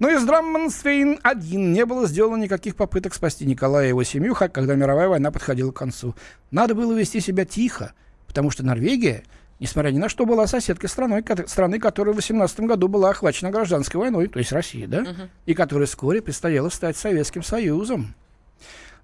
Но 0.00 0.10
из 0.10 0.26
Драммансвейн-1 0.26 1.54
не 1.54 1.86
было 1.86 2.08
сделано 2.08 2.42
никаких 2.42 2.74
попыток 2.74 3.14
спасти 3.14 3.46
Николая 3.46 3.84
и 3.84 3.88
его 3.90 4.02
семью, 4.02 4.34
когда 4.34 4.74
мировая 4.74 5.06
война 5.06 5.30
подходила 5.30 5.70
к 5.70 5.76
концу. 5.76 6.16
Надо 6.50 6.74
было 6.74 6.92
вести 6.92 7.20
себя 7.20 7.44
тихо, 7.44 7.92
потому 8.26 8.50
что 8.50 8.64
Норвегия, 8.64 9.22
несмотря 9.60 9.92
ни 9.92 9.98
на 9.98 10.08
что, 10.08 10.26
была 10.26 10.48
соседкой 10.48 10.88
страной, 10.88 11.24
страны, 11.46 11.78
которая 11.78 12.14
в 12.14 12.16
18 12.16 12.60
году 12.62 12.88
была 12.88 13.10
охвачена 13.10 13.52
гражданской 13.52 14.00
войной, 14.00 14.26
то 14.26 14.40
есть 14.40 14.50
Россией, 14.50 14.88
да, 14.88 15.02
uh-huh. 15.02 15.28
и 15.46 15.54
которая 15.54 15.86
вскоре 15.86 16.20
предстояло 16.20 16.68
стать 16.68 16.96
Советским 16.96 17.44
Союзом. 17.44 18.16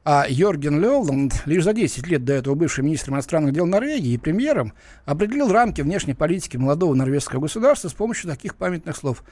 А 0.02 0.26
Йорген 0.28 0.80
Лёланд, 0.80 1.42
лишь 1.46 1.64
за 1.64 1.72
10 1.72 2.06
лет 2.06 2.24
до 2.24 2.32
этого 2.32 2.54
бывший 2.54 2.82
министром 2.82 3.14
иностранных 3.14 3.52
дел 3.52 3.66
Норвегии 3.66 4.12
и 4.12 4.18
премьером, 4.18 4.72
определил 5.04 5.52
рамки 5.52 5.82
внешней 5.82 6.14
политики 6.14 6.56
молодого 6.56 6.94
норвежского 6.94 7.40
государства 7.40 7.88
с 7.88 7.92
помощью 7.92 8.30
таких 8.30 8.56
памятных 8.56 8.96
слов. 8.96 9.22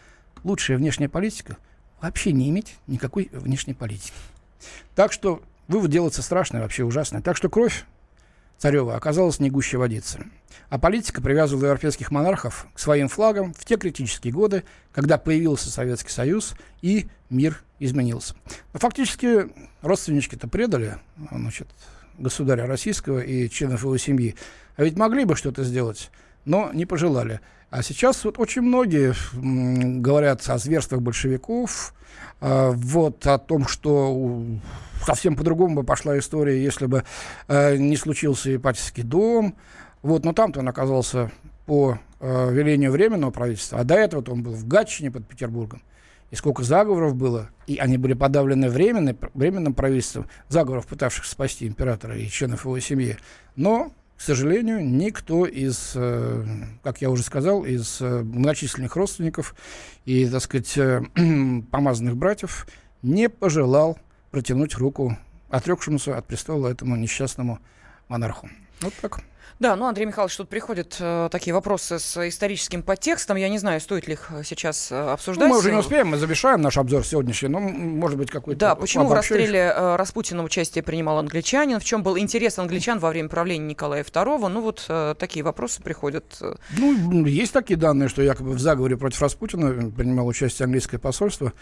Лучшая 0.44 0.76
внешняя 0.76 1.08
политика– 1.08 1.56
вообще 2.00 2.32
не 2.32 2.48
иметь 2.50 2.76
никакой 2.86 3.28
внешней 3.32 3.74
политики. 3.74 4.14
Так 4.94 5.12
что 5.12 5.42
вывод 5.66 5.90
делается 5.90 6.22
страшный, 6.22 6.60
вообще 6.60 6.84
ужасный. 6.84 7.22
Так 7.22 7.36
что 7.36 7.48
кровь 7.48 7.84
Царева 8.58 8.96
оказалась 8.96 9.38
не 9.38 9.50
гуще 9.50 9.78
водицы. 9.78 10.26
А 10.68 10.78
политика 10.78 11.22
привязывала 11.22 11.66
европейских 11.66 12.10
монархов 12.10 12.66
к 12.74 12.78
своим 12.78 13.08
флагам 13.08 13.54
в 13.54 13.64
те 13.64 13.76
критические 13.76 14.32
годы, 14.32 14.64
когда 14.92 15.16
появился 15.16 15.70
Советский 15.70 16.10
Союз 16.10 16.54
и 16.82 17.08
мир 17.30 17.62
изменился. 17.78 18.34
Но 18.72 18.80
фактически 18.80 19.46
родственнички-то 19.80 20.48
предали 20.48 20.96
значит, 21.30 21.68
государя 22.18 22.66
российского 22.66 23.20
и 23.20 23.48
членов 23.48 23.82
его 23.82 23.96
семьи. 23.96 24.34
А 24.76 24.84
ведь 24.84 24.96
могли 24.96 25.24
бы 25.24 25.36
что-то 25.36 25.62
сделать, 25.62 26.10
но 26.44 26.70
не 26.72 26.84
пожелали. 26.84 27.40
А 27.70 27.82
сейчас 27.82 28.24
вот 28.24 28.38
очень 28.38 28.62
многие 28.62 29.14
говорят 30.00 30.48
о 30.48 30.58
зверствах 30.58 31.02
большевиков, 31.02 31.92
э, 32.40 32.70
вот 32.74 33.26
о 33.26 33.38
том, 33.38 33.66
что 33.66 34.42
совсем 35.04 35.36
по-другому 35.36 35.76
бы 35.76 35.84
пошла 35.84 36.18
история, 36.18 36.62
если 36.62 36.86
бы 36.86 37.04
э, 37.46 37.76
не 37.76 37.96
случился 37.96 38.54
Ипатьевский 38.56 39.02
дом. 39.02 39.54
Вот, 40.02 40.24
но 40.24 40.32
там-то 40.32 40.60
он 40.60 40.68
оказался 40.68 41.30
по 41.66 41.98
э, 42.20 42.52
велению 42.52 42.90
Временного 42.90 43.30
правительства, 43.30 43.80
а 43.80 43.84
до 43.84 43.96
этого 43.96 44.24
он 44.32 44.42
был 44.42 44.52
в 44.52 44.66
Гатчине 44.66 45.10
под 45.10 45.26
Петербургом. 45.26 45.82
И 46.30 46.36
сколько 46.36 46.62
заговоров 46.62 47.14
было, 47.14 47.50
и 47.66 47.76
они 47.76 47.98
были 47.98 48.12
подавлены 48.12 48.68
временным, 48.68 49.18
временным 49.34 49.74
правительством, 49.74 50.28
заговоров, 50.48 50.86
пытавших 50.86 51.24
спасти 51.24 51.66
императора 51.66 52.16
и 52.16 52.28
членов 52.28 52.64
его 52.64 52.78
семьи. 52.80 53.16
Но, 53.56 53.92
к 54.18 54.20
сожалению, 54.20 54.84
никто 54.84 55.46
из, 55.46 55.92
э, 55.94 56.44
как 56.82 57.00
я 57.00 57.08
уже 57.08 57.22
сказал, 57.22 57.64
из 57.64 58.00
э, 58.00 58.22
многочисленных 58.24 58.96
родственников 58.96 59.54
и, 60.06 60.28
так 60.28 60.42
сказать, 60.42 60.76
э, 60.76 61.02
помазанных 61.70 62.16
братьев 62.16 62.66
не 63.00 63.28
пожелал 63.28 63.96
протянуть 64.32 64.74
руку 64.74 65.16
отрекшемуся 65.50 66.18
от 66.18 66.26
престола 66.26 66.66
этому 66.66 66.96
несчастному 66.96 67.60
монарху. 68.08 68.50
Вот 68.80 68.94
так. 69.00 69.20
Да, 69.58 69.74
ну, 69.74 69.86
Андрей 69.86 70.06
Михайлович, 70.06 70.36
тут 70.36 70.48
приходят 70.48 70.96
э, 71.00 71.28
такие 71.32 71.52
вопросы 71.52 71.98
с 71.98 72.28
историческим 72.28 72.84
подтекстом. 72.84 73.36
Я 73.36 73.48
не 73.48 73.58
знаю, 73.58 73.80
стоит 73.80 74.06
ли 74.06 74.12
их 74.12 74.28
э, 74.30 74.42
сейчас 74.44 74.92
э, 74.92 74.96
обсуждать. 74.96 75.48
Ну, 75.48 75.54
мы 75.54 75.58
уже 75.58 75.72
не 75.72 75.78
успеем, 75.78 76.08
мы 76.08 76.16
завершаем 76.16 76.60
наш 76.62 76.78
обзор 76.78 77.04
сегодняшний, 77.04 77.48
но, 77.48 77.58
может 77.58 78.18
быть, 78.18 78.30
какой-то... 78.30 78.60
Да, 78.60 78.74
почему 78.76 79.08
в 79.08 79.12
расстреле 79.12 79.72
э, 79.74 79.96
Распутина 79.96 80.44
участие 80.44 80.84
принимал 80.84 81.18
англичанин? 81.18 81.80
В 81.80 81.84
чем 81.84 82.04
был 82.04 82.16
интерес 82.16 82.60
англичан 82.60 83.00
во 83.00 83.08
время 83.08 83.28
правления 83.28 83.66
Николая 83.66 84.04
II? 84.04 84.48
Ну, 84.48 84.60
вот 84.60 84.84
э, 84.88 85.16
такие 85.18 85.44
вопросы 85.44 85.82
приходят. 85.82 86.38
Э. 86.40 86.54
Ну, 86.76 87.26
есть 87.26 87.52
такие 87.52 87.76
данные, 87.76 88.08
что 88.08 88.22
якобы 88.22 88.52
в 88.52 88.60
заговоре 88.60 88.96
против 88.96 89.20
Распутина 89.22 89.90
принимал 89.90 90.28
участие 90.28 90.66
английское 90.66 90.98
посольство. 90.98 91.52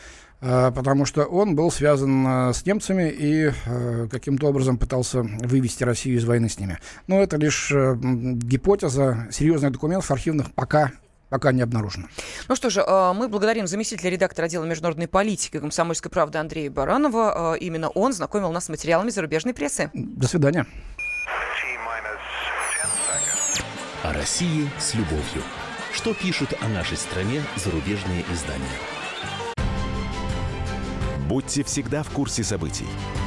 Э, 0.40 0.70
потому 0.74 1.06
что 1.06 1.24
он 1.24 1.54
был 1.54 1.70
связан 1.70 2.26
э, 2.26 2.52
с 2.52 2.66
немцами 2.66 3.08
и 3.08 3.52
э, 3.64 4.08
каким-то 4.10 4.48
образом 4.48 4.76
пытался 4.76 5.22
вывести 5.22 5.82
Россию 5.82 6.18
из 6.18 6.24
войны 6.24 6.48
с 6.48 6.58
ними. 6.58 6.78
Но 7.06 7.20
это 7.22 7.36
лишь 7.36 7.70
гипотеза, 7.72 9.28
серьезных 9.30 9.72
документов 9.72 10.10
архивных 10.10 10.52
пока 10.52 10.92
пока 11.28 11.50
не 11.50 11.60
обнаружено. 11.60 12.06
Ну 12.48 12.54
что 12.54 12.70
же, 12.70 12.84
мы 13.14 13.28
благодарим 13.28 13.66
заместителя 13.66 14.10
редактора 14.10 14.46
отдела 14.46 14.64
международной 14.64 15.08
политики 15.08 15.58
комсомольской 15.58 16.10
правды 16.10 16.38
Андрея 16.38 16.70
Баранова. 16.70 17.56
Именно 17.56 17.88
он 17.88 18.12
знакомил 18.12 18.52
нас 18.52 18.66
с 18.66 18.68
материалами 18.68 19.10
зарубежной 19.10 19.52
прессы. 19.52 19.90
До 19.92 20.28
свидания. 20.28 20.66
О 24.04 24.12
России 24.12 24.70
с 24.78 24.94
любовью. 24.94 25.42
Что 25.92 26.14
пишут 26.14 26.54
о 26.60 26.68
нашей 26.68 26.96
стране 26.96 27.42
зарубежные 27.56 28.24
издания? 28.32 28.64
Будьте 31.28 31.64
всегда 31.64 32.04
в 32.04 32.10
курсе 32.10 32.44
событий. 32.44 32.86